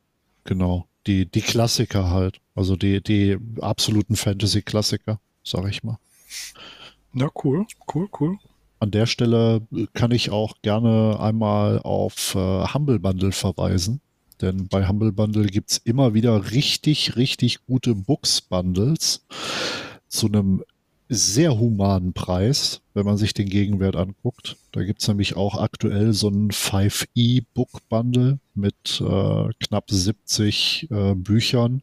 genau. 0.44 0.86
Die, 1.06 1.26
die 1.26 1.40
Klassiker 1.42 2.10
halt. 2.10 2.40
Also 2.54 2.76
die, 2.76 3.02
die 3.02 3.36
absoluten 3.60 4.16
Fantasy-Klassiker, 4.16 5.20
sag 5.42 5.68
ich 5.68 5.82
mal. 5.82 5.98
Ja, 7.14 7.28
cool, 7.42 7.66
cool, 7.94 8.08
cool. 8.20 8.38
An 8.80 8.90
der 8.90 9.06
Stelle 9.06 9.62
kann 9.92 10.10
ich 10.10 10.30
auch 10.30 10.54
gerne 10.62 11.18
einmal 11.20 11.80
auf 11.80 12.34
äh, 12.34 12.66
Humble 12.72 12.98
Bundle 12.98 13.32
verweisen. 13.32 14.00
Denn 14.40 14.68
bei 14.68 14.86
Humble 14.88 15.12
Bundle 15.12 15.46
gibt's 15.46 15.78
immer 15.78 16.12
wieder 16.14 16.50
richtig, 16.50 17.16
richtig 17.16 17.64
gute 17.66 17.94
Books-Bundles 17.94 19.24
zu 20.08 20.26
einem 20.26 20.64
sehr 21.08 21.58
humanen 21.58 22.12
Preis, 22.12 22.80
wenn 22.94 23.04
man 23.04 23.16
sich 23.16 23.34
den 23.34 23.48
Gegenwert 23.48 23.96
anguckt. 23.96 24.56
Da 24.72 24.82
gibt's 24.82 25.06
nämlich 25.06 25.36
auch 25.36 25.56
aktuell 25.60 26.12
so 26.12 26.28
ein 26.28 26.50
5e 26.50 27.44
Book 27.54 27.70
Bundle 27.88 28.38
mit 28.54 29.00
äh, 29.00 29.48
knapp 29.60 29.90
70 29.90 30.88
äh, 30.90 31.14
Büchern 31.14 31.82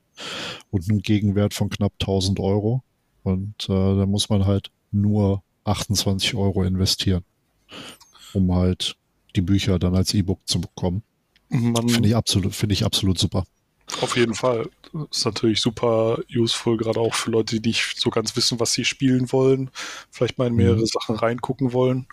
und 0.71 0.89
einem 0.89 1.01
Gegenwert 1.01 1.53
von 1.53 1.69
knapp 1.69 1.93
1000 1.99 2.39
Euro. 2.39 2.83
Und 3.23 3.69
äh, 3.69 3.73
da 3.73 4.05
muss 4.05 4.29
man 4.29 4.45
halt 4.45 4.71
nur 4.91 5.43
28 5.63 6.33
Euro 6.35 6.63
investieren, 6.63 7.23
um 8.33 8.53
halt 8.53 8.95
die 9.35 9.41
Bücher 9.41 9.79
dann 9.79 9.95
als 9.95 10.13
E-Book 10.13 10.39
zu 10.45 10.59
bekommen. 10.59 11.03
Finde 11.49 12.07
ich 12.07 12.15
absolut, 12.15 12.55
finde 12.55 12.73
ich 12.73 12.85
absolut 12.85 13.19
super. 13.19 13.43
Auf 14.01 14.15
jeden 14.15 14.33
Fall. 14.33 14.69
Ist 15.09 15.25
natürlich 15.25 15.61
super 15.61 16.19
useful, 16.35 16.77
gerade 16.77 16.99
auch 16.99 17.13
für 17.13 17.31
Leute, 17.31 17.59
die 17.61 17.69
nicht 17.69 17.99
so 17.99 18.09
ganz 18.09 18.35
wissen, 18.35 18.59
was 18.59 18.73
sie 18.73 18.83
spielen 18.85 19.31
wollen, 19.31 19.71
vielleicht 20.09 20.37
mal 20.37 20.47
in 20.47 20.55
mehrere 20.55 20.81
Mhm. 20.81 20.85
Sachen 20.85 21.15
reingucken 21.15 21.71
wollen. 21.73 22.07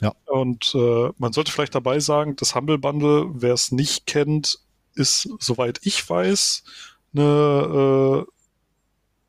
Ja. 0.00 0.14
Und 0.26 0.72
äh, 0.74 1.10
man 1.18 1.32
sollte 1.32 1.52
vielleicht 1.52 1.74
dabei 1.74 2.00
sagen, 2.00 2.36
das 2.36 2.54
Humble 2.54 2.78
Bundle, 2.78 3.28
wer 3.34 3.54
es 3.54 3.72
nicht 3.72 4.06
kennt, 4.06 4.58
ist, 4.94 5.28
soweit 5.40 5.80
ich 5.82 6.08
weiß, 6.08 6.64
eine 7.14 8.26
äh, 8.26 8.32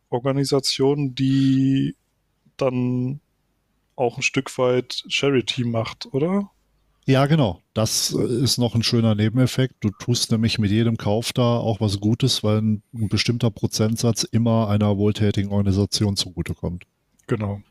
Organisation, 0.09 1.15
die 1.15 1.95
dann 2.57 3.21
auch 3.95 4.17
ein 4.17 4.23
Stück 4.23 4.57
weit 4.57 5.03
Charity 5.07 5.63
macht, 5.63 6.07
oder? 6.13 6.51
Ja, 7.05 7.25
genau. 7.25 7.61
Das 7.73 8.13
äh, 8.13 8.43
ist 8.43 8.57
noch 8.57 8.75
ein 8.75 8.83
schöner 8.83 9.15
Nebeneffekt. 9.15 9.75
Du 9.79 9.89
tust 9.89 10.31
nämlich 10.31 10.59
mit 10.59 10.71
jedem 10.71 10.97
Kauf 10.97 11.33
da 11.33 11.57
auch 11.57 11.81
was 11.81 11.99
Gutes, 11.99 12.43
weil 12.43 12.61
ein, 12.61 12.83
ein 12.93 13.09
bestimmter 13.09 13.49
Prozentsatz 13.49 14.23
immer 14.23 14.69
einer 14.69 14.97
wohltätigen 14.97 15.51
Organisation 15.51 16.15
zugutekommt. 16.15 16.85
Genau. 17.27 17.61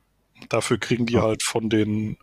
Dafür 0.49 0.79
kriegen 0.79 1.07
die 1.07 1.15
Ja. 1.15 1.23
halt 1.23 1.43
von 1.43 1.71
den 1.71 2.17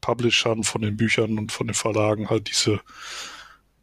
Publishern, 0.00 0.62
von 0.62 0.82
den 0.82 0.96
Büchern 0.96 1.38
und 1.38 1.52
von 1.52 1.66
den 1.66 1.74
Verlagen 1.74 2.30
halt 2.30 2.48
diese 2.48 2.80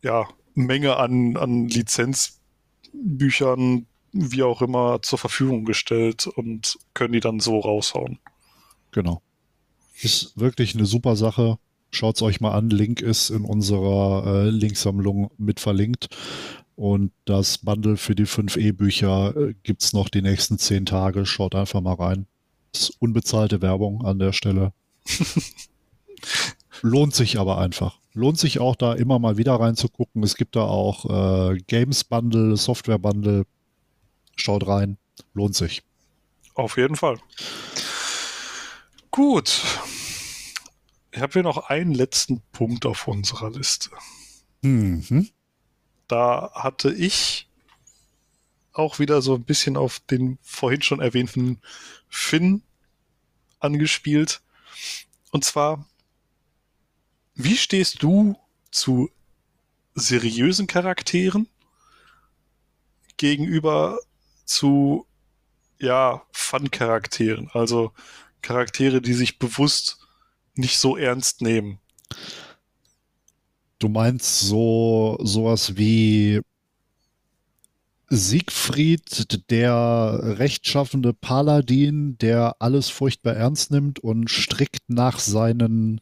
ja, 0.01 0.27
Menge 0.53 0.97
an, 0.97 1.37
an 1.37 1.67
Lizenzbüchern, 1.67 3.85
wie 4.11 4.43
auch 4.43 4.61
immer, 4.61 5.01
zur 5.01 5.19
Verfügung 5.19 5.65
gestellt 5.65 6.27
und 6.27 6.77
können 6.93 7.13
die 7.13 7.19
dann 7.19 7.39
so 7.39 7.59
raushauen. 7.59 8.19
Genau. 8.91 9.21
Ist 10.01 10.39
wirklich 10.39 10.75
eine 10.75 10.85
super 10.85 11.15
Sache. 11.15 11.57
Schaut's 11.91 12.21
euch 12.21 12.39
mal 12.39 12.51
an. 12.51 12.69
Link 12.69 13.01
ist 13.01 13.29
in 13.29 13.45
unserer 13.45 14.25
äh, 14.25 14.49
Linksammlung 14.49 15.31
mit 15.37 15.59
verlinkt. 15.59 16.09
Und 16.75 17.11
das 17.25 17.57
Bundle 17.57 17.97
für 17.97 18.15
die 18.15 18.25
5 18.25 18.55
E-Bücher 18.55 19.35
äh, 19.35 19.53
gibt's 19.63 19.91
noch 19.91 20.07
die 20.07 20.21
nächsten 20.21 20.57
zehn 20.57 20.85
Tage. 20.85 21.25
Schaut 21.25 21.55
einfach 21.55 21.81
mal 21.81 21.95
rein. 21.95 22.27
Ist 22.73 22.93
unbezahlte 22.99 23.61
Werbung 23.61 24.05
an 24.05 24.19
der 24.19 24.31
Stelle. 24.31 24.73
Lohnt 26.81 27.15
sich 27.15 27.39
aber 27.39 27.57
einfach. 27.57 27.99
Lohnt 28.13 28.39
sich 28.39 28.59
auch 28.59 28.75
da 28.75 28.93
immer 28.93 29.19
mal 29.19 29.37
wieder 29.37 29.55
reinzugucken. 29.55 30.23
Es 30.23 30.35
gibt 30.35 30.55
da 30.55 30.61
auch 30.61 31.51
äh, 31.51 31.57
Games 31.67 32.03
Bundle, 32.03 32.55
Software 32.55 32.99
Bundle. 32.99 33.45
Schaut 34.35 34.67
rein. 34.67 34.97
Lohnt 35.33 35.55
sich. 35.55 35.83
Auf 36.53 36.77
jeden 36.77 36.95
Fall. 36.95 37.17
Gut. 39.11 39.61
Ich 41.11 41.21
habe 41.21 41.33
hier 41.33 41.43
noch 41.43 41.69
einen 41.69 41.93
letzten 41.93 42.41
Punkt 42.51 42.85
auf 42.85 43.07
unserer 43.07 43.49
Liste. 43.51 43.89
Mhm. 44.61 45.29
da 46.09 46.51
hatte 46.53 46.91
ich 46.91 47.47
auch 48.73 48.99
wieder 48.99 49.21
so 49.21 49.35
ein 49.35 49.43
bisschen 49.43 49.77
auf 49.77 49.99
den 49.99 50.37
vorhin 50.41 50.81
schon 50.81 50.99
erwähnten 50.99 51.61
Finn 52.09 52.61
angespielt. 53.59 54.41
Und 55.31 55.45
zwar, 55.45 55.85
wie 57.35 57.57
stehst 57.57 58.03
du 58.03 58.37
zu 58.71 59.09
seriösen 59.95 60.67
Charakteren 60.67 61.47
gegenüber 63.17 63.99
zu, 64.45 65.05
ja, 65.77 66.23
Fun-Charakteren? 66.31 67.49
Also 67.53 67.93
Charaktere, 68.41 69.01
die 69.01 69.13
sich 69.13 69.39
bewusst 69.39 69.98
nicht 70.59 70.77
so 70.77 70.97
ernst 70.97 71.41
nehmen. 71.41 71.79
Du 73.79 73.87
meinst 73.87 74.41
so 74.41 75.17
sowas 75.21 75.77
wie 75.77 76.41
Siegfried, 78.09 79.49
der 79.51 80.19
rechtschaffende 80.23 81.13
Paladin, 81.13 82.17
der 82.17 82.55
alles 82.59 82.89
furchtbar 82.89 83.35
ernst 83.35 83.71
nimmt 83.71 83.99
und 83.99 84.29
strikt 84.29 84.89
nach 84.89 85.19
seinen 85.19 86.01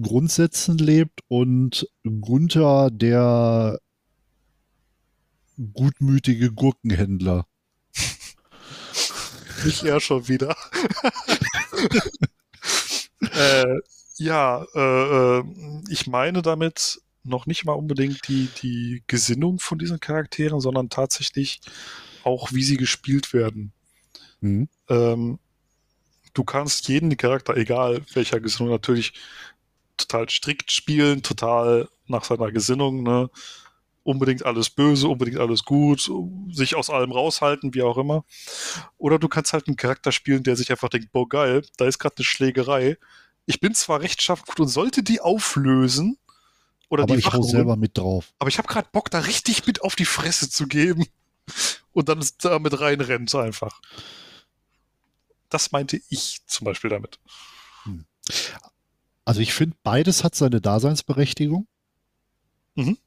Grundsätzen 0.00 0.78
lebt 0.78 1.20
und 1.28 1.88
Gunther, 2.04 2.90
der 2.90 3.80
gutmütige 5.74 6.52
Gurkenhändler. 6.52 7.46
Ich 9.66 9.84
eher 9.84 10.00
schon 10.00 10.28
wieder. 10.28 10.56
äh, 13.36 13.80
ja, 14.16 14.64
äh, 14.74 15.38
äh, 15.38 15.44
ich 15.88 16.06
meine 16.06 16.42
damit 16.42 17.00
noch 17.24 17.46
nicht 17.46 17.64
mal 17.64 17.72
unbedingt 17.72 18.28
die, 18.28 18.48
die 18.62 19.02
Gesinnung 19.06 19.58
von 19.58 19.78
diesen 19.78 19.98
Charakteren, 19.98 20.60
sondern 20.60 20.90
tatsächlich 20.90 21.60
auch, 22.22 22.52
wie 22.52 22.62
sie 22.62 22.76
gespielt 22.76 23.32
werden. 23.32 23.72
Mhm. 24.40 24.68
Ähm, 24.88 25.38
du 26.34 26.44
kannst 26.44 26.88
jeden 26.88 27.16
Charakter, 27.16 27.56
egal 27.56 28.02
welcher 28.12 28.40
Gesinnung, 28.40 28.70
natürlich 28.70 29.14
total 29.96 30.28
strikt 30.28 30.70
spielen, 30.70 31.22
total 31.22 31.88
nach 32.06 32.24
seiner 32.24 32.52
Gesinnung, 32.52 33.02
ne? 33.02 33.30
Unbedingt 34.02 34.44
alles 34.44 34.68
böse, 34.68 35.08
unbedingt 35.08 35.38
alles 35.38 35.64
gut, 35.64 36.10
sich 36.50 36.74
aus 36.74 36.90
allem 36.90 37.10
raushalten, 37.10 37.72
wie 37.72 37.80
auch 37.80 37.96
immer. 37.96 38.26
Oder 38.98 39.18
du 39.18 39.28
kannst 39.28 39.54
halt 39.54 39.66
einen 39.66 39.78
Charakter 39.78 40.12
spielen, 40.12 40.42
der 40.42 40.56
sich 40.56 40.70
einfach 40.70 40.90
denkt, 40.90 41.10
boah, 41.10 41.26
geil, 41.26 41.62
da 41.78 41.86
ist 41.86 41.98
gerade 41.98 42.16
eine 42.18 42.24
Schlägerei. 42.24 42.98
Ich 43.46 43.60
bin 43.60 43.74
zwar 43.74 44.00
rechtschaffen 44.00 44.44
gut 44.46 44.60
und 44.60 44.68
sollte 44.68 45.02
die 45.02 45.20
auflösen 45.20 46.18
oder 46.88 47.04
Aber 47.04 47.14
die 47.14 47.20
ich 47.20 47.32
hau 47.32 47.42
selber 47.42 47.76
mit 47.76 47.98
drauf. 47.98 48.32
aber 48.38 48.48
ich 48.48 48.58
habe 48.58 48.68
gerade 48.68 48.88
Bock, 48.92 49.10
da 49.10 49.20
richtig 49.20 49.66
mit 49.66 49.82
auf 49.82 49.96
die 49.96 50.04
Fresse 50.04 50.48
zu 50.48 50.66
geben 50.66 51.06
und 51.92 52.08
dann 52.08 52.24
da 52.40 52.58
mit 52.58 52.78
reinrennt 52.78 53.34
einfach. 53.34 53.80
Das 55.50 55.72
meinte 55.72 56.00
ich 56.08 56.40
zum 56.46 56.64
Beispiel 56.64 56.90
damit. 56.90 57.18
Also 59.24 59.40
ich 59.40 59.54
finde, 59.54 59.76
beides 59.82 60.24
hat 60.24 60.34
seine 60.34 60.60
Daseinsberechtigung. 60.60 61.66
Mhm. 62.74 62.98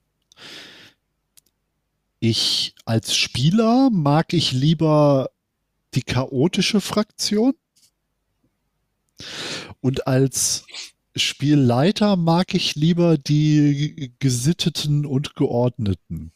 Ich 2.20 2.74
als 2.86 3.16
Spieler 3.16 3.90
mag 3.92 4.34
ich 4.34 4.52
lieber 4.52 5.30
die 5.94 6.02
chaotische 6.02 6.82
Fraktion. 6.82 7.54
Und 9.82 10.08
als 10.08 10.66
Spielleiter 11.16 12.16
mag 12.16 12.54
ich 12.54 12.76
lieber 12.76 13.18
die 13.18 14.14
gesitteten 14.20 15.06
und 15.06 15.36
geordneten. 15.36 16.32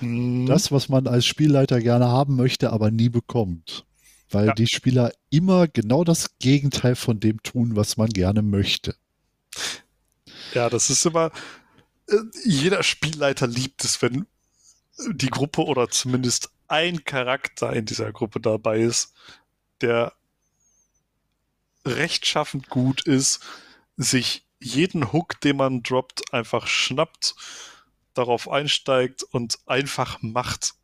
Hm, 0.00 0.46
Das, 0.46 0.70
was 0.70 0.88
man 0.88 1.06
als 1.06 1.26
Spielleiter 1.26 1.80
gerne 1.80 2.08
haben 2.08 2.36
möchte, 2.36 2.72
aber 2.72 2.90
nie 2.90 3.08
bekommt. 3.08 3.84
Weil 4.30 4.48
Ja. 4.48 4.52
die 4.54 4.66
Spieler 4.66 5.12
immer 5.30 5.68
genau 5.68 6.04
das 6.04 6.38
Gegenteil 6.38 6.96
von 6.96 7.18
dem 7.18 7.42
tun, 7.42 7.76
was 7.76 7.96
man 7.96 8.10
gerne 8.10 8.42
möchte. 8.42 8.94
Ja, 10.54 10.68
das 10.70 10.90
ist 10.90 11.04
immer. 11.06 11.30
äh, 12.08 12.16
Jeder 12.44 12.82
Spielleiter 12.82 13.46
liebt 13.46 13.84
es, 13.84 14.00
wenn 14.02 14.26
die 15.12 15.28
Gruppe 15.30 15.64
oder 15.64 15.88
zumindest 15.88 16.50
ein 16.68 17.04
Charakter 17.04 17.72
in 17.72 17.86
dieser 17.86 18.12
Gruppe 18.12 18.40
dabei 18.40 18.80
ist, 18.80 19.14
der 19.80 20.12
rechtschaffend 21.84 22.68
gut 22.68 23.02
ist, 23.06 23.40
sich 23.96 24.44
jeden 24.60 25.12
Hook, 25.12 25.40
den 25.40 25.56
man 25.56 25.82
droppt, 25.82 26.32
einfach 26.32 26.66
schnappt, 26.66 27.34
darauf 28.14 28.50
einsteigt 28.50 29.22
und 29.22 29.58
einfach 29.66 30.18
macht. 30.22 30.74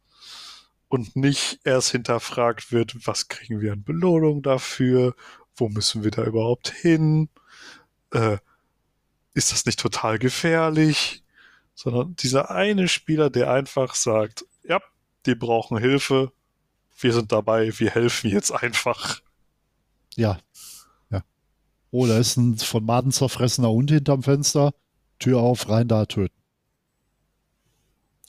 Und 0.88 1.16
nicht 1.16 1.58
erst 1.64 1.90
hinterfragt 1.90 2.70
wird, 2.70 3.06
was 3.06 3.28
kriegen 3.28 3.60
wir 3.60 3.72
an 3.72 3.82
Belohnung 3.82 4.42
dafür, 4.42 5.16
wo 5.56 5.68
müssen 5.68 6.04
wir 6.04 6.10
da 6.10 6.24
überhaupt 6.24 6.70
hin, 6.70 7.28
äh, 8.12 8.38
ist 9.34 9.50
das 9.50 9.66
nicht 9.66 9.80
total 9.80 10.18
gefährlich? 10.18 11.24
Sondern 11.74 12.14
dieser 12.14 12.50
eine 12.50 12.86
Spieler, 12.86 13.30
der 13.30 13.50
einfach 13.50 13.96
sagt, 13.96 14.46
ja, 14.62 14.80
die 15.26 15.34
brauchen 15.34 15.78
Hilfe, 15.78 16.32
wir 17.00 17.12
sind 17.12 17.32
dabei, 17.32 17.76
wir 17.78 17.90
helfen 17.90 18.30
jetzt 18.30 18.52
einfach. 18.52 19.20
Ja. 20.14 20.38
Oh, 21.94 22.08
da 22.08 22.18
ist 22.18 22.36
ein 22.36 22.58
von 22.58 22.84
Maden 22.84 23.12
zerfressener 23.12 23.68
Hund 23.70 23.88
hinterm 23.88 24.24
Fenster. 24.24 24.74
Tür 25.20 25.38
auf, 25.38 25.68
rein 25.68 25.86
da, 25.86 26.06
töten. 26.06 26.34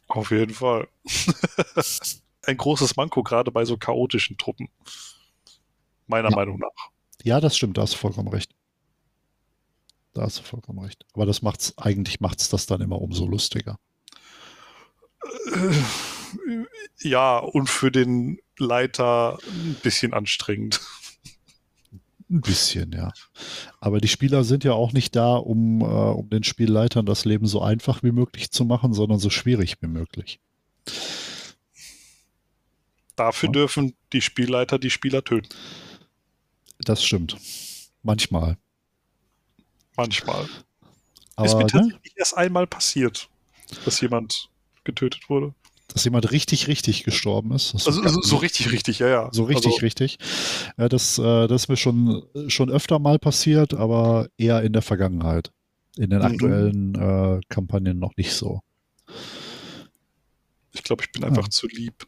Auf 0.08 0.30
jeden 0.30 0.54
Fall. 0.54 0.88
Ein 2.46 2.58
großes 2.58 2.96
Manko, 2.96 3.24
gerade 3.24 3.50
bei 3.50 3.66
so 3.66 3.76
chaotischen 3.76 4.38
Truppen. 4.38 4.70
Meiner 6.06 6.30
Ja. 6.30 6.36
Meinung 6.36 6.60
nach. 6.60 6.92
Ja, 7.24 7.42
das 7.42 7.58
stimmt, 7.58 7.80
da 7.80 7.82
hast 7.82 7.96
du 7.96 7.98
vollkommen 7.98 8.28
recht. 8.28 8.52
Da 10.14 10.22
hast 10.22 10.38
du 10.38 10.44
vollkommen 10.44 10.78
recht. 10.78 11.04
Aber 11.14 11.26
das 11.26 11.42
macht's, 11.42 11.76
eigentlich 11.80 12.20
macht's 12.20 12.50
das 12.50 12.68
dann 12.68 12.82
immer 12.82 13.02
umso 13.02 13.26
lustiger. 13.26 13.80
Ja, 17.00 17.40
und 17.40 17.68
für 17.68 17.92
den 17.92 18.38
Leiter 18.60 19.40
ein 19.48 19.76
bisschen 19.82 20.14
anstrengend. 20.14 20.82
Ein 22.30 22.42
bisschen, 22.42 22.92
ja. 22.92 23.12
Aber 23.80 24.00
die 24.02 24.08
Spieler 24.08 24.44
sind 24.44 24.64
ja 24.64 24.74
auch 24.74 24.94
nicht 24.94 25.16
da, 25.16 25.36
um, 25.36 25.82
äh, 25.82 25.84
um 25.86 26.30
den 26.30 26.44
Spielleitern 26.44 27.06
das 27.06 27.24
Leben 27.24 27.46
so 27.46 27.62
einfach 27.62 28.02
wie 28.02 28.12
möglich 28.12 28.50
zu 28.52 28.66
machen, 28.66 28.94
sondern 28.94 29.20
so 29.20 29.30
schwierig 29.30 29.78
wie 29.82 29.88
möglich. 29.88 30.40
Dafür 33.16 33.50
Ja. 33.50 33.54
dürfen 33.54 33.96
die 34.12 34.22
Spielleiter 34.22 34.80
die 34.80 34.90
Spieler 34.90 35.24
töten. 35.24 35.50
Das 36.80 37.04
stimmt. 37.04 37.38
Manchmal. 38.04 38.58
Manchmal. 39.96 40.48
Aber 41.36 41.46
ist 41.46 41.54
mir 41.56 41.64
ne, 41.64 41.68
tatsächlich 41.70 42.14
erst 42.18 42.36
einmal 42.38 42.68
passiert, 42.68 43.30
dass 43.86 44.02
jemand 44.02 44.50
getötet 44.84 45.30
wurde. 45.30 45.54
Dass 45.96 46.04
jemand 46.04 46.30
richtig, 46.34 46.68
richtig 46.68 47.06
gestorben 47.06 47.54
ist. 47.54 47.74
Das 47.74 47.88
Also, 47.88 48.02
also 48.02 48.22
so 48.22 48.36
richtig, 48.36 48.70
richtig, 48.74 49.00
ja, 49.00 49.08
ja. 49.08 49.30
So 49.32 49.46
richtig, 49.46 49.76
also, 49.76 49.80
richtig. 49.86 50.18
Ja, 50.78 50.90
das, 50.90 51.18
äh, 51.18 51.48
das 51.48 51.64
ist 51.64 51.68
mir 51.70 51.78
schon, 51.78 52.22
schon 52.50 52.70
öfter 52.70 53.00
mal 53.00 53.18
passiert, 53.18 53.74
aber 53.74 54.28
eher 54.38 54.62
in 54.62 54.74
der 54.74 54.82
Vergangenheit. 54.82 55.54
In 55.96 56.10
den 56.10 56.20
Mhm. 56.20 56.26
aktuellen 56.26 56.96
äh, 56.96 57.40
Kampagnen 57.48 57.98
noch 57.98 58.12
nicht 58.18 58.34
so. 58.34 58.60
Ich 60.74 60.84
glaube, 60.84 61.06
ich 61.06 61.14
bin 61.14 61.24
einfach 61.24 61.46
Ja. 61.46 61.50
zu 61.50 61.68
lieb. 61.68 62.06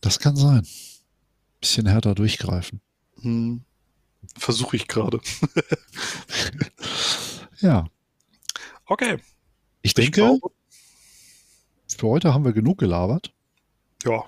Das 0.00 0.20
kann 0.20 0.36
sein. 0.36 0.64
Bisschen 1.60 1.86
härter 1.86 2.14
durchgreifen. 2.14 2.80
hm, 3.20 3.62
Versuche 4.38 4.76
ich 4.76 4.86
gerade. 4.86 5.18
Ja, 7.60 7.88
Okay. 8.86 9.16
ich 9.82 9.90
Ich 9.90 9.94
denke, 9.94 10.20
glaube, 10.20 10.54
für 11.94 12.08
heute 12.08 12.34
haben 12.34 12.44
wir 12.44 12.52
genug 12.52 12.78
gelabert. 12.78 13.32
ja, 14.04 14.24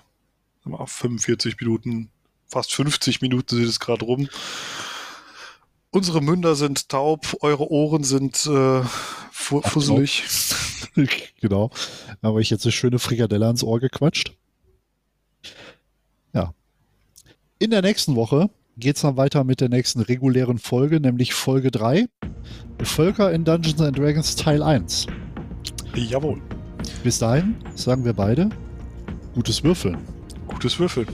mal 0.65 0.85
45 0.85 1.59
Minuten, 1.59 2.09
fast 2.47 2.73
50 2.73 3.21
Minuten 3.21 3.55
sind 3.55 3.67
es 3.67 3.79
gerade 3.79 4.05
rum. 4.05 4.29
Unsere 5.89 6.21
Münder 6.21 6.55
sind 6.55 6.89
taub, 6.89 7.37
eure 7.41 7.71
Ohren 7.71 8.03
sind 8.03 8.45
äh, 8.45 8.81
fu 9.31 9.61
fusselig. 9.61 10.23
genau. 11.41 11.71
Da 12.21 12.29
habe 12.29 12.41
ich 12.41 12.49
jetzt 12.49 12.65
eine 12.65 12.71
schöne 12.71 12.99
Frikadelle 12.99 13.45
ans 13.45 13.63
Ohr 13.63 13.79
gequatscht. 13.79 14.33
Ja. 16.33 16.53
In 17.59 17.71
der 17.71 17.81
nächsten 17.81 18.15
Woche 18.15 18.49
geht 18.75 18.97
es 18.97 19.01
dann 19.01 19.17
weiter 19.17 19.43
mit 19.43 19.61
der 19.61 19.69
nächsten 19.69 20.01
regulären 20.01 20.59
Folge, 20.59 20.99
nämlich 20.99 21.33
Folge 21.33 21.71
3. 21.71 22.07
Völker 22.83 23.31
in 23.31 23.43
Dungeons 23.43 23.81
and 23.81 23.97
Dragons 23.97 24.35
Teil 24.35 24.61
1. 24.61 25.07
Jawohl. 25.95 26.41
Bis 27.03 27.19
dahin 27.19 27.55
sagen 27.75 28.03
wir 28.05 28.13
beide 28.13 28.49
gutes 29.33 29.63
Würfeln. 29.63 29.97
Gutes 30.47 30.79
Würfeln. 30.79 31.07